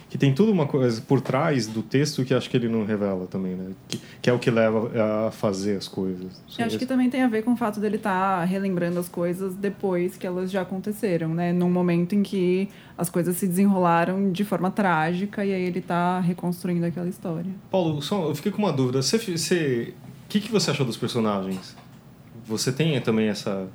que 0.09 0.17
tem 0.17 0.33
tudo 0.33 0.51
uma 0.51 0.65
coisa 0.65 1.01
por 1.01 1.19
trás 1.19 1.67
do 1.67 1.81
texto 1.81 2.23
que 2.23 2.33
acho 2.33 2.49
que 2.49 2.55
ele 2.55 2.69
não 2.69 2.85
revela 2.85 3.27
também, 3.27 3.55
né? 3.55 3.71
Que, 3.89 3.99
que 4.21 4.29
é 4.29 4.33
o 4.33 4.39
que 4.39 4.49
leva 4.49 5.27
a 5.27 5.31
fazer 5.31 5.77
as 5.77 5.87
coisas. 5.87 6.41
Eu 6.57 6.65
acho 6.65 6.77
que 6.77 6.85
também 6.85 7.09
tem 7.09 7.23
a 7.23 7.27
ver 7.27 7.43
com 7.43 7.51
o 7.51 7.57
fato 7.57 7.79
dele 7.79 7.97
estar 7.97 8.43
relembrando 8.45 8.99
as 8.99 9.09
coisas 9.09 9.53
depois 9.53 10.15
que 10.15 10.25
elas 10.25 10.49
já 10.49 10.61
aconteceram, 10.61 11.33
né? 11.33 11.51
Num 11.51 11.69
momento 11.69 12.15
em 12.15 12.23
que 12.23 12.69
as 12.97 13.09
coisas 13.09 13.35
se 13.35 13.47
desenrolaram 13.47 14.31
de 14.31 14.45
forma 14.45 14.71
trágica 14.71 15.43
e 15.43 15.53
aí 15.53 15.61
ele 15.61 15.81
tá 15.81 16.21
reconstruindo 16.21 16.85
aquela 16.85 17.09
história. 17.09 17.51
Paulo, 17.69 18.01
só, 18.01 18.29
eu 18.29 18.35
fiquei 18.35 18.51
com 18.51 18.59
uma 18.59 18.71
dúvida. 18.71 19.01
Você, 19.01 19.17
você, 19.17 19.93
o 20.25 20.29
que, 20.29 20.39
que 20.39 20.51
você 20.51 20.71
achou 20.71 20.85
dos 20.85 20.97
personagens? 20.97 21.75
Você 22.45 22.71
tem 22.71 22.99
também 23.01 23.27
essa, 23.27 23.67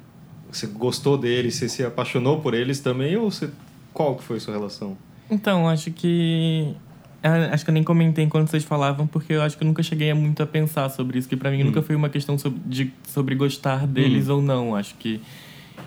você 0.50 0.66
gostou 0.66 1.18
deles? 1.18 1.56
Você 1.56 1.68
se 1.68 1.84
apaixonou 1.84 2.40
por 2.40 2.54
eles 2.54 2.80
também 2.80 3.16
ou 3.18 3.30
você, 3.30 3.50
qual 3.92 4.16
que 4.16 4.24
foi 4.24 4.38
a 4.38 4.40
sua 4.40 4.54
relação? 4.54 4.96
Então, 5.32 5.66
acho 5.68 5.90
que. 5.90 6.74
é, 7.22 7.28
Acho 7.52 7.64
que 7.64 7.70
eu 7.70 7.74
nem 7.74 7.82
comentei 7.82 8.22
enquanto 8.24 8.48
vocês 8.50 8.64
falavam, 8.64 9.06
porque 9.06 9.32
eu 9.32 9.42
acho 9.42 9.56
que 9.56 9.64
eu 9.64 9.66
nunca 9.66 9.82
cheguei 9.82 10.12
muito 10.12 10.42
a 10.42 10.46
pensar 10.46 10.90
sobre 10.90 11.18
isso, 11.18 11.28
que 11.28 11.36
pra 11.36 11.50
mim 11.50 11.62
nunca 11.64 11.80
foi 11.80 11.96
uma 11.96 12.10
questão 12.10 12.36
sobre, 12.36 12.60
de, 12.66 12.92
sobre 13.04 13.34
gostar 13.34 13.86
deles 13.86 14.28
ou 14.28 14.42
não. 14.42 14.76
Acho 14.76 14.94
que. 14.96 15.20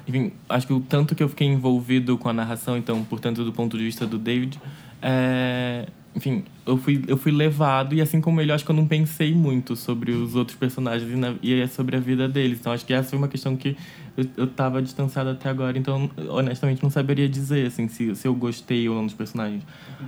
Enfim, 0.08 0.32
acho 0.50 0.66
que 0.66 0.74
o 0.74 0.80
tanto 0.80 1.14
que 1.16 1.22
eu 1.22 1.30
fiquei 1.30 1.48
envolvido 1.48 2.18
com 2.18 2.28
a 2.28 2.34
narração, 2.34 2.76
então, 2.76 3.04
portanto, 3.04 3.44
do 3.46 3.54
ponto 3.54 3.78
de 3.78 3.84
vista 3.84 4.06
do 4.06 4.18
David, 4.18 4.60
é, 5.02 5.88
enfim, 6.16 6.46
eu 6.66 6.78
fui, 6.78 7.04
eu 7.08 7.18
fui 7.18 7.32
levado, 7.32 7.94
e 7.94 8.02
assim 8.02 8.22
como 8.22 8.40
ele, 8.40 8.50
eu 8.50 8.56
acho 8.56 8.64
que 8.64 8.72
eu 8.72 8.76
não 8.76 8.88
pensei 8.88 9.34
muito 9.34 9.76
sobre 9.76 10.14
os 10.14 10.34
outros 10.34 10.58
personagens 10.58 11.12
e, 11.12 11.16
na, 11.16 11.36
e 11.42 11.60
é 11.60 11.68
sobre 11.68 11.98
a 11.98 12.00
vida 12.00 12.28
deles. 12.28 12.60
Então, 12.62 12.72
acho 12.72 12.86
que 12.86 12.94
essa 12.94 13.10
foi 13.10 13.18
uma 13.18 13.28
questão 13.28 13.56
que 13.58 13.76
eu, 14.16 14.26
eu 14.38 14.48
tava 14.48 14.82
distanciado 14.82 15.32
até 15.32 15.50
agora, 15.50 15.78
então, 15.78 16.10
honestamente, 16.30 16.82
não 16.82 16.90
saberia 16.90 17.28
dizer, 17.28 17.68
assim, 17.68 17.90
se, 17.90 18.16
se 18.16 18.28
eu 18.28 18.34
gostei 18.34 18.88
ou 18.88 18.96
não 18.96 19.06
dos 19.06 19.14
personagens. 19.14 19.62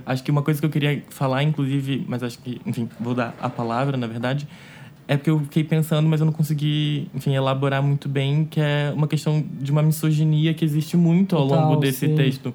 Acho 0.06 0.24
que 0.24 0.30
uma 0.30 0.42
coisa 0.42 0.58
que 0.58 0.64
eu 0.64 0.70
queria 0.70 1.02
falar, 1.10 1.42
inclusive, 1.42 2.04
mas 2.08 2.22
acho 2.22 2.38
que, 2.38 2.58
enfim, 2.64 2.88
vou 2.98 3.14
dar 3.14 3.36
a 3.38 3.50
palavra, 3.50 3.98
na 3.98 4.06
verdade, 4.06 4.48
é 5.06 5.16
porque 5.16 5.30
eu 5.30 5.40
fiquei 5.40 5.64
pensando, 5.64 6.08
mas 6.08 6.20
eu 6.20 6.26
não 6.26 6.32
consegui, 6.32 7.08
enfim, 7.14 7.34
elaborar 7.34 7.82
muito 7.82 8.08
bem, 8.08 8.46
que 8.46 8.60
é 8.60 8.92
uma 8.94 9.06
questão 9.06 9.44
de 9.60 9.70
uma 9.70 9.82
misoginia 9.82 10.54
que 10.54 10.64
existe 10.64 10.96
muito 10.96 11.36
ao 11.36 11.46
Total, 11.46 11.68
longo 11.68 11.80
desse 11.80 12.06
sim. 12.06 12.14
texto. 12.14 12.54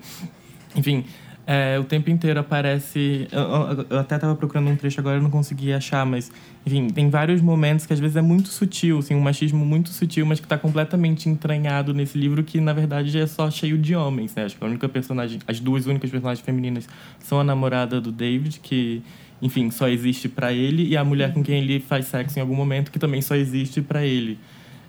Enfim, 0.76 1.04
é, 1.46 1.78
o 1.80 1.84
tempo 1.84 2.10
inteiro 2.10 2.40
aparece. 2.40 3.28
Eu, 3.32 3.40
eu- 3.42 3.86
eu 3.90 4.00
até 4.00 4.16
estava 4.16 4.36
procurando 4.36 4.70
um 4.70 4.76
trecho 4.76 5.00
agora, 5.00 5.18
eu 5.18 5.22
não 5.22 5.30
consegui 5.30 5.74
achar, 5.74 6.06
mas 6.06 6.32
enfim, 6.66 6.88
tem 6.88 7.10
vários 7.10 7.42
momentos 7.42 7.86
que 7.86 7.92
às 7.94 8.00
vezes 8.00 8.16
é 8.16 8.22
muito 8.22 8.48
sutil, 8.50 9.00
assim, 9.00 9.14
um 9.16 9.20
machismo 9.20 9.66
muito 9.66 9.90
sutil, 9.90 10.26
mas 10.26 10.40
que 10.40 10.46
está 10.46 10.58
completamente 10.58 11.28
entranhado 11.28 11.94
nesse 11.94 12.18
livro 12.18 12.44
que 12.44 12.62
na 12.62 12.72
verdade 12.72 13.18
é 13.20 13.28
só 13.28 13.52
cheio 13.52 13.78
de 13.78 13.94
homens, 13.96 14.34
né? 14.36 14.46
Acho 14.46 14.56
que 14.58 14.64
a 14.64 14.68
única 14.68 14.88
personagem, 14.88 15.40
as 15.48 15.60
duas 15.60 15.86
únicas 15.86 16.10
personagens 16.10 16.46
femininas 16.46 16.88
são 17.20 17.40
a 17.40 17.44
namorada 17.44 18.00
do 18.00 18.12
David, 18.12 18.60
que 18.62 19.02
enfim, 19.42 19.70
só 19.72 19.90
existe 19.90 20.30
para 20.30 20.54
ele, 20.54 20.88
e 20.88 20.96
a 20.96 21.04
mulher 21.04 21.34
com 21.34 21.44
quem 21.44 21.62
ele 21.62 21.82
faz 21.82 22.06
sexo 22.06 22.40
em 22.40 22.42
algum 22.42 22.56
momento, 22.56 22.90
que 22.90 22.98
também 22.98 23.22
só 23.22 23.36
existe 23.36 23.82
para 23.82 24.06
ele. 24.06 24.40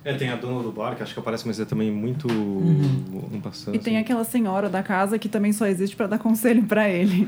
É, 0.04 0.12
tem 0.12 0.28
a 0.28 0.36
dona 0.36 0.62
do 0.62 0.70
bar, 0.70 0.94
que 0.94 1.02
acho 1.02 1.14
que 1.14 1.20
aparece, 1.20 1.46
mas 1.46 1.58
é 1.58 1.64
também 1.64 1.90
muito 1.90 2.28
um 2.28 3.40
passando. 3.42 3.74
E 3.74 3.78
tem 3.78 3.96
aquela 3.96 4.22
senhora 4.22 4.68
da 4.68 4.82
casa 4.82 5.18
que 5.18 5.30
também 5.30 5.52
só 5.52 5.66
existe 5.66 5.96
pra 5.96 6.06
dar 6.06 6.18
conselho 6.18 6.62
pra 6.64 6.90
ele. 6.90 7.26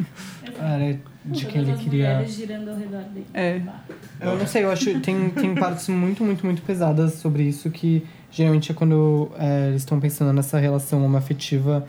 Era 0.59 0.99
de 1.25 1.47
Todas 1.47 1.53
quem 1.53 1.63
ele 1.63 1.77
queria. 1.77 2.25
girando 2.27 2.71
ao 2.71 2.77
redor 2.77 3.03
dele. 3.05 3.27
É. 3.33 3.63
Eu 4.21 4.39
não 4.39 4.47
sei, 4.47 4.65
eu 4.65 4.71
acho 4.71 4.85
que 4.85 5.01
tem, 5.01 5.31
tem 5.31 5.55
partes 5.55 5.89
muito, 5.89 6.23
muito, 6.23 6.45
muito 6.45 6.61
pesadas 6.63 7.15
sobre 7.15 7.45
isso 7.45 7.71
que 7.71 8.05
geralmente 8.31 8.71
é 8.71 8.75
quando 8.75 9.31
é, 9.39 9.69
eles 9.69 9.81
estão 9.83 9.99
pensando 9.99 10.33
nessa 10.33 10.59
relação 10.59 11.03
homoafetiva. 11.05 11.87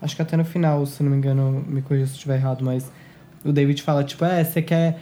Acho 0.00 0.16
que 0.16 0.22
até 0.22 0.36
no 0.38 0.44
final, 0.44 0.86
se 0.86 1.02
não 1.02 1.10
me 1.10 1.18
engano, 1.18 1.62
me 1.68 1.82
corrija 1.82 2.06
se 2.06 2.12
eu 2.12 2.16
estiver 2.16 2.36
errado, 2.36 2.64
mas 2.64 2.90
o 3.44 3.52
David 3.52 3.82
fala, 3.82 4.04
tipo, 4.04 4.24
é, 4.24 4.44
você 4.44 4.60
quer. 4.62 5.00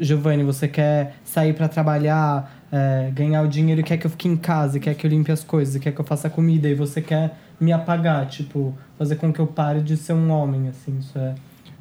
Giovanni, 0.00 0.42
você 0.42 0.66
quer 0.68 1.16
sair 1.24 1.52
pra 1.52 1.68
trabalhar, 1.68 2.62
é, 2.72 3.10
ganhar 3.12 3.42
o 3.42 3.48
dinheiro 3.48 3.80
e 3.80 3.84
quer 3.84 3.96
que 3.96 4.06
eu 4.06 4.10
fique 4.10 4.28
em 4.28 4.36
casa, 4.36 4.78
quer 4.80 4.94
que 4.94 5.06
eu 5.06 5.10
limpe 5.10 5.30
as 5.30 5.44
coisas, 5.44 5.80
quer 5.80 5.92
que 5.92 6.00
eu 6.00 6.04
faça 6.04 6.28
comida, 6.30 6.68
e 6.68 6.74
você 6.74 7.00
quer 7.00 7.38
me 7.60 7.72
apagar, 7.72 8.26
tipo, 8.26 8.74
fazer 8.98 9.16
com 9.16 9.32
que 9.32 9.40
eu 9.40 9.46
pare 9.46 9.80
de 9.80 9.96
ser 9.96 10.12
um 10.12 10.30
homem, 10.30 10.68
assim, 10.68 10.98
isso 10.98 11.18
é... 11.18 11.34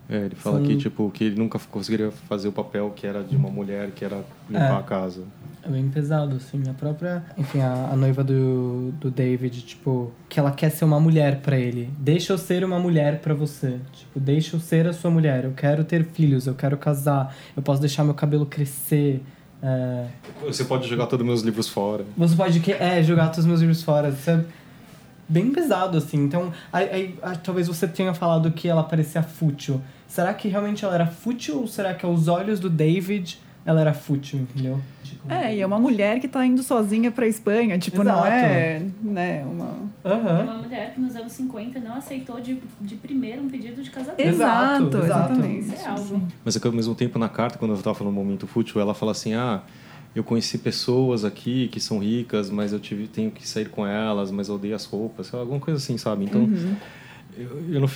É, 0.10 0.18
ele 0.26 0.36
fala 0.36 0.60
Sim. 0.60 0.66
que, 0.68 0.76
tipo, 0.78 1.10
que 1.12 1.24
ele 1.24 1.38
nunca 1.40 1.58
conseguiria 1.72 2.12
fazer 2.28 2.50
o 2.50 2.52
papel 2.52 2.92
que 2.94 3.08
era 3.08 3.24
de 3.24 3.38
uma 3.38 3.50
mulher, 3.50 3.90
que 3.92 4.04
era 4.04 4.18
limpar 4.50 4.74
É. 4.74 4.80
a 4.80 4.84
casa. 4.84 5.24
É 5.66 5.70
bem 5.70 5.88
pesado, 5.90 6.36
assim. 6.36 6.62
A 6.70 6.74
própria. 6.74 7.24
Enfim, 7.38 7.62
a, 7.62 7.90
a 7.94 7.96
noiva 7.96 8.22
do, 8.22 8.92
do 9.00 9.10
David, 9.10 9.62
tipo, 9.62 10.12
que 10.28 10.38
ela 10.38 10.52
quer 10.52 10.70
ser 10.72 10.84
uma 10.84 11.00
mulher 11.00 11.40
pra 11.40 11.58
ele. 11.58 11.90
Deixa 11.98 12.34
eu 12.34 12.38
ser 12.38 12.66
uma 12.66 12.78
mulher 12.78 13.22
pra 13.22 13.34
você. 13.34 13.80
Tipo, 14.14 14.20
deixa 14.20 14.56
eu 14.56 14.60
ser 14.60 14.88
a 14.88 14.94
sua 14.94 15.10
mulher. 15.10 15.44
Eu 15.44 15.54
quero 15.54 15.84
ter 15.84 16.06
filhos, 16.06 16.46
eu 16.46 16.54
quero 16.54 16.78
casar, 16.78 17.36
eu 17.58 17.64
posso 17.64 17.82
deixar 17.82 18.04
meu 18.04 18.14
cabelo 18.14 18.46
crescer. 18.46 19.24
É... 19.62 20.06
Você 20.46 20.64
pode 20.66 20.88
jogar 20.88 21.08
todos 21.08 21.24
os 21.24 21.28
meus 21.28 21.42
livros 21.42 21.68
fora. 21.68 22.06
Você 22.16 22.36
pode 22.36 22.60
que- 22.60 22.74
é, 22.74 23.02
jogar 23.02 23.26
todos 23.30 23.40
os 23.40 23.46
meus 23.46 23.60
livros 23.62 23.82
fora. 23.82 24.10
Isso 24.10 24.30
é 24.30 24.46
bem 25.28 25.52
pesado, 25.52 25.98
assim. 25.98 26.18
Então, 26.18 26.54
aí, 26.72 26.90
aí, 26.92 27.20
ah, 27.24 27.36
talvez 27.36 27.68
você 27.68 27.88
tenha 27.88 28.14
falado 28.14 28.52
que 28.52 28.68
ela 28.68 28.84
parecia 28.84 29.24
fútil. 29.24 29.82
Será 30.08 30.32
que 30.34 30.48
realmente 30.48 30.86
ela 30.86 30.94
era 30.94 31.08
fútil 31.08 31.62
ou 31.62 31.68
será 31.68 31.96
que 31.96 32.06
aos 32.06 32.28
olhos 32.28 32.60
do 32.60 32.70
David 32.70 33.40
ela 33.66 33.82
era 33.82 33.94
fútil, 33.94 34.40
entendeu? 34.40 34.80
É, 35.30 35.56
e 35.56 35.62
é 35.62 35.66
uma 35.66 35.80
mulher 35.80 36.20
que 36.20 36.28
tá 36.28 36.46
indo 36.46 36.62
sozinha 36.62 37.10
pra 37.10 37.26
Espanha. 37.26 37.78
Tipo, 37.80 38.04
não 38.04 38.26
Exato. 38.26 38.30
é, 38.30 38.86
né, 39.02 39.46
uma... 39.46 39.74
Aham. 40.04 40.44
Uma 40.44 40.58
mulher 40.58 40.94
que 40.94 41.00
nos 41.00 41.16
anos 41.16 41.32
50 41.32 41.80
não 41.80 41.96
aceitou 41.96 42.42
de, 42.42 42.62
de 42.82 42.96
primeiro 42.96 43.42
um 43.42 43.50
pedido 43.50 43.82
de 43.82 43.90
casamento. 43.90 44.20
Exato, 44.22 44.98
exatamente. 44.98 45.74
Isso 45.74 45.86
é 45.86 45.88
algo. 45.88 46.22
Mas 46.44 46.56
é 46.58 46.60
que 46.60 46.68
ao 46.68 46.74
mesmo 46.74 46.94
tempo, 46.94 47.18
na 47.18 47.30
carta, 47.30 47.58
quando 47.58 47.74
eu 47.74 47.82
tava 47.82 47.96
falando 47.96 48.14
momento 48.14 48.46
fútil, 48.46 48.82
ela 48.82 48.94
fala 48.94 49.14
assim: 49.14 49.34
ah, 49.34 49.62
eu 50.14 50.26
conheci 50.26 50.58
pessoas 50.58 51.24
aqui 51.24 51.70
que 51.70 51.80
são 51.80 52.00
ricas, 52.00 52.50
mas 52.50 52.74
eu 52.74 52.80
tive, 52.80 53.08
tenho 53.08 53.32
que 53.32 53.48
sair 53.48 53.70
com 53.70 53.88
elas, 53.88 54.30
mas 54.30 54.50
eu 54.50 54.56
odeio 54.56 54.76
as 54.76 54.84
roupas, 54.84 55.34
alguma 55.34 55.60
coisa 55.60 55.78
assim, 55.78 55.98
sabe? 55.98 56.26
Então, 56.26 56.50
eu, 57.38 57.74
eu, 57.74 57.80
no 57.82 57.88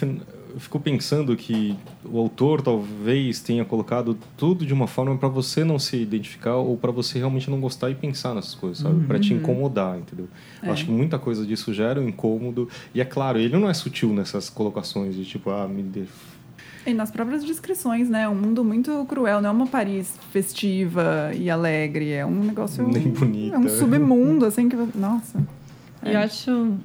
eu 0.57 0.59
fico 0.59 0.79
pensando 0.79 1.35
que 1.35 1.75
o 2.03 2.17
autor 2.17 2.63
talvez 2.63 3.39
tenha 3.39 3.63
colocado 3.63 4.17
tudo 4.35 4.65
de 4.65 4.73
uma 4.73 4.87
forma 4.87 5.15
para 5.15 5.29
você 5.29 5.63
não 5.63 5.77
se 5.77 5.97
identificar 5.97 6.55
ou 6.55 6.75
para 6.75 6.91
você 6.91 7.19
realmente 7.19 7.47
não 7.49 7.61
gostar 7.61 7.91
e 7.91 7.95
pensar 7.95 8.33
nessas 8.33 8.55
coisas, 8.55 8.79
sabe? 8.79 9.05
Para 9.05 9.19
te 9.19 9.35
incomodar, 9.35 9.99
entendeu? 9.99 10.27
Eu 10.63 10.71
Acho 10.71 10.85
que 10.85 10.91
muita 10.91 11.19
coisa 11.19 11.45
disso 11.45 11.71
gera 11.73 12.01
um 12.01 12.07
incômodo. 12.07 12.67
E 12.93 12.99
é 12.99 13.05
claro, 13.05 13.37
ele 13.37 13.55
não 13.55 13.69
é 13.69 13.73
sutil 13.73 14.13
nessas 14.13 14.49
colocações 14.49 15.15
de 15.15 15.25
tipo, 15.25 15.51
ah, 15.51 15.67
me 15.67 15.83
dê 15.83 16.05
E 16.87 16.93
nas 16.93 17.11
próprias 17.11 17.43
descrições, 17.43 18.09
né? 18.09 18.27
Um 18.27 18.35
mundo 18.35 18.63
muito 18.63 19.05
cruel, 19.05 19.41
não 19.41 19.49
é 19.49 19.53
uma 19.53 19.67
Paris 19.67 20.17
festiva 20.31 21.31
e 21.35 21.51
alegre, 21.51 22.13
é 22.13 22.25
um 22.25 22.43
negócio. 22.43 22.87
Nem 22.87 23.09
bonita. 23.09 23.57
É 23.57 23.59
um 23.59 23.69
submundo, 23.69 24.45
assim, 24.45 24.67
que. 24.67 24.75
Nossa. 24.95 25.37
E 26.09 26.13
eu 26.13 26.19
acho 26.19 26.77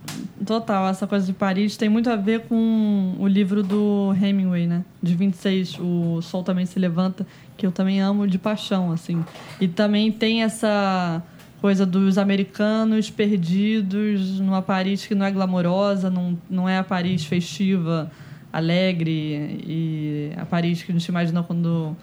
total 0.45 0.89
essa 0.89 1.07
coisa 1.07 1.27
de 1.27 1.33
Paris 1.33 1.77
tem 1.77 1.89
muito 1.89 2.11
a 2.11 2.17
ver 2.17 2.41
com 2.41 3.15
o 3.19 3.27
livro 3.27 3.63
do 3.63 4.15
Hemingway, 4.21 4.67
né? 4.67 4.85
De 5.03 5.15
26, 5.15 5.79
o 5.79 6.21
Sol 6.23 6.43
também 6.43 6.67
se 6.67 6.79
levanta, 6.79 7.27
que 7.57 7.67
eu 7.67 7.73
também 7.73 8.01
amo 8.01 8.27
de 8.27 8.39
paixão, 8.39 8.93
assim. 8.93 9.25
E 9.61 9.69
também 9.69 10.11
tem 10.11 10.43
essa 10.43 11.23
coisa 11.61 11.87
dos 11.87 12.19
americanos 12.19 13.09
perdidos 13.09 14.41
numa 14.41 14.61
Paris 14.61 15.07
que 15.07 15.15
não 15.15 15.25
é 15.25 15.31
glamourosa, 15.31 16.11
não, 16.11 16.37
não 16.51 16.69
é 16.69 16.79
a 16.79 16.85
Paris 16.85 17.25
festiva, 17.25 18.11
alegre 18.53 19.61
e 19.65 20.33
a 20.37 20.45
Paris 20.45 20.83
que 20.83 20.91
a 20.91 20.95
gente 20.95 21.07
imagina 21.07 21.43
quando 21.43 21.97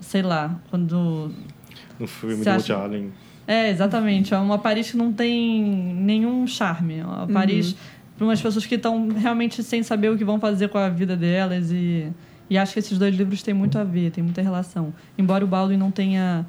sei 0.00 0.22
lá, 0.22 0.60
quando 0.70 1.32
no 1.98 2.06
filme 2.06 2.44
do 2.44 2.50
Woody 2.50 2.72
Allen. 2.72 3.12
É, 3.46 3.70
exatamente. 3.70 4.32
É 4.34 4.38
uma 4.38 4.58
Paris 4.58 4.90
que 4.90 4.96
não 4.96 5.12
tem 5.12 5.62
nenhum 5.62 6.46
charme. 6.46 6.98
É 6.98 7.04
uma 7.04 7.26
Paris 7.26 7.74
para 8.16 8.24
umas 8.26 8.40
pessoas 8.40 8.64
que 8.66 8.74
estão 8.76 9.08
realmente 9.08 9.62
sem 9.62 9.82
saber 9.82 10.10
o 10.10 10.16
que 10.16 10.24
vão 10.24 10.38
fazer 10.38 10.68
com 10.68 10.78
a 10.78 10.88
vida 10.88 11.16
delas. 11.16 11.70
E, 11.72 12.08
e 12.48 12.56
acho 12.58 12.72
que 12.72 12.78
esses 12.78 12.98
dois 12.98 13.14
livros 13.14 13.42
têm 13.42 13.54
muito 13.54 13.78
a 13.78 13.84
ver, 13.84 14.10
têm 14.10 14.22
muita 14.22 14.42
relação. 14.42 14.92
Embora 15.18 15.44
o 15.44 15.48
Baldwin 15.48 15.76
não 15.76 15.90
tenha 15.90 16.46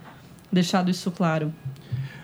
deixado 0.52 0.92
isso 0.92 1.10
claro. 1.12 1.52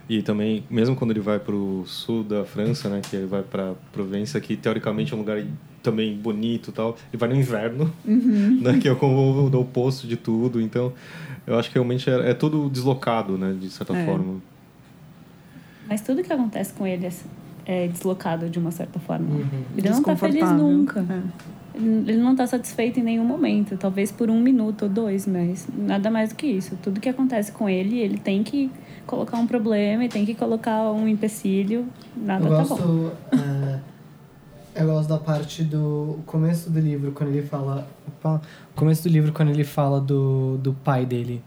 E 0.07 0.21
também, 0.23 0.63
mesmo 0.69 0.95
quando 0.95 1.11
ele 1.11 1.19
vai 1.19 1.39
para 1.39 1.53
o 1.53 1.83
sul 1.85 2.23
da 2.23 2.43
França, 2.43 2.89
né, 2.89 2.99
que 3.07 3.15
ele 3.15 3.27
vai 3.27 3.43
para 3.43 3.73
Provença, 3.93 4.39
que 4.41 4.57
teoricamente 4.57 5.13
é 5.13 5.15
um 5.15 5.19
lugar 5.19 5.43
também 5.83 6.15
bonito 6.17 6.71
e 6.71 6.73
tal, 6.73 6.97
ele 7.13 7.17
vai 7.19 7.29
no 7.29 7.35
inverno, 7.35 7.93
né, 8.03 8.79
que 8.81 8.89
é 8.89 8.95
como 8.95 9.15
o 9.15 9.59
oposto 9.59 10.07
de 10.07 10.15
tudo. 10.17 10.59
Então, 10.59 10.91
eu 11.45 11.57
acho 11.59 11.69
que 11.69 11.75
realmente 11.75 12.09
é, 12.09 12.31
é 12.31 12.33
tudo 12.33 12.69
deslocado, 12.71 13.37
né, 13.37 13.55
de 13.59 13.69
certa 13.69 13.95
É. 13.95 14.03
forma. 14.05 14.41
Mas 15.89 16.01
tudo 16.01 16.23
que 16.23 16.31
acontece 16.31 16.71
com 16.73 16.85
ele 16.85 17.07
é, 17.07 17.11
é 17.65 17.87
deslocado 17.87 18.49
de 18.49 18.59
uma 18.59 18.71
certa 18.71 18.99
forma. 18.99 19.27
Uhum. 19.27 19.63
Ele 19.75 19.89
não 19.89 20.03
tá 20.03 20.15
feliz 20.15 20.51
nunca. 20.51 20.99
É. 21.09 21.21
Ele 21.75 22.17
não 22.17 22.35
tá 22.35 22.45
satisfeito 22.45 22.99
em 22.99 23.03
nenhum 23.03 23.25
momento. 23.25 23.75
Talvez 23.77 24.11
por 24.11 24.29
um 24.29 24.39
minuto 24.39 24.83
ou 24.83 24.89
dois, 24.89 25.25
mas 25.25 25.67
nada 25.75 26.11
mais 26.11 26.29
do 26.29 26.35
que 26.35 26.45
isso. 26.45 26.77
Tudo 26.83 26.99
que 26.99 27.09
acontece 27.09 27.51
com 27.51 27.67
ele, 27.67 27.99
ele 27.99 28.17
tem 28.17 28.43
que 28.43 28.69
colocar 29.07 29.37
um 29.37 29.47
problema 29.47 30.05
e 30.05 30.09
tem 30.09 30.25
que 30.25 30.35
colocar 30.35 30.91
um 30.91 31.07
empecilho. 31.07 31.87
Nada 32.15 32.45
Eu 32.45 32.51
tá 32.51 32.63
gosto, 32.63 32.83
bom. 32.83 33.11
é, 33.37 33.79
eu 34.75 34.85
gosto 34.85 35.09
da 35.09 35.17
parte 35.17 35.63
do 35.63 36.19
começo 36.25 36.69
do 36.69 36.79
livro 36.79 37.11
quando 37.11 37.29
ele 37.29 37.41
fala, 37.41 37.87
opa, 38.07 38.41
começo 38.75 39.03
do 39.03 39.09
livro 39.09 39.31
quando 39.33 39.49
ele 39.49 39.63
fala 39.63 39.99
do, 39.99 40.57
do 40.57 40.73
pai 40.73 41.05
dele, 41.05 41.41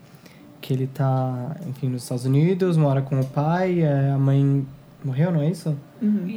que 0.62 0.72
ele 0.72 0.86
tá, 0.86 1.54
enfim, 1.68 1.88
nos 1.88 2.04
Estados 2.04 2.24
Unidos, 2.24 2.76
mora 2.78 3.02
com 3.02 3.20
o 3.20 3.24
pai, 3.26 3.82
é, 3.82 4.10
a 4.12 4.16
mãe 4.18 4.64
morreu, 5.04 5.30
não 5.32 5.42
é 5.42 5.50
isso? 5.50 5.76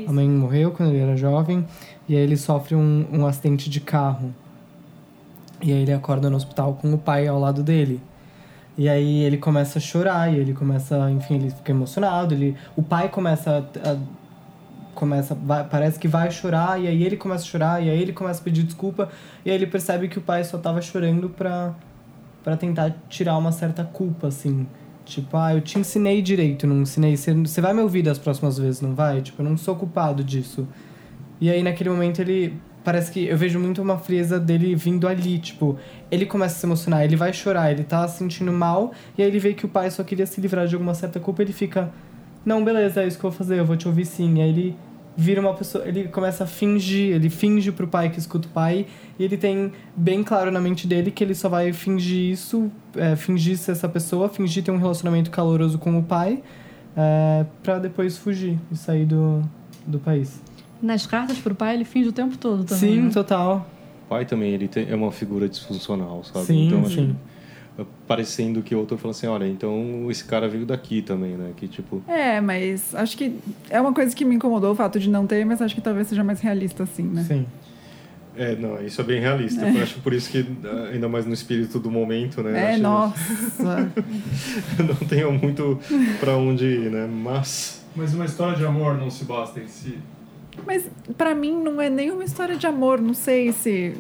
A 0.08 0.12
mãe 0.12 0.28
morreu 0.30 0.72
quando 0.72 0.90
ele 0.90 1.00
era 1.00 1.16
jovem 1.16 1.66
e 2.10 2.16
aí 2.18 2.22
ele 2.22 2.36
sofre 2.36 2.76
um, 2.76 3.06
um 3.14 3.26
acidente 3.26 3.70
de 3.70 3.80
carro. 3.80 4.34
E 5.62 5.72
aí 5.72 5.82
ele 5.84 5.94
acorda 5.94 6.30
no 6.30 6.36
hospital 6.36 6.74
com 6.74 6.94
o 6.94 6.98
pai 6.98 7.28
ao 7.28 7.40
lado 7.40 7.64
dele. 7.64 8.02
E 8.78 8.90
aí 8.90 9.20
ele 9.24 9.38
começa 9.38 9.80
a 9.80 9.82
chorar 9.82 10.34
e 10.34 10.38
ele 10.38 10.54
começa, 10.54 11.10
enfim, 11.12 11.36
ele 11.36 11.50
fica 11.50 11.72
emocionado, 11.72 12.34
ele, 12.34 12.58
o 12.76 12.84
pai 12.84 13.08
começa 13.08 13.66
a, 13.84 13.92
a- 13.92 13.98
começa 14.94 15.36
vai- 15.36 15.64
parece 15.66 15.98
que 16.00 16.08
vai 16.08 16.30
chorar 16.32 16.80
e 16.82 16.88
aí 16.88 17.04
ele 17.04 17.16
começa 17.18 17.44
a 17.44 17.48
chorar 17.48 17.84
e 17.84 17.90
aí 17.90 18.02
ele 18.02 18.14
começa 18.14 18.40
a 18.42 18.44
pedir 18.44 18.64
desculpa 18.64 19.10
e 19.46 19.50
aí 19.50 19.56
ele 19.56 19.68
percebe 19.68 20.08
que 20.08 20.18
o 20.18 20.22
pai 20.22 20.44
só 20.44 20.58
tava 20.58 20.82
chorando 20.82 21.30
pra 21.30 21.74
para 22.46 22.56
tentar 22.56 22.96
tirar 23.10 23.36
uma 23.40 23.52
certa 23.52 23.84
culpa 23.84 24.28
assim. 24.28 24.68
Tipo, 25.04 25.36
ah, 25.36 25.56
eu 25.56 25.62
te 25.62 25.80
ensinei 25.80 26.22
direito, 26.22 26.68
não 26.68 26.84
ensinei. 26.84 27.18
Você, 27.18 27.60
vai 27.60 27.74
me 27.74 27.82
ouvir 27.82 28.04
das 28.04 28.20
próximas 28.20 28.60
vezes, 28.60 28.82
não 28.82 28.94
vai? 28.94 29.20
Tipo, 29.20 29.42
eu 29.42 29.50
não 29.50 29.58
sou 29.58 29.76
culpado 29.76 30.24
disso. 30.24 30.68
E 31.42 31.50
aí, 31.50 31.64
naquele 31.64 31.90
momento, 31.90 32.22
ele. 32.22 32.54
Parece 32.84 33.12
que 33.12 33.26
eu 33.26 33.36
vejo 33.36 33.60
muito 33.60 33.82
uma 33.82 33.98
frieza 33.98 34.40
dele 34.40 34.76
vindo 34.76 35.08
ali. 35.08 35.40
Tipo, 35.40 35.76
ele 36.12 36.28
começa 36.28 36.56
a 36.56 36.60
se 36.60 36.66
emocionar, 36.68 37.04
ele 37.04 37.16
vai 37.16 37.34
chorar, 37.34 37.72
ele 37.72 37.84
tá 37.84 38.08
se 38.08 38.20
sentindo 38.20 38.52
mal. 38.54 38.92
E 39.18 39.24
aí 39.24 39.28
ele 39.28 39.40
vê 39.40 39.56
que 39.56 39.66
o 39.66 39.68
pai 39.68 39.90
só 39.90 40.04
queria 40.04 40.28
se 40.28 40.40
livrar 40.40 40.68
de 40.68 40.76
alguma 40.76 40.94
certa 40.94 41.20
culpa. 41.20 41.42
Ele 41.42 41.52
fica: 41.52 41.92
Não, 42.46 42.64
beleza, 42.64 43.02
é 43.02 43.08
isso 43.08 43.18
que 43.18 43.26
eu 43.26 43.32
vou 43.32 43.38
fazer, 43.38 43.58
eu 43.58 43.66
vou 43.66 43.76
te 43.76 43.88
ouvir 43.88 44.06
sim. 44.06 44.38
E 44.38 44.42
aí 44.42 44.50
ele 44.50 44.76
vira 45.16 45.40
uma 45.42 45.54
pessoa. 45.54 45.88
Ele 45.88 46.08
começa 46.08 46.44
a 46.44 46.48
fingir, 46.48 47.16
ele 47.16 47.30
finge 47.30 47.72
pro 47.72 47.88
pai 47.88 48.10
que 48.10 48.20
escuta 48.20 48.48
o 48.48 48.52
pai. 48.52 48.86
E 49.18 49.24
ele 49.24 49.38
tem 49.38 49.72
bem 49.96 50.24
claro 50.24 50.52
na 50.52 50.60
mente 50.60 50.86
dele 50.88 51.12
que 51.12 51.24
ele 51.24 51.34
só 51.36 51.48
vai 51.50 51.72
fingir 51.74 52.32
isso, 52.32 52.72
é, 52.96 53.16
fingir 53.16 53.58
ser 53.58 53.72
essa 53.72 53.88
pessoa, 53.88 54.28
fingir 54.30 54.64
ter 54.64 54.72
um 54.72 54.78
relacionamento 54.78 55.32
caloroso 55.32 55.78
com 55.78 55.98
o 55.98 56.04
pai. 56.04 56.44
É, 56.98 57.46
pra 57.62 57.78
depois 57.80 58.18
fugir 58.18 58.58
e 58.72 58.76
sair 58.76 59.06
do, 59.06 59.42
do 59.86 60.00
país. 60.00 60.42
Nas 60.82 61.06
cartas 61.06 61.38
pro 61.38 61.56
pai, 61.56 61.76
ele 61.76 61.86
finge 61.86 62.10
o 62.10 62.14
tempo 62.14 62.38
todo 62.38 62.64
também. 62.64 62.96
Sim, 62.96 63.02
né? 63.04 63.10
total. 63.12 63.68
O 64.06 64.10
pai 64.10 64.26
também, 64.26 64.52
ele 64.54 64.68
tem, 64.68 64.88
é 64.90 64.96
uma 64.96 65.12
figura 65.12 65.50
disfuncional, 65.50 66.24
sabe? 66.24 66.46
Sim, 66.46 66.68
então, 66.68 66.82
acho 66.82 66.90
sim. 66.96 67.08
que- 67.08 67.36
parecendo 68.08 68.62
que 68.62 68.74
o 68.74 68.80
outro 68.80 68.98
fala 68.98 69.12
assim, 69.12 69.28
olha, 69.28 69.46
então 69.48 70.08
esse 70.10 70.24
cara 70.24 70.48
veio 70.48 70.66
daqui 70.66 71.02
também, 71.02 71.32
né? 71.36 71.52
Que 71.58 71.68
tipo, 71.68 72.02
É, 72.08 72.40
mas 72.40 72.96
acho 72.96 73.18
que 73.18 73.36
é 73.70 73.82
uma 73.82 73.94
coisa 73.94 74.16
que 74.16 74.24
me 74.24 74.36
incomodou 74.36 74.72
o 74.72 74.76
fato 74.76 75.00
de 75.00 75.10
não 75.10 75.28
ter, 75.28 75.46
mas 75.46 75.62
acho 75.62 75.76
que 75.76 75.82
talvez 75.82 76.08
seja 76.08 76.24
mais 76.24 76.40
realista 76.40 76.84
assim, 76.84 77.04
né? 77.04 77.24
Sim. 77.28 77.46
É, 78.38 78.54
não, 78.56 78.82
isso 78.84 79.00
é 79.00 79.04
bem 79.04 79.22
realista. 79.22 79.66
Eu 79.66 79.82
acho 79.82 80.00
por 80.02 80.12
isso 80.14 80.30
que, 80.30 80.46
ah, 80.66 80.90
ainda 80.92 81.08
mais 81.08 81.26
no 81.26 81.34
espírito 81.34 81.80
do 81.80 81.90
momento, 81.90 82.44
né? 82.44 82.72
É, 82.72 82.74
acho- 82.74 82.84
nossa. 82.84 83.92
não 84.80 85.08
tenho 85.08 85.32
muito 85.32 85.80
pra 86.20 86.36
onde 86.36 86.66
ir, 86.66 86.92
né? 86.92 87.08
Mas. 87.08 87.82
Mas 87.96 88.14
uma 88.14 88.26
história 88.26 88.58
de 88.58 88.66
amor 88.66 88.98
não 88.98 89.10
se 89.10 89.24
basta 89.24 89.60
em 89.62 89.68
si. 89.68 89.98
Mas 90.68 90.90
pra 91.18 91.34
mim 91.34 91.62
não 91.64 91.82
é 91.82 91.90
nem 91.90 92.12
uma 92.12 92.24
história 92.26 92.58
de 92.58 92.68
amor, 92.68 93.00
não 93.02 93.14
sei 93.14 93.52
se. 93.54 93.96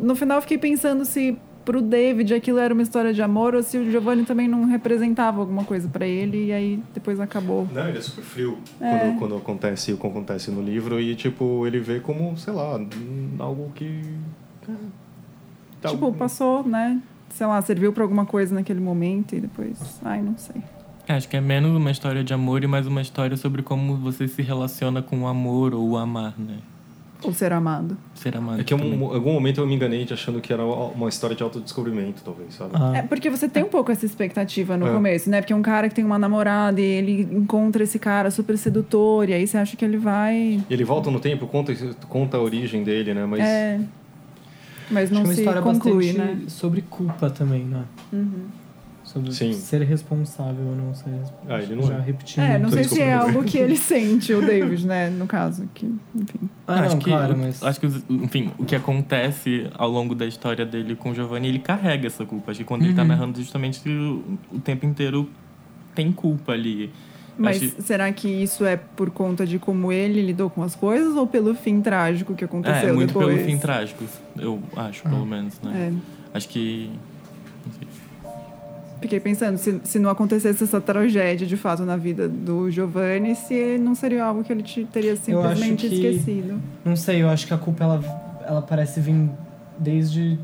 No 0.00 0.14
final 0.16 0.38
eu 0.38 0.42
fiquei 0.42 0.58
pensando 0.58 1.04
se 1.04 1.36
pro 1.68 1.82
David 1.82 2.32
aquilo 2.32 2.58
era 2.58 2.72
uma 2.72 2.82
história 2.82 3.12
de 3.12 3.20
amor 3.20 3.54
ou 3.54 3.62
se 3.62 3.76
o 3.76 3.90
Giovanni 3.90 4.24
também 4.24 4.48
não 4.48 4.64
representava 4.64 5.38
alguma 5.40 5.64
coisa 5.64 5.86
pra 5.86 6.06
ele 6.06 6.46
e 6.46 6.52
aí 6.52 6.82
depois 6.94 7.20
acabou. 7.20 7.68
Não, 7.74 7.86
ele 7.86 7.98
é 7.98 8.00
super 8.00 8.24
frio 8.24 8.56
É. 8.80 8.90
quando, 8.98 9.18
quando 9.18 9.36
acontece 9.36 9.92
o 9.92 9.98
que 9.98 10.06
acontece 10.06 10.50
no 10.50 10.62
livro 10.62 10.98
e, 10.98 11.14
tipo, 11.14 11.66
ele 11.66 11.78
vê 11.78 12.00
como, 12.00 12.34
sei 12.38 12.54
lá, 12.54 12.78
hum, 12.78 13.28
algo 13.38 13.70
que. 13.74 14.00
tá- 15.82 15.90
Tipo, 15.90 16.10
passou, 16.14 16.66
né? 16.66 17.02
Sei 17.28 17.46
lá, 17.46 17.60
serviu 17.60 17.92
pra 17.92 18.02
alguma 18.02 18.24
coisa 18.24 18.54
naquele 18.54 18.80
momento 18.80 19.34
e 19.36 19.40
depois. 19.40 20.00
Ai, 20.02 20.22
não 20.22 20.38
sei. 20.38 20.62
Acho 21.06 21.28
que 21.28 21.36
é 21.36 21.40
menos 21.40 21.76
uma 21.76 21.90
história 21.90 22.24
de 22.24 22.32
amor 22.32 22.64
e 22.64 22.66
mais 22.66 22.86
uma 22.86 23.02
história 23.02 23.36
sobre 23.36 23.62
como 23.62 23.94
você 23.96 24.26
se 24.26 24.40
relaciona 24.42 25.02
com 25.02 25.22
o 25.22 25.26
amor 25.26 25.74
ou 25.74 25.90
o 25.90 25.96
amar, 25.98 26.34
né? 26.38 26.56
Ou 27.24 27.32
ser 27.32 27.52
amado. 27.52 27.96
Ser 28.14 28.36
amado. 28.36 28.60
É 28.60 28.64
que 28.64 28.72
em 28.72 28.76
um- 28.76 29.12
algum 29.12 29.32
momento 29.32 29.60
eu 29.60 29.66
me 29.66 29.74
enganei 29.74 30.04
de 30.04 30.12
achando 30.14 30.40
que 30.40 30.52
era 30.52 30.64
uma 30.64 31.08
história 31.08 31.34
de 31.34 31.42
autodescobrimento, 31.42 32.22
talvez, 32.24 32.54
sabe? 32.54 32.70
Ah, 32.74 32.92
É 32.98 33.02
porque 33.02 33.28
você 33.28 33.48
tem 33.48 33.64
um 33.64 33.68
pouco 33.68 33.90
essa 33.90 34.06
expectativa 34.06 34.76
no 34.76 34.86
É. 34.86 34.92
começo, 34.92 35.28
né? 35.28 35.40
Porque 35.40 35.52
um 35.52 35.60
cara 35.62 35.88
que 35.88 35.94
tem 35.96 36.04
uma 36.04 36.18
namorada 36.18 36.80
e 36.80 36.84
ele 36.84 37.22
encontra 37.32 37.82
esse 37.82 37.98
cara 37.98 38.30
super 38.30 38.56
sedutor, 38.56 39.28
e 39.28 39.34
aí 39.34 39.46
você 39.46 39.56
acha 39.58 39.76
que 39.76 39.84
ele 39.84 39.96
vai. 39.96 40.36
E 40.36 40.64
ele 40.70 40.84
volta 40.84 41.10
no 41.10 41.18
tempo, 41.18 41.46
conta, 41.48 41.74
conta 42.08 42.36
a 42.36 42.40
origem 42.40 42.84
dele, 42.84 43.12
né? 43.14 43.26
Mas 43.26 43.40
É. 43.40 43.80
Mas 44.90 45.10
não 45.10 45.18
Acho 45.18 45.26
uma 45.28 45.34
se 45.34 45.40
história 45.40 45.60
conclui, 45.60 46.06
bastante 46.12 46.42
né? 46.44 46.48
sobre 46.48 46.82
culpa 46.82 47.28
também, 47.28 47.62
né? 47.64 47.82
Uhum. 48.12 48.44
Sobre 49.18 49.32
Sim. 49.32 49.52
ser 49.52 49.82
responsável 49.82 50.64
ou 50.64 50.76
não 50.76 50.94
ser 50.94 51.10
responsável. 51.10 51.54
Ah, 51.56 51.62
ele 51.62 51.74
não 51.76 51.82
Já 51.82 51.94
é. 51.94 52.00
repetindo. 52.00 52.44
É, 52.44 52.58
não 52.58 52.70
sei 52.70 52.84
se 52.84 53.00
é 53.00 53.12
algo 53.14 53.42
que 53.44 53.58
ele 53.58 53.76
sente, 53.78 54.32
o 54.32 54.40
David, 54.44 54.86
né? 54.86 55.10
No 55.10 55.26
caso. 55.26 55.68
Que, 55.74 55.86
enfim. 56.14 56.38
Ah, 56.66 56.80
acho 56.80 56.94
não, 56.94 56.98
que, 56.98 57.10
claro, 57.10 57.36
mas... 57.36 57.62
acho 57.62 57.80
que, 57.80 57.86
enfim, 58.08 58.50
o 58.58 58.64
que 58.64 58.74
acontece 58.76 59.68
ao 59.74 59.88
longo 59.90 60.14
da 60.14 60.26
história 60.26 60.64
dele 60.66 60.94
com 60.96 61.10
o 61.10 61.14
Giovanni, 61.14 61.48
ele 61.48 61.58
carrega 61.58 62.06
essa 62.06 62.24
culpa. 62.24 62.50
Acho 62.50 62.58
que 62.60 62.64
quando 62.64 62.84
ele 62.84 62.94
tá 62.94 63.02
Uhum. 63.02 63.08
narrando, 63.08 63.38
justamente 63.38 63.88
o, 63.88 64.22
o 64.52 64.58
tempo 64.60 64.84
inteiro 64.86 65.28
tem 65.94 66.12
culpa 66.12 66.52
ali. 66.52 66.90
Mas 67.40 67.62
Acho- 67.62 67.82
será 67.82 68.12
que 68.12 68.28
isso 68.28 68.64
é 68.66 68.76
por 68.76 69.10
conta 69.10 69.46
de 69.46 69.60
como 69.60 69.92
ele 69.92 70.20
lidou 70.20 70.50
com 70.50 70.60
as 70.62 70.74
coisas 70.74 71.14
ou 71.14 71.24
pelo 71.26 71.54
fim 71.54 71.80
trágico 71.80 72.34
que 72.34 72.44
aconteceu 72.44 72.88
É, 72.88 72.92
muito 72.92 73.08
depois? 73.14 73.28
pelo 73.36 73.46
fim 73.46 73.56
trágico, 73.58 74.04
eu 74.36 74.60
acho, 74.74 75.02
pelo 75.04 75.24
menos, 75.24 75.60
né? 75.62 75.92
É. 76.34 76.36
Acho 76.36 76.48
que. 76.48 76.90
Fiquei 79.00 79.20
pensando, 79.20 79.56
se, 79.58 79.80
se 79.84 79.98
não 79.98 80.10
acontecesse 80.10 80.64
essa 80.64 80.80
tragédia 80.80 81.46
de 81.46 81.56
fato 81.56 81.84
na 81.84 81.96
vida 81.96 82.28
do 82.28 82.70
Giovanni, 82.70 83.34
se 83.34 83.78
não 83.78 83.94
seria 83.94 84.24
algo 84.24 84.42
que 84.42 84.52
ele 84.52 84.62
te- 84.62 84.84
teria 84.86 85.10
Eu 85.10 85.14
acho 85.14 85.22
simplesmente 85.24 85.88
que- 85.88 85.94
esquecido. 85.94 86.60
Não 86.84 86.96
sei, 86.96 87.22
eu 87.22 87.28
acho 87.28 87.46
que 87.46 87.54
a 87.54 87.58
culpa, 87.58 87.84
ela, 87.84 88.42
ela 88.46 88.62
parece 88.62 89.00
vir 89.00 89.30
desde 89.78 90.38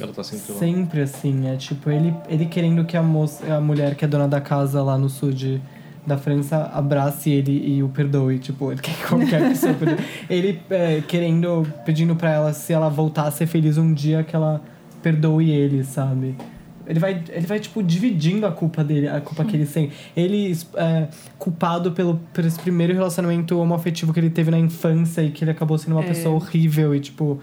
ela 0.00 0.12
tá 0.12 0.24
sempre 0.24 0.52
lá. 0.52 0.58
sempre, 0.58 1.00
assim. 1.02 1.46
É 1.48 1.56
tipo, 1.56 1.88
ele, 1.90 2.12
ele 2.28 2.46
querendo 2.46 2.84
que 2.84 2.96
a 2.96 3.02
moça, 3.02 3.54
a 3.54 3.60
mulher 3.60 3.94
que 3.94 4.04
é 4.04 4.08
dona 4.08 4.26
da 4.26 4.40
casa 4.40 4.82
lá 4.82 4.98
no 4.98 5.08
sul 5.08 5.30
de, 5.30 5.60
da 6.04 6.18
França 6.18 6.64
abrace 6.74 7.30
ele 7.30 7.76
e 7.76 7.80
o 7.82 7.88
perdoe. 7.88 8.40
Tipo, 8.40 8.72
ele 8.72 8.80
quer 8.80 8.94
que 8.96 9.06
qualquer 9.06 9.40
pessoa 9.50 9.72
perdoe. 9.72 10.04
Ele 10.28 10.60
é, 10.68 11.00
querendo, 11.06 11.64
pedindo 11.86 12.16
pra 12.16 12.30
ela 12.32 12.52
se 12.52 12.72
ela 12.72 12.88
voltar 12.88 13.28
a 13.28 13.30
ser 13.30 13.46
feliz 13.46 13.78
um 13.78 13.92
dia, 13.94 14.24
que 14.24 14.34
ela 14.34 14.60
perdoe 15.00 15.50
ele, 15.50 15.84
sabe? 15.84 16.34
Ele 16.86 17.00
vai, 17.00 17.22
ele 17.30 17.46
vai, 17.46 17.58
tipo, 17.60 17.82
dividindo 17.82 18.46
a 18.46 18.52
culpa 18.52 18.84
dele, 18.84 19.08
a 19.08 19.20
culpa 19.20 19.44
que 19.44 19.56
ele 19.56 19.66
tem. 19.66 19.90
Ele 20.16 20.56
é 20.76 21.08
culpado 21.38 21.92
pelo, 21.92 22.20
por 22.32 22.44
esse 22.44 22.58
primeiro 22.60 22.92
relacionamento 22.92 23.58
homoafetivo 23.58 24.12
que 24.12 24.20
ele 24.20 24.30
teve 24.30 24.50
na 24.50 24.58
infância 24.58 25.22
e 25.22 25.30
que 25.30 25.42
ele 25.44 25.50
acabou 25.50 25.78
sendo 25.78 25.94
uma 25.96 26.04
É. 26.04 26.08
pessoa 26.08 26.34
horrível 26.34 26.94
e, 26.94 27.00
tipo, 27.00 27.40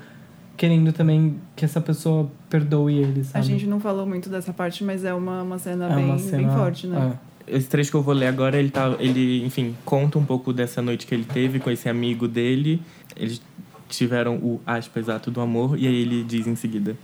querendo 0.56 0.94
também 0.94 1.36
que 1.56 1.66
essa 1.66 1.82
pessoa 1.82 2.30
perdoe 2.50 2.98
ele, 2.98 3.22
A 3.22 3.24
sabe? 3.24 3.46
gente 3.46 3.66
não 3.66 3.80
falou 3.80 4.06
muito 4.06 4.30
dessa 4.30 4.54
parte, 4.54 4.84
mas 4.84 5.04
é 5.04 5.14
uma, 5.14 5.42
uma 5.42 5.58
cena, 5.58 5.92
é 5.92 5.96
bem, 5.96 6.06
uma 6.06 6.16
bem 6.18 6.24
cena, 6.24 6.54
forte, 6.56 6.86
né? 6.88 7.18
é. 7.28 7.32
Esse 7.58 7.68
trecho 7.68 7.90
que 7.90 7.98
eu 7.98 8.04
vou 8.04 8.14
ler 8.14 8.28
agora, 8.28 8.58
ele 8.58 8.70
tá. 8.70 8.96
Ele, 9.00 9.44
enfim, 9.44 9.76
conta 9.84 10.18
um 10.20 10.24
pouco 10.24 10.54
dessa 10.54 10.82
noite 10.82 11.08
que 11.08 11.14
ele 11.16 11.26
teve 11.26 11.60
com 11.60 11.70
esse 11.72 11.90
amigo 11.90 12.28
dele. 12.28 12.80
Eles 13.18 13.42
tiveram 13.90 14.36
o 14.36 14.62
aspas 14.66 15.10
ato 15.10 15.30
do 15.32 15.42
amor, 15.42 15.78
e 15.78 15.86
aí 15.88 15.96
ele 16.04 16.24
diz 16.24 16.46
em 16.48 16.56
seguida. 16.56 16.96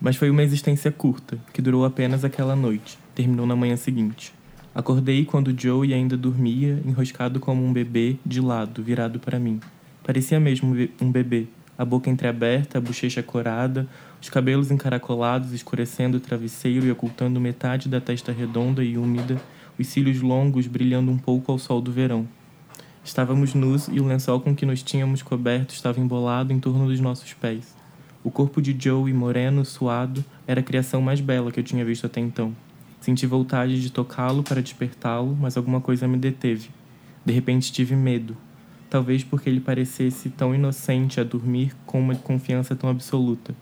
Mas 0.00 0.16
foi 0.16 0.30
uma 0.30 0.42
existência 0.42 0.92
curta, 0.92 1.38
que 1.52 1.60
durou 1.60 1.84
apenas 1.84 2.24
aquela 2.24 2.54
noite. 2.54 2.98
Terminou 3.14 3.46
na 3.46 3.56
manhã 3.56 3.76
seguinte. 3.76 4.32
Acordei 4.74 5.24
quando 5.24 5.58
Joey 5.58 5.92
ainda 5.92 6.16
dormia, 6.16 6.80
enroscado 6.86 7.40
como 7.40 7.64
um 7.64 7.72
bebê, 7.72 8.16
de 8.24 8.40
lado, 8.40 8.82
virado 8.82 9.18
para 9.18 9.38
mim. 9.38 9.58
Parecia 10.04 10.38
mesmo 10.38 10.74
um 11.00 11.10
bebê, 11.10 11.48
a 11.76 11.84
boca 11.84 12.10
entreaberta, 12.10 12.78
a 12.78 12.80
bochecha 12.80 13.22
corada, 13.22 13.88
os 14.20 14.28
cabelos 14.28 14.70
encaracolados, 14.70 15.52
escurecendo 15.52 16.16
o 16.16 16.20
travesseiro 16.20 16.86
e 16.86 16.90
ocultando 16.90 17.40
metade 17.40 17.88
da 17.88 18.00
testa 18.00 18.32
redonda 18.32 18.84
e 18.84 18.96
úmida, 18.96 19.40
os 19.78 19.86
cílios 19.86 20.20
longos 20.20 20.66
brilhando 20.66 21.10
um 21.10 21.18
pouco 21.18 21.52
ao 21.52 21.58
sol 21.58 21.80
do 21.80 21.92
verão. 21.92 22.26
Estávamos 23.04 23.54
nus 23.54 23.88
e 23.88 24.00
o 24.00 24.06
lençol 24.06 24.40
com 24.40 24.54
que 24.54 24.66
nos 24.66 24.82
tínhamos 24.82 25.22
coberto 25.22 25.72
estava 25.72 26.00
embolado 26.00 26.52
em 26.52 26.60
torno 26.60 26.86
dos 26.86 27.00
nossos 27.00 27.32
pés. 27.32 27.76
O 28.28 28.30
corpo 28.30 28.60
de 28.60 28.76
Joey, 28.78 29.14
moreno, 29.14 29.64
suado, 29.64 30.22
era 30.46 30.60
a 30.60 30.62
criação 30.62 31.00
mais 31.00 31.18
bela 31.18 31.50
que 31.50 31.60
eu 31.60 31.64
tinha 31.64 31.82
visto 31.82 32.04
até 32.04 32.20
então. 32.20 32.54
Senti 33.00 33.24
vontade 33.24 33.80
de 33.80 33.90
tocá-lo 33.90 34.42
para 34.42 34.60
despertá-lo, 34.60 35.34
mas 35.40 35.56
alguma 35.56 35.80
coisa 35.80 36.06
me 36.06 36.18
deteve. 36.18 36.68
De 37.24 37.32
repente 37.32 37.72
tive 37.72 37.96
medo. 37.96 38.36
Talvez 38.90 39.24
porque 39.24 39.48
ele 39.48 39.60
parecesse 39.60 40.28
tão 40.28 40.54
inocente 40.54 41.18
a 41.18 41.24
dormir 41.24 41.74
com 41.86 41.98
uma 41.98 42.14
confiança 42.16 42.76
tão 42.76 42.90
absoluta. 42.90 43.54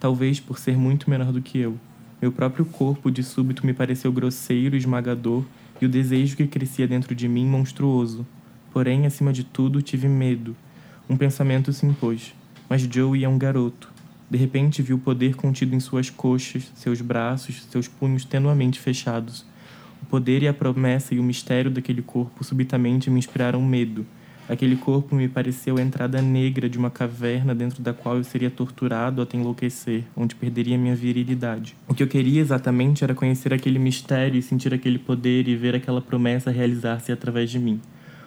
Talvez 0.00 0.40
por 0.40 0.58
ser 0.58 0.78
muito 0.78 1.10
menor 1.10 1.30
do 1.30 1.42
que 1.42 1.58
eu. 1.58 1.76
Meu 2.18 2.32
próprio 2.32 2.64
corpo 2.64 3.10
de 3.10 3.22
súbito 3.22 3.66
me 3.66 3.74
pareceu 3.74 4.10
grosseiro 4.10 4.74
esmagador, 4.74 5.44
e 5.78 5.84
o 5.84 5.90
desejo 5.90 6.38
que 6.38 6.46
crescia 6.46 6.88
dentro 6.88 7.14
de 7.14 7.28
mim 7.28 7.44
monstruoso. 7.44 8.26
Porém, 8.72 9.04
acima 9.04 9.30
de 9.30 9.44
tudo, 9.44 9.82
tive 9.82 10.08
medo. 10.08 10.56
Um 11.06 11.18
pensamento 11.18 11.70
se 11.70 11.84
impôs. 11.84 12.32
Mas 12.66 12.80
Joey 12.80 13.22
é 13.22 13.28
um 13.28 13.36
garoto. 13.36 13.94
De 14.28 14.36
repente 14.36 14.82
vi 14.82 14.92
o 14.92 14.98
poder 14.98 15.36
contido 15.36 15.74
em 15.74 15.80
suas 15.80 16.10
coxas, 16.10 16.70
seus 16.74 17.00
braços, 17.00 17.64
seus 17.70 17.86
punhos 17.86 18.24
tenuamente 18.24 18.80
fechados. 18.80 19.44
O 20.02 20.06
poder 20.06 20.42
e 20.42 20.48
a 20.48 20.54
promessa 20.54 21.14
e 21.14 21.18
o 21.18 21.22
mistério 21.22 21.70
daquele 21.70 22.02
corpo 22.02 22.44
subitamente 22.44 23.08
me 23.08 23.18
inspiraram 23.18 23.62
medo. 23.62 24.04
Aquele 24.48 24.76
corpo 24.76 25.14
me 25.16 25.26
pareceu 25.26 25.76
a 25.76 25.82
entrada 25.82 26.22
negra 26.22 26.68
de 26.68 26.78
uma 26.78 26.90
caverna 26.90 27.52
dentro 27.52 27.82
da 27.82 27.92
qual 27.92 28.16
eu 28.16 28.22
seria 28.22 28.48
torturado 28.48 29.20
até 29.20 29.36
enlouquecer, 29.36 30.04
onde 30.16 30.36
perderia 30.36 30.78
minha 30.78 30.94
virilidade. 30.94 31.74
O 31.88 31.94
que 31.94 32.02
eu 32.02 32.06
queria 32.06 32.40
exatamente 32.40 33.02
era 33.02 33.12
conhecer 33.12 33.52
aquele 33.52 33.78
mistério 33.78 34.38
e 34.38 34.42
sentir 34.42 34.72
aquele 34.72 35.00
poder 35.00 35.48
e 35.48 35.56
ver 35.56 35.74
aquela 35.74 36.00
promessa 36.00 36.52
realizar-se 36.52 37.10
através 37.10 37.50
de 37.50 37.58
mim. 37.58 37.80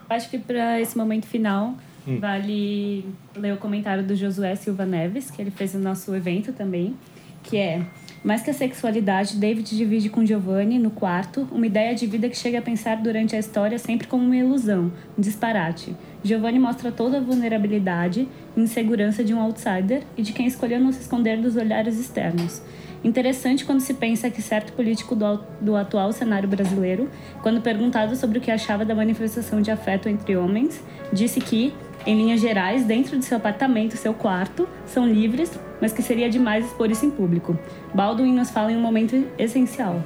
Acho 0.09 0.29
que 0.29 0.37
para 0.37 0.81
esse 0.81 0.97
momento 0.97 1.25
final 1.25 1.77
vale 2.17 3.05
ler 3.35 3.53
o 3.53 3.57
comentário 3.57 4.03
do 4.03 4.15
Josué 4.15 4.55
Silva 4.55 4.85
Neves, 4.85 5.29
que 5.29 5.41
ele 5.41 5.51
fez 5.51 5.73
no 5.73 5.81
nosso 5.81 6.15
evento 6.15 6.53
também, 6.53 6.95
que 7.43 7.57
é 7.57 7.81
mais 8.23 8.41
que 8.41 8.49
a 8.49 8.53
sexualidade, 8.53 9.37
David 9.37 9.77
divide 9.77 10.09
com 10.09 10.25
Giovanni, 10.25 10.77
no 10.77 10.91
quarto, 10.91 11.47
uma 11.51 11.65
ideia 11.65 11.95
de 11.95 12.05
vida 12.05 12.27
que 12.27 12.35
chega 12.35 12.59
a 12.59 12.61
pensar 12.61 12.97
durante 12.97 13.33
a 13.33 13.39
história 13.39 13.79
sempre 13.79 14.07
como 14.07 14.23
uma 14.25 14.35
ilusão, 14.35 14.91
um 15.17 15.21
disparate. 15.21 15.95
Giovanni 16.21 16.59
mostra 16.59 16.91
toda 16.91 17.17
a 17.17 17.21
vulnerabilidade 17.21 18.27
e 18.57 18.59
insegurança 18.59 19.23
de 19.23 19.33
um 19.33 19.39
outsider 19.39 20.03
e 20.17 20.21
de 20.21 20.33
quem 20.33 20.45
escolheu 20.45 20.81
não 20.81 20.91
se 20.91 20.99
esconder 20.99 21.39
dos 21.39 21.55
olhares 21.55 21.97
externos. 21.97 22.61
Interessante 23.01 23.63
quando 23.63 23.79
se 23.79 23.93
pensa 23.93 24.29
que 24.29 24.41
certo 24.41 24.73
político 24.73 25.15
do, 25.15 25.39
do 25.61 25.75
atual 25.77 26.11
cenário 26.11 26.49
brasileiro, 26.49 27.09
quando 27.41 27.61
perguntado 27.61 28.17
sobre 28.17 28.39
o 28.39 28.41
que 28.41 28.51
achava 28.51 28.83
da 28.83 28.93
manifestação 28.93 29.61
de 29.61 29.71
afeto 29.71 30.09
entre 30.09 30.35
homens, 30.35 30.83
disse 31.13 31.39
que, 31.39 31.73
em 32.05 32.15
linhas 32.17 32.39
gerais, 32.41 32.85
dentro 32.85 33.17
de 33.17 33.25
seu 33.25 33.37
apartamento 33.37 33.93
e 33.93 33.97
seu 33.97 34.13
quarto, 34.13 34.67
são 34.85 35.07
livres, 35.07 35.51
mas 35.81 35.91
que 35.93 36.01
seria 36.01 36.29
demais 36.29 36.65
expor 36.65 36.89
isso 36.89 37.05
em 37.05 37.11
público. 37.11 37.57
Baldwin 37.93 38.33
nos 38.33 38.49
fala 38.49 38.71
em 38.71 38.77
um 38.77 38.81
momento 38.81 39.23
essencial. 39.37 40.01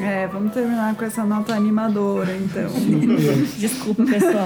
É, 0.00 0.26
vamos 0.26 0.52
terminar 0.52 0.94
com 0.96 1.04
essa 1.04 1.24
nota 1.24 1.54
animadora, 1.54 2.34
então. 2.36 2.68
Desculpa, 3.58 4.04
pessoal. 4.04 4.44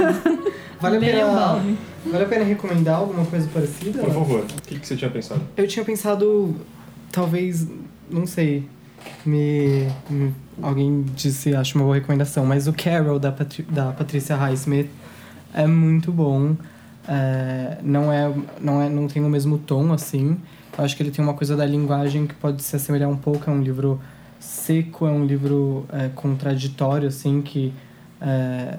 Vale 0.80 0.96
a 0.98 1.00
pena, 1.00 1.62
vale 2.06 2.24
a 2.24 2.28
pena 2.28 2.44
recomendar 2.44 2.96
alguma 2.96 3.24
coisa 3.24 3.48
parecida? 3.52 3.98
Por 4.00 4.12
favor, 4.12 4.40
o 4.40 4.62
que, 4.66 4.78
que 4.78 4.86
você 4.86 4.94
tinha 4.96 5.10
pensado? 5.10 5.40
Eu 5.56 5.66
tinha 5.66 5.84
pensado, 5.84 6.54
talvez, 7.10 7.66
não 8.10 8.26
sei, 8.26 8.64
me, 9.24 9.88
me- 10.10 10.34
alguém 10.62 11.04
disse, 11.16 11.54
acho 11.54 11.76
uma 11.76 11.84
boa 11.84 11.96
recomendação, 11.96 12.44
mas 12.44 12.68
o 12.68 12.72
Carol 12.72 13.18
da, 13.18 13.32
Patri, 13.32 13.62
da 13.62 13.86
Patrícia 13.92 14.36
Highsmith 14.36 14.90
é 15.54 15.66
muito 15.66 16.12
bom. 16.12 16.54
É, 17.08 17.78
não 17.82 18.12
é, 18.12 18.30
não 18.60 18.82
é, 18.82 18.88
não 18.90 19.08
tem 19.08 19.24
o 19.24 19.28
mesmo 19.30 19.58
tom 19.58 19.92
assim. 19.92 20.36
Eu 20.76 20.84
acho 20.84 20.94
que 20.94 21.02
ele 21.02 21.10
tem 21.10 21.24
uma 21.24 21.32
coisa 21.32 21.56
da 21.56 21.64
linguagem 21.64 22.26
que 22.26 22.34
pode 22.34 22.62
se 22.62 22.76
assemelhar 22.76 23.08
um 23.08 23.16
pouco. 23.16 23.48
É 23.48 23.52
um 23.52 23.62
livro 23.62 23.98
seco, 24.38 25.06
é 25.06 25.10
um 25.10 25.24
livro 25.24 25.86
é, 25.90 26.10
contraditório 26.14 27.08
assim 27.08 27.40
que 27.40 27.72
é, 28.20 28.78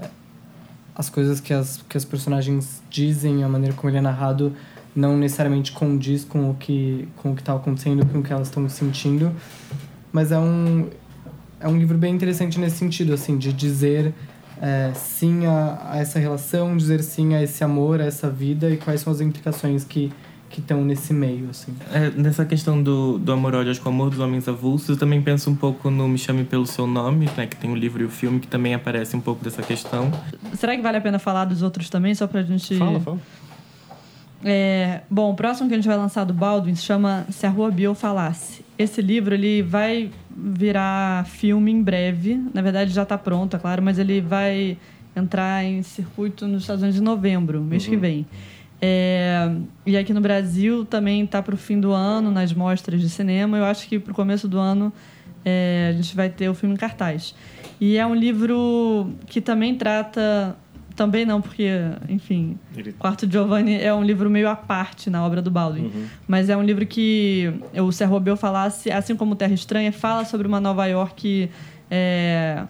as 0.95 1.09
coisas 1.09 1.39
que 1.39 1.53
as, 1.53 1.83
que 1.89 1.97
as 1.97 2.05
personagens 2.05 2.83
dizem, 2.89 3.43
a 3.43 3.49
maneira 3.49 3.75
como 3.75 3.89
ele 3.89 3.97
é 3.97 4.01
narrado, 4.01 4.53
não 4.95 5.17
necessariamente 5.17 5.71
condiz 5.71 6.23
com 6.23 6.51
o 6.51 6.53
que 6.53 7.07
com 7.17 7.31
o 7.31 7.35
que 7.35 7.41
está 7.41 7.53
acontecendo, 7.55 8.05
com 8.05 8.19
o 8.19 8.23
que 8.23 8.31
elas 8.31 8.47
estão 8.47 8.67
sentindo. 8.69 9.31
Mas 10.11 10.31
é 10.31 10.37
um 10.37 10.87
é 11.59 11.67
um 11.67 11.77
livro 11.77 11.97
bem 11.97 12.13
interessante 12.13 12.59
nesse 12.59 12.77
sentido, 12.77 13.13
assim, 13.13 13.37
de 13.37 13.51
dizer 13.51 14.13
é, 14.61 14.91
sim 14.93 15.45
a, 15.45 15.79
a 15.91 15.97
essa 15.97 16.19
relação, 16.19 16.75
dizer 16.75 17.01
sim 17.01 17.33
a 17.33 17.41
esse 17.41 17.63
amor, 17.63 18.01
a 18.01 18.05
essa 18.05 18.29
vida 18.29 18.69
e 18.69 18.77
quais 18.77 19.01
são 19.01 19.11
as 19.11 19.21
implicações 19.21 19.83
que 19.83 20.11
que 20.49 20.59
estão 20.59 20.83
nesse 20.83 21.13
meio, 21.13 21.49
assim. 21.49 21.73
É, 21.93 22.09
nessa 22.09 22.43
questão 22.43 22.81
do, 22.81 23.19
do 23.19 23.31
amor 23.31 23.53
ódio, 23.53 23.71
acho 23.71 23.79
que 23.79 23.87
o 23.87 23.91
amor 23.91 24.09
dos 24.09 24.19
homens 24.19 24.47
avulsos, 24.47 24.89
eu 24.89 24.97
também 24.97 25.21
penso 25.21 25.49
um 25.49 25.55
pouco 25.55 25.89
no 25.91 26.07
Me 26.07 26.17
Chame 26.17 26.43
Pelo 26.43 26.65
Seu 26.65 26.87
Nome, 26.87 27.29
né? 27.37 27.45
Que 27.45 27.55
tem 27.55 27.71
o 27.71 27.75
livro 27.75 28.01
e 28.01 28.05
o 28.05 28.09
filme 28.09 28.39
que 28.39 28.47
também 28.47 28.73
aparece 28.73 29.15
um 29.15 29.21
pouco 29.21 29.43
dessa 29.43 29.61
questão. 29.61 30.11
Será 30.55 30.75
que 30.75 30.81
vale 30.81 30.97
a 30.97 31.01
pena 31.01 31.19
falar 31.19 31.45
dos 31.45 31.61
outros 31.61 31.89
também, 31.89 32.15
só 32.15 32.25
pra 32.25 32.41
gente. 32.41 32.75
Fala, 32.77 32.99
fala. 32.99 33.19
É, 34.43 35.01
bom, 35.09 35.31
o 35.31 35.35
próximo 35.35 35.67
que 35.67 35.75
a 35.75 35.77
gente 35.77 35.87
vai 35.87 35.97
lançar 35.97 36.23
do 36.23 36.33
Baldwin 36.33 36.73
se 36.73 36.83
chama 36.83 37.25
Se 37.29 37.45
a 37.45 37.49
Rua 37.49 37.69
Bill 37.69 37.93
Falasse. 37.93 38.65
Esse 38.79 39.01
livro 39.01 39.35
ele 39.35 39.61
vai 39.61 40.09
virar 40.33 41.25
filme 41.25 41.69
em 41.69 41.83
breve. 41.83 42.41
Na 42.53 42.61
verdade, 42.61 42.91
já 42.91 43.03
está 43.03 43.17
pronto, 43.17 43.57
é 43.57 43.59
claro, 43.59 43.83
mas 43.83 43.99
ele 43.99 44.21
vai 44.21 44.77
entrar 45.13 45.65
em 45.65 45.83
circuito 45.83 46.47
nos 46.47 46.61
Estados 46.61 46.81
Unidos 46.81 47.01
em 47.01 47.03
novembro, 47.03 47.61
mês 47.61 47.85
que 47.85 47.97
vem. 47.97 48.25
É, 48.81 49.51
e 49.85 49.97
aqui 49.97 50.13
no 50.13 50.21
Brasil 50.21 50.85
também 50.85 51.25
está 51.25 51.41
para 51.41 51.53
o 51.53 51.57
fim 51.57 51.77
do 51.77 51.91
ano, 51.91 52.31
nas 52.31 52.53
mostras 52.53 53.01
de 53.01 53.09
cinema. 53.09 53.57
Eu 53.57 53.65
acho 53.65 53.85
que 53.85 53.99
para 53.99 54.13
o 54.13 54.15
começo 54.15 54.47
do 54.47 54.57
ano 54.57 54.93
é, 55.43 55.89
a 55.89 55.93
gente 55.97 56.15
vai 56.15 56.29
ter 56.29 56.47
o 56.47 56.53
filme 56.53 56.75
em 56.75 56.77
cartaz. 56.77 57.35
E 57.81 57.97
é 57.97 58.05
um 58.05 58.15
livro 58.15 59.11
que 59.25 59.41
também 59.41 59.75
trata. 59.75 60.55
Também 60.99 61.25
não, 61.25 61.39
porque, 61.41 61.69
enfim, 62.09 62.57
Ele- 62.75 62.91
Quarto 62.91 63.25
Giovanni 63.31 63.75
é 63.81 63.93
um 63.93 64.03
livro 64.03 64.29
meio 64.29 64.49
à 64.49 64.55
parte 64.57 65.09
na 65.09 65.25
obra 65.25 65.41
do 65.41 65.49
Baldwin. 65.49 65.89
Mas 66.27 66.49
é 66.49 66.57
um 66.57 66.61
livro 66.61 66.85
que 66.85 67.53
o 67.73 67.89
Serro 67.89 68.19
Bel 68.19 68.35
falasse, 68.35 68.91
assim 68.91 69.15
como 69.15 69.33
Terra 69.33 69.53
Estranha, 69.53 69.93
fala 69.93 70.25
sobre 70.25 70.45
uma 70.45 70.59
Nova 70.59 70.85
York 70.87 71.49
é, 71.89 72.63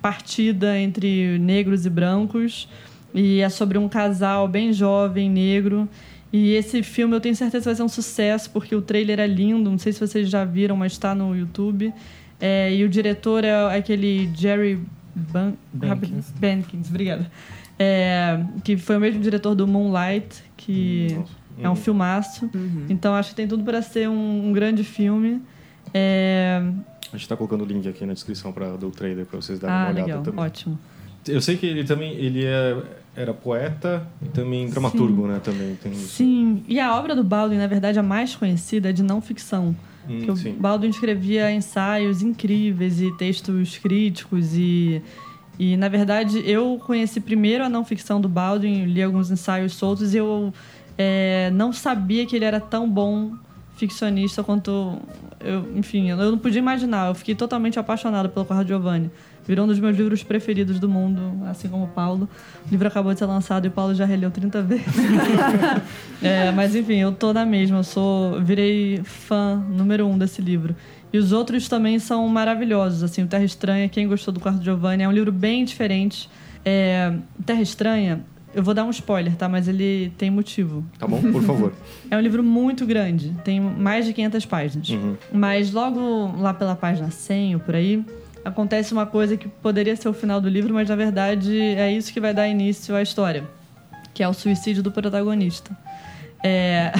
partida 0.00 0.78
entre 0.78 1.38
negros 1.38 1.84
e 1.84 1.90
brancos. 1.90 2.66
E 3.14 3.40
é 3.42 3.48
sobre 3.50 3.76
um 3.76 3.90
casal 3.90 4.48
bem 4.48 4.72
jovem, 4.72 5.28
negro. 5.28 5.86
E 6.32 6.52
esse 6.54 6.82
filme 6.82 7.14
eu 7.14 7.20
tenho 7.20 7.36
certeza 7.36 7.60
que 7.64 7.68
vai 7.68 7.74
ser 7.74 7.82
um 7.82 7.88
sucesso, 7.88 8.48
porque 8.50 8.74
o 8.74 8.80
trailer 8.80 9.20
é 9.20 9.26
lindo. 9.26 9.70
Não 9.70 9.78
sei 9.78 9.92
se 9.92 10.00
vocês 10.00 10.30
já 10.30 10.46
viram, 10.46 10.76
mas 10.78 10.92
está 10.92 11.14
no 11.14 11.36
YouTube. 11.36 11.92
É, 12.40 12.74
e 12.74 12.82
o 12.84 12.88
diretor 12.88 13.44
é 13.44 13.76
aquele 13.76 14.30
Jerry 14.34 14.80
Ban 15.14 15.54
Bankins. 15.72 16.30
Bankins, 16.38 16.90
obrigada. 16.90 17.30
É, 17.78 18.42
que 18.64 18.76
foi 18.76 18.96
o 18.96 19.00
mesmo 19.00 19.20
diretor 19.20 19.54
do 19.54 19.66
Moonlight, 19.66 20.42
que 20.56 21.08
Nossa. 21.14 21.32
é 21.62 21.70
um 21.70 21.76
filmaço. 21.76 22.50
Então 22.88 23.14
acho 23.14 23.30
que 23.30 23.34
tem 23.36 23.46
tudo 23.46 23.62
para 23.64 23.82
ser 23.82 24.08
um, 24.08 24.48
um 24.48 24.52
grande 24.52 24.82
filme. 24.82 25.42
É... 25.92 26.62
A 27.08 27.16
gente 27.16 27.22
está 27.22 27.36
colocando 27.36 27.62
o 27.62 27.66
link 27.66 27.86
aqui 27.88 28.04
na 28.04 28.12
descrição 28.14 28.52
pra, 28.52 28.76
do 28.76 28.90
trailer 28.90 29.26
para 29.26 29.40
vocês 29.40 29.58
darem 29.58 29.76
Ah, 29.76 29.78
uma 29.80 29.88
olhada 29.90 30.06
legal, 30.06 30.22
também. 30.22 30.44
ótimo. 30.44 30.78
Eu 31.28 31.40
sei 31.40 31.56
que 31.56 31.66
ele 31.66 31.84
também 31.84 32.12
ele 32.14 32.44
é, 32.44 32.76
era 33.14 33.34
poeta 33.34 34.06
e 34.22 34.28
também 34.28 34.68
dramaturgo, 34.68 35.26
né? 35.26 35.40
Também 35.42 35.74
tem 35.76 35.92
isso. 35.92 36.08
Sim, 36.16 36.62
e 36.68 36.78
a 36.80 36.94
obra 36.96 37.14
do 37.16 37.24
Baldwin, 37.24 37.58
na 37.58 37.66
verdade, 37.66 37.98
a 37.98 38.02
mais 38.02 38.34
conhecida 38.36 38.90
é 38.90 38.92
de 38.92 39.02
não 39.02 39.20
ficção. 39.20 39.74
Hum, 40.08 40.20
que 40.20 40.30
o 40.30 40.36
sim. 40.36 40.52
Baldwin 40.58 40.88
escrevia 40.88 41.50
ensaios 41.52 42.22
incríveis 42.22 43.00
e 43.00 43.10
textos 43.16 43.76
críticos 43.78 44.54
e 44.56 45.02
e 45.58 45.76
na 45.76 45.88
verdade 45.88 46.42
eu 46.48 46.80
conheci 46.84 47.20
primeiro 47.20 47.64
a 47.64 47.68
não 47.68 47.84
ficção 47.84 48.20
do 48.20 48.28
Baldwin, 48.28 48.84
li 48.84 49.02
alguns 49.02 49.30
ensaios 49.30 49.74
soltos 49.74 50.14
e 50.14 50.18
eu 50.18 50.52
é, 50.98 51.50
não 51.52 51.72
sabia 51.72 52.26
que 52.26 52.36
ele 52.36 52.44
era 52.44 52.60
tão 52.60 52.88
bom 52.88 53.32
ficcionista 53.76 54.42
quanto 54.42 54.98
eu, 55.40 55.76
enfim, 55.76 56.10
eu 56.10 56.16
não 56.16 56.38
podia 56.38 56.58
imaginar. 56.58 57.08
Eu 57.08 57.14
fiquei 57.14 57.34
totalmente 57.34 57.78
apaixonada 57.78 58.28
pelo 58.28 58.44
Quarto 58.44 58.66
Giovanni. 58.66 59.10
Virou 59.46 59.64
um 59.64 59.68
dos 59.68 59.78
meus 59.78 59.96
livros 59.96 60.24
preferidos 60.24 60.80
do 60.80 60.88
mundo, 60.88 61.20
assim 61.46 61.68
como 61.68 61.84
o 61.84 61.88
Paulo. 61.88 62.28
O 62.66 62.70
livro 62.70 62.88
acabou 62.88 63.12
de 63.12 63.20
ser 63.20 63.26
lançado 63.26 63.64
e 63.64 63.68
o 63.68 63.70
Paulo 63.70 63.94
já 63.94 64.04
releu 64.04 64.30
30 64.30 64.62
vezes. 64.62 64.86
É, 66.22 66.50
mas 66.50 66.74
enfim, 66.74 66.94
eu 66.94 67.12
tô 67.12 67.32
na 67.32 67.44
mesma. 67.44 67.76
Eu 67.76 67.84
sou, 67.84 68.40
virei 68.40 69.02
fã 69.04 69.62
número 69.68 70.06
um 70.06 70.16
desse 70.16 70.40
livro. 70.40 70.74
E 71.16 71.18
os 71.18 71.32
outros 71.32 71.66
também 71.66 71.98
são 71.98 72.28
maravilhosos. 72.28 73.02
Assim, 73.02 73.22
o 73.22 73.26
Terra 73.26 73.42
Estranha, 73.44 73.88
quem 73.88 74.06
gostou 74.06 74.34
do 74.34 74.38
Quarto 74.38 74.62
Giovanni, 74.62 75.02
é 75.02 75.08
um 75.08 75.12
livro 75.12 75.32
bem 75.32 75.64
diferente. 75.64 76.28
É, 76.62 77.10
Terra 77.46 77.62
Estranha, 77.62 78.20
eu 78.54 78.62
vou 78.62 78.74
dar 78.74 78.84
um 78.84 78.90
spoiler, 78.90 79.34
tá? 79.34 79.48
Mas 79.48 79.66
ele 79.66 80.12
tem 80.18 80.30
motivo. 80.30 80.84
Tá 80.98 81.06
bom? 81.06 81.18
Por 81.32 81.42
favor. 81.42 81.72
É 82.10 82.16
um 82.18 82.20
livro 82.20 82.42
muito 82.44 82.84
grande, 82.84 83.34
tem 83.42 83.58
mais 83.58 84.04
de 84.04 84.12
500 84.12 84.44
páginas. 84.44 84.88
Uhum. 84.90 85.16
Mas 85.32 85.72
logo 85.72 86.36
lá 86.38 86.52
pela 86.52 86.76
página 86.76 87.10
100 87.10 87.54
ou 87.54 87.60
por 87.62 87.74
aí, 87.74 88.04
acontece 88.44 88.92
uma 88.92 89.06
coisa 89.06 89.38
que 89.38 89.48
poderia 89.48 89.96
ser 89.96 90.08
o 90.10 90.12
final 90.12 90.38
do 90.38 90.48
livro, 90.50 90.74
mas 90.74 90.88
na 90.90 90.96
verdade 90.96 91.58
é 91.58 91.90
isso 91.90 92.12
que 92.12 92.20
vai 92.20 92.34
dar 92.34 92.46
início 92.46 92.94
à 92.94 93.00
história, 93.00 93.42
que 94.12 94.22
é 94.22 94.28
o 94.28 94.34
suicídio 94.34 94.82
do 94.82 94.92
protagonista. 94.92 95.76
É, 96.44 96.92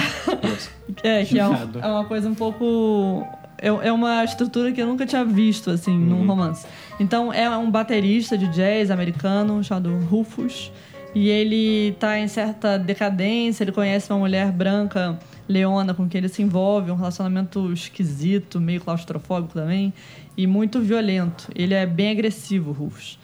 é 1.03 1.23
que 1.23 1.39
é, 1.39 1.47
um- 1.47 1.53
é 1.81 1.87
uma 1.87 2.03
coisa 2.05 2.27
um 2.27 2.35
pouco 2.35 3.25
é, 3.57 3.67
é 3.67 3.91
uma 3.91 4.23
estrutura 4.23 4.71
que 4.71 4.81
eu 4.81 4.87
nunca 4.87 5.05
tinha 5.05 5.25
visto 5.25 5.69
assim 5.69 5.97
num 5.97 6.25
romance. 6.25 6.65
Então 6.99 7.31
é 7.31 7.49
um 7.57 7.69
baterista 7.69 8.37
de 8.37 8.47
jazz 8.47 8.91
americano 8.91 9.63
chamado 9.63 9.95
Rufus 10.09 10.71
e 11.15 11.29
ele 11.29 11.93
tá 11.93 12.19
em 12.19 12.27
certa 12.27 12.77
decadência, 12.77 13.63
ele 13.63 13.71
conhece 13.71 14.11
uma 14.11 14.19
mulher 14.19 14.51
branca, 14.51 15.17
Leona, 15.47 15.93
com 15.93 16.07
quem 16.07 16.19
ele 16.19 16.29
se 16.29 16.41
envolve, 16.41 16.91
um 16.91 16.95
relacionamento 16.95 17.71
esquisito, 17.73 18.59
meio 18.59 18.81
claustrofóbico 18.81 19.53
também, 19.53 19.93
e 20.35 20.45
muito 20.45 20.79
violento. 20.79 21.49
Ele 21.55 21.73
é 21.73 21.85
bem 21.85 22.11
agressivo, 22.11 22.71
Rufus. 22.71 23.17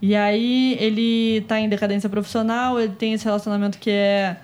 E 0.00 0.14
aí 0.14 0.76
ele 0.78 1.40
tá 1.42 1.58
em 1.60 1.68
decadência 1.68 2.08
profissional, 2.08 2.78
ele 2.78 2.92
tem 2.92 3.14
esse 3.14 3.24
relacionamento 3.24 3.78
que 3.78 3.90
é, 3.90 4.36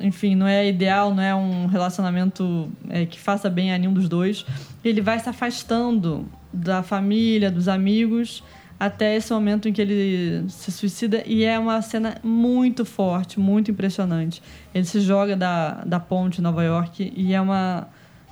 enfim, 0.00 0.34
não 0.34 0.46
é 0.46 0.68
ideal, 0.68 1.14
não 1.14 1.22
é 1.22 1.34
um 1.34 1.66
relacionamento 1.66 2.70
é, 2.88 3.06
que 3.06 3.18
faça 3.18 3.48
bem 3.48 3.72
a 3.72 3.78
nenhum 3.78 3.92
dos 3.92 4.08
dois. 4.08 4.44
Ele 4.84 5.00
vai 5.00 5.18
se 5.18 5.28
afastando 5.28 6.26
da 6.52 6.82
família, 6.82 7.50
dos 7.50 7.68
amigos, 7.68 8.42
até 8.78 9.16
esse 9.16 9.32
momento 9.32 9.68
em 9.68 9.72
que 9.72 9.80
ele 9.80 10.44
se 10.48 10.70
suicida 10.72 11.22
e 11.26 11.44
é 11.44 11.58
uma 11.58 11.80
cena 11.80 12.16
muito 12.22 12.84
forte, 12.84 13.38
muito 13.38 13.70
impressionante. 13.70 14.42
Ele 14.74 14.84
se 14.84 15.00
joga 15.00 15.36
da, 15.36 15.84
da 15.84 16.00
ponte 16.00 16.40
em 16.40 16.42
Nova 16.42 16.62
York 16.62 17.12
e 17.16 17.32
é 17.32 17.40
uma 17.40 17.88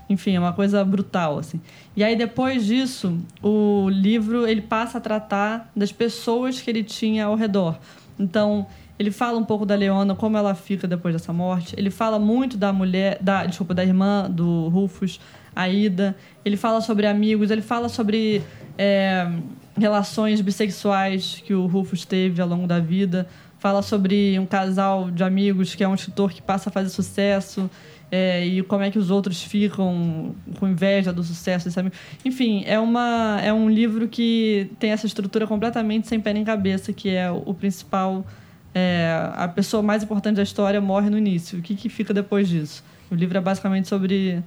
enfim, 0.09 0.35
é 0.35 0.41
uma 0.41 0.53
coisa 0.53 0.85
brutal 0.85 1.39
assim. 1.39 1.61
E 1.97 2.05
aí 2.05 2.17
depois 2.17 2.67
disso, 2.67 3.19
o 3.43 3.89
livro 3.89 4.47
ele 4.47 4.61
passa 4.61 4.99
a 4.99 5.01
tratar 5.01 5.71
das 5.75 5.93
pessoas 5.93 6.61
que 6.61 6.69
ele 6.69 6.83
tinha 6.83 7.27
ao 7.27 7.35
redor. 7.35 7.79
Então, 8.19 8.67
ele 8.99 9.11
fala 9.11 9.39
um 9.39 9.45
pouco 9.45 9.65
da 9.65 9.75
Leona, 9.75 10.15
como 10.15 10.37
ela 10.37 10.55
fica 10.55 10.87
depois 10.87 11.15
dessa 11.15 11.33
morte. 11.33 11.75
Ele 11.77 11.91
fala 11.91 12.19
muito 12.19 12.57
da 12.57 12.73
mulher, 12.73 13.19
da, 13.21 13.45
desculpa, 13.47 13.75
da 13.75 13.85
irmã 13.85 14.31
do 14.31 14.69
Rufus, 14.69 15.21
a 15.55 15.69
Ida. 15.69 16.17
Ele 16.45 16.57
fala 16.57 16.81
sobre 16.81 17.07
amigos, 17.07 17.51
ele 17.51 17.63
fala 17.63 17.89
sobre 17.89 18.43
é, 18.79 19.27
relações 19.77 20.41
bissexuais 20.41 21.43
que 21.45 21.55
o 21.55 21.67
Rufus 21.67 22.05
teve 22.05 22.41
ao 22.41 22.49
longo 22.49 22.67
da 22.67 22.79
vida. 22.79 23.27
Fala 23.59 23.83
sobre 23.83 24.39
um 24.39 24.47
casal 24.47 25.11
de 25.11 25.23
amigos 25.23 25.75
que 25.75 25.85
é 25.85 25.89
um 25.89 25.95
escritor 25.95 26.33
que 26.33 26.43
passa 26.43 26.69
a 26.69 26.73
fazer 26.73 26.89
sucesso. 26.89 27.71
é, 28.13 28.45
e 28.45 28.63
como 28.63 28.83
é 28.83 28.91
que 28.91 28.99
os 28.99 29.11
outros 29.11 29.43
ficam 29.43 30.35
com 30.61 30.69
inveja 30.69 31.15
do 31.15 31.25
sucesso 31.25 31.65
desse 31.65 31.81
amigo. 31.81 31.97
Enfim, 32.23 32.63
é, 32.67 32.79
uma, 32.79 33.41
é 33.43 33.51
um 33.51 33.71
livro 33.71 34.07
que 34.07 34.71
tem 34.79 34.91
essa 34.91 35.07
estrutura 35.07 35.47
completamente 35.47 36.07
sem 36.07 36.21
pé 36.21 36.35
nem 36.35 36.45
cabeça, 36.45 36.93
que 36.93 37.09
é 37.09 37.31
o 37.31 37.55
principal 37.55 38.23
é, 38.75 39.31
a 39.35 39.49
pessoa 39.49 39.83
mais 39.83 40.03
importante 40.03 40.37
da 40.37 40.43
história 40.43 40.81
morre 40.81 41.11
no 41.11 41.19
início. 41.19 41.59
O 41.59 41.63
que, 41.63 41.75
que 41.75 41.89
fica 41.89 42.15
depois 42.15 42.49
disso? 42.49 42.83
O 43.11 43.15
livro 43.15 43.37
é 43.37 43.41
basicamente 43.41 43.89
sobre, 43.89 44.43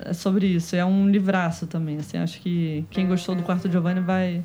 é 0.00 0.12
sobre 0.12 0.46
isso. 0.46 0.76
É 0.76 0.84
um 0.84 1.08
livraço 1.08 1.66
também. 1.66 1.98
Assim, 1.98 2.18
acho 2.18 2.40
que 2.40 2.84
quem 2.90 3.06
gostou 3.06 3.34
do 3.34 3.42
Quarto 3.42 3.70
Giovanni 3.70 4.00
vai, 4.00 4.42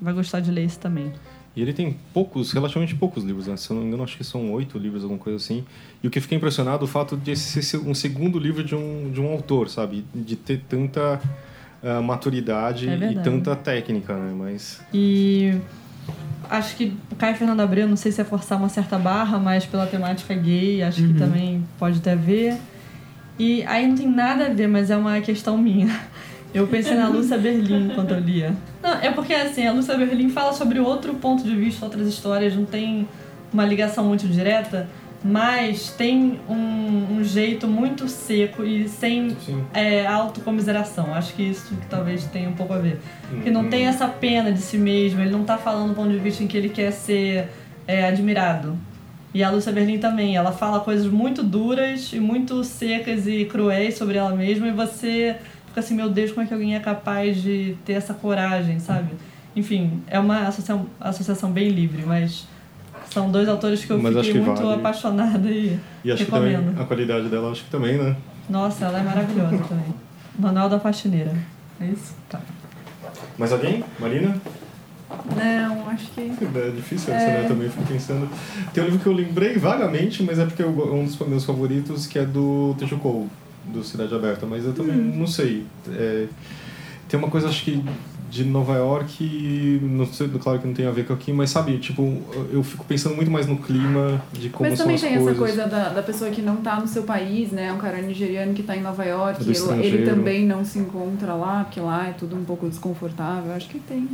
vai 0.00 0.12
gostar 0.12 0.40
de 0.40 0.50
ler 0.50 0.64
esse 0.64 0.78
também. 0.78 1.12
E 1.54 1.60
ele 1.60 1.72
tem 1.72 1.96
poucos, 2.14 2.52
relativamente 2.52 2.94
poucos 2.94 3.24
livros, 3.24 3.48
né? 3.48 3.56
Se 3.56 3.70
eu 3.70 3.74
não 3.74 3.82
me 3.82 3.88
engano, 3.88 4.04
acho 4.04 4.16
que 4.16 4.22
são 4.22 4.52
oito 4.52 4.78
livros, 4.78 5.02
alguma 5.02 5.18
coisa 5.18 5.36
assim. 5.36 5.64
E 6.02 6.06
o 6.06 6.10
que 6.10 6.20
fiquei 6.20 6.38
impressionado 6.38 6.84
é 6.84 6.84
o 6.84 6.86
fato 6.86 7.16
de 7.16 7.32
esse 7.32 7.62
ser 7.62 7.78
um 7.78 7.94
segundo 7.94 8.38
livro 8.38 8.62
de 8.62 8.74
um, 8.74 9.10
de 9.12 9.20
um 9.20 9.26
autor, 9.26 9.68
sabe? 9.68 10.04
De 10.14 10.36
ter 10.36 10.62
tanta 10.68 11.20
ah, 11.82 12.00
maturidade 12.02 12.88
É 12.88 13.12
e 13.12 13.14
tanta 13.22 13.56
técnica, 13.56 14.14
né? 14.14 14.34
Mas 14.36 14.82
E 14.92 15.54
acho 16.48 16.76
que 16.76 16.96
o 17.10 17.16
Caio 17.16 17.36
Fernando 17.36 17.60
Abreu, 17.60 17.88
não 17.88 17.96
sei 17.96 18.12
se 18.12 18.20
é 18.20 18.24
forçar 18.24 18.58
uma 18.58 18.68
certa 18.68 18.98
barra, 18.98 19.38
mas 19.38 19.66
pela 19.66 19.86
temática 19.86 20.34
gay, 20.34 20.82
acho 20.82 21.06
que 21.06 21.14
também 21.14 21.64
pode 21.78 22.00
ter 22.00 22.10
a 22.10 22.14
ver. 22.14 22.56
E 23.38 23.62
aí 23.64 23.86
não 23.86 23.96
tem 23.96 24.08
nada 24.08 24.46
a 24.46 24.48
ver, 24.50 24.68
mas 24.68 24.90
é 24.90 24.96
uma 24.96 25.20
questão 25.20 25.56
minha. 25.56 25.88
Eu 26.52 26.66
pensei 26.66 26.96
na 26.96 27.08
Lúcia 27.08 27.38
Berlim 27.38 27.92
quando 27.94 28.12
eu 28.12 28.20
lia. 28.20 28.54
Não, 28.82 28.94
é 28.94 29.10
porque 29.12 29.32
assim, 29.32 29.66
a 29.66 29.72
Lúcia 29.72 29.96
Berlim 29.96 30.28
fala 30.28 30.52
sobre 30.52 30.80
outro 30.80 31.14
ponto 31.14 31.44
de 31.44 31.54
vista, 31.54 31.84
outras 31.84 32.08
histórias, 32.08 32.56
não 32.56 32.64
tem 32.64 33.08
uma 33.52 33.64
ligação 33.64 34.04
muito 34.04 34.26
direta, 34.26 34.88
mas 35.22 35.90
tem 35.90 36.40
um, 36.48 37.16
um 37.18 37.24
jeito 37.24 37.66
muito 37.68 38.08
seco 38.08 38.64
e 38.64 38.88
sem 38.88 39.36
é, 39.74 40.06
autocomiseração. 40.06 41.14
Acho 41.14 41.34
que 41.34 41.42
isso 41.42 41.74
que 41.76 41.86
talvez 41.86 42.24
tenha 42.26 42.48
um 42.48 42.54
pouco 42.54 42.72
a 42.72 42.78
ver. 42.78 43.00
Que 43.42 43.50
não 43.50 43.62
Uhum. 43.62 43.70
tem 43.70 43.86
essa 43.86 44.08
pena 44.08 44.50
de 44.52 44.60
si 44.60 44.78
mesmo, 44.78 45.20
ele 45.20 45.30
não 45.30 45.44
tá 45.44 45.58
falando 45.58 45.88
do 45.90 45.94
ponto 45.94 46.10
de 46.10 46.18
vista 46.18 46.42
em 46.42 46.46
que 46.46 46.56
ele 46.56 46.68
quer 46.70 46.90
ser 46.90 47.48
é, 47.86 48.06
admirado. 48.08 48.76
E 49.32 49.44
a 49.44 49.50
Lúcia 49.50 49.70
Berlim 49.72 49.98
também, 49.98 50.34
ela 50.36 50.50
fala 50.52 50.80
coisas 50.80 51.06
muito 51.06 51.42
duras 51.42 52.12
e 52.12 52.18
muito 52.18 52.64
secas 52.64 53.26
e 53.28 53.44
cruéis 53.44 53.96
sobre 53.96 54.16
ela 54.18 54.34
mesma 54.34 54.66
e 54.68 54.72
você 54.72 55.36
fica 55.68 55.78
assim, 55.80 55.94
meu 55.94 56.08
Deus, 56.08 56.32
como 56.32 56.42
é 56.44 56.48
que 56.48 56.52
alguém 56.54 56.74
é 56.74 56.80
capaz 56.80 57.40
de 57.40 57.76
ter 57.84 57.92
essa 57.92 58.12
coragem, 58.12 58.80
sabe? 58.80 59.10
Enfim, 59.54 60.02
é 60.08 60.18
uma 60.18 60.48
associação, 60.48 60.86
associação 60.98 61.52
bem 61.52 61.68
livre, 61.68 62.02
mas 62.04 62.44
São 63.10 63.30
dois 63.30 63.48
autores 63.48 63.84
que 63.84 63.90
eu 63.90 64.00
Mas 64.00 64.14
fiquei 64.16 64.32
que 64.32 64.38
muito 64.38 64.62
vale. 64.62 64.74
apaixonada 64.80 65.48
e, 65.50 65.78
E 66.04 66.12
acho 66.12 66.24
que 66.24 66.30
também 66.30 66.52
recomendo. 66.52 66.80
a 66.80 66.84
qualidade 66.84 67.28
dela, 67.28 67.50
acho 67.50 67.64
que 67.64 67.70
também, 67.70 67.98
né? 67.98 68.16
Nossa, 68.48 68.84
ela 68.86 69.00
é 69.00 69.02
maravilhosa 69.02 69.58
também. 69.68 69.94
Manual 70.38 70.68
da 70.68 70.78
Faxineira. 70.78 71.34
É 71.80 71.86
isso? 71.86 72.14
Tá. 72.28 72.40
Mais 73.36 73.52
alguém? 73.52 73.84
Marina? 73.98 74.36
Não, 75.36 75.88
acho 75.90 76.06
que. 76.12 76.20
É 76.20 76.70
difícil 76.70 77.12
essa, 77.12 77.26
né? 77.26 77.44
Também 77.48 77.68
fico 77.68 77.84
pensando. 77.84 78.28
Tem 78.72 78.82
um 78.82 78.86
livro 78.86 79.00
que 79.00 79.06
eu 79.06 79.12
lembrei 79.12 79.56
vagamente, 79.58 80.22
mas 80.22 80.38
é 80.38 80.44
porque 80.46 80.62
é 80.62 80.66
um 80.66 81.04
dos 81.04 81.18
meus 81.18 81.44
favoritos, 81.44 82.06
que 82.06 82.18
é 82.18 82.24
do 82.24 82.76
Tejucou, 82.78 83.28
do 83.64 83.82
Cidade 83.82 84.14
Aberta. 84.14 84.46
Mas 84.46 84.64
eu 84.64 84.72
também 84.72 84.96
não 84.96 85.26
sei. 85.26 85.66
É, 85.88 86.26
tem 87.08 87.18
uma 87.18 87.28
coisa, 87.28 87.48
acho 87.48 87.64
que 87.64 87.84
de 88.30 88.44
Nova 88.44 88.74
York, 88.76 89.80
não 89.82 90.06
sei, 90.06 90.28
claro 90.28 90.60
que 90.60 90.66
não 90.66 90.72
tem 90.74 90.86
a 90.86 90.90
ver 90.90 91.04
com 91.06 91.12
aqui, 91.12 91.32
mas 91.32 91.50
sabe, 91.50 91.76
tipo, 91.78 92.22
eu 92.52 92.62
fico 92.62 92.84
pensando 92.84 93.16
muito 93.16 93.30
mais 93.30 93.46
no 93.46 93.56
clima, 93.56 94.22
de 94.32 94.48
como 94.50 94.68
Mas 94.70 94.78
são 94.78 94.86
também 94.86 94.94
as 94.94 95.00
tem 95.02 95.10
coisas. 95.14 95.28
essa 95.32 95.38
coisa 95.38 95.66
da, 95.66 95.88
da 95.88 96.02
pessoa 96.02 96.30
que 96.30 96.40
não 96.40 96.56
tá 96.56 96.78
no 96.78 96.86
seu 96.86 97.02
país, 97.02 97.50
né? 97.50 97.72
Um 97.72 97.78
cara 97.78 98.00
nigeriano 98.00 98.54
que 98.54 98.62
tá 98.62 98.76
em 98.76 98.80
Nova 98.82 99.04
York, 99.04 99.42
ele, 99.42 99.86
ele 99.86 100.06
também 100.08 100.46
não 100.46 100.64
se 100.64 100.78
encontra 100.78 101.34
lá, 101.34 101.64
porque 101.64 101.80
lá 101.80 102.08
é 102.08 102.12
tudo 102.12 102.36
um 102.36 102.44
pouco 102.44 102.68
desconfortável. 102.68 103.52
Acho 103.52 103.68
que 103.68 103.80
tem, 103.80 104.06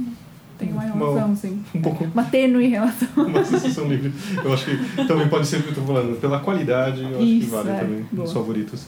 tem 0.59 0.73
uma 0.73 0.83
Uma- 0.85 1.07
relação, 1.09 1.37
sim. 1.37 1.63
Um 1.75 1.83
pouco 1.83 2.05
Uma 2.05 2.25
tênue 2.25 2.69
relação. 2.69 3.09
uma 3.17 3.45
sensação 3.45 3.87
livre. 3.87 4.13
Eu 4.43 4.53
acho 4.55 4.65
que 4.65 5.07
também 5.07 5.29
pode 5.29 5.47
ser 5.47 5.59
o 5.59 5.63
que 5.63 5.69
eu 5.71 5.75
tô 5.75 5.83
falando. 5.83 6.19
Pela 6.21 6.41
qualidade, 6.41 7.03
eu 7.03 7.09
acho 7.09 7.19
que 7.19 7.25
Isso, 7.39 7.51
vale 7.51 7.69
é. 7.71 7.79
também. 7.81 8.07
Boa. 8.11 8.25
Dos 8.25 8.33
favoritos. 8.33 8.87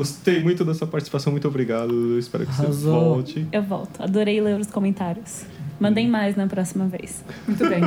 Gostei 0.00 0.42
muito 0.42 0.64
dessa 0.64 0.86
participação, 0.86 1.30
muito 1.30 1.46
obrigado. 1.46 2.18
Espero 2.18 2.46
que 2.46 2.54
você 2.54 2.62
Arrasou. 2.62 3.00
volte. 3.16 3.46
Eu 3.52 3.62
volto. 3.62 4.02
Adorei 4.02 4.40
ler 4.40 4.58
os 4.58 4.68
comentários. 4.68 5.42
Mandem 5.78 6.08
mais 6.08 6.36
na 6.36 6.46
próxima 6.46 6.86
vez. 6.86 7.22
Muito 7.46 7.68
bem. 7.68 7.82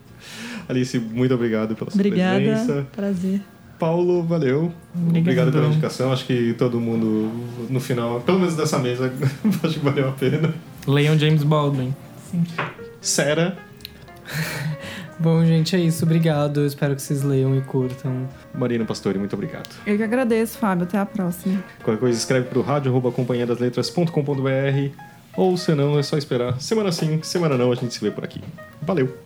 Alice, 0.66 0.98
muito 0.98 1.34
obrigado 1.34 1.74
pela 1.76 1.90
sua 1.90 2.00
Obrigada. 2.00 2.40
presença. 2.40 2.86
Prazer. 2.96 3.42
Paulo, 3.78 4.22
valeu. 4.22 4.72
Obrigado 4.94 5.18
Obrigadão. 5.18 5.52
pela 5.52 5.66
indicação. 5.66 6.10
Acho 6.10 6.24
que 6.24 6.54
todo 6.56 6.80
mundo, 6.80 7.30
no 7.68 7.80
final, 7.80 8.22
pelo 8.22 8.38
menos 8.38 8.56
dessa 8.56 8.78
mesa, 8.78 9.12
acho 9.62 9.74
que 9.78 9.84
valeu 9.84 10.08
a 10.08 10.12
pena. 10.12 10.54
Leiam 10.86 11.18
James 11.18 11.42
Baldwin. 11.42 11.94
Sera, 13.02 13.58
Bom, 15.22 15.44
gente, 15.44 15.76
é 15.76 15.78
isso. 15.78 16.04
Obrigado. 16.04 16.66
Espero 16.66 16.96
que 16.96 17.02
vocês 17.02 17.22
leiam 17.22 17.56
e 17.56 17.60
curtam. 17.60 18.28
Marina 18.52 18.84
Pastore, 18.84 19.20
muito 19.20 19.34
obrigado. 19.34 19.70
Eu 19.86 19.96
que 19.96 20.02
agradeço, 20.02 20.58
Fábio. 20.58 20.82
Até 20.82 20.98
a 20.98 21.06
próxima. 21.06 21.62
Qualquer 21.84 22.00
coisa, 22.00 22.18
escreve 22.18 22.48
pro 22.48 22.60
rádio, 22.60 22.92
ou 25.36 25.56
se 25.56 25.74
não, 25.74 25.98
é 25.98 26.02
só 26.02 26.18
esperar. 26.18 26.60
Semana 26.60 26.90
sim, 26.92 27.22
semana 27.22 27.56
não, 27.56 27.70
a 27.70 27.74
gente 27.74 27.94
se 27.94 28.00
vê 28.00 28.10
por 28.10 28.24
aqui. 28.24 28.40
Valeu! 28.82 29.16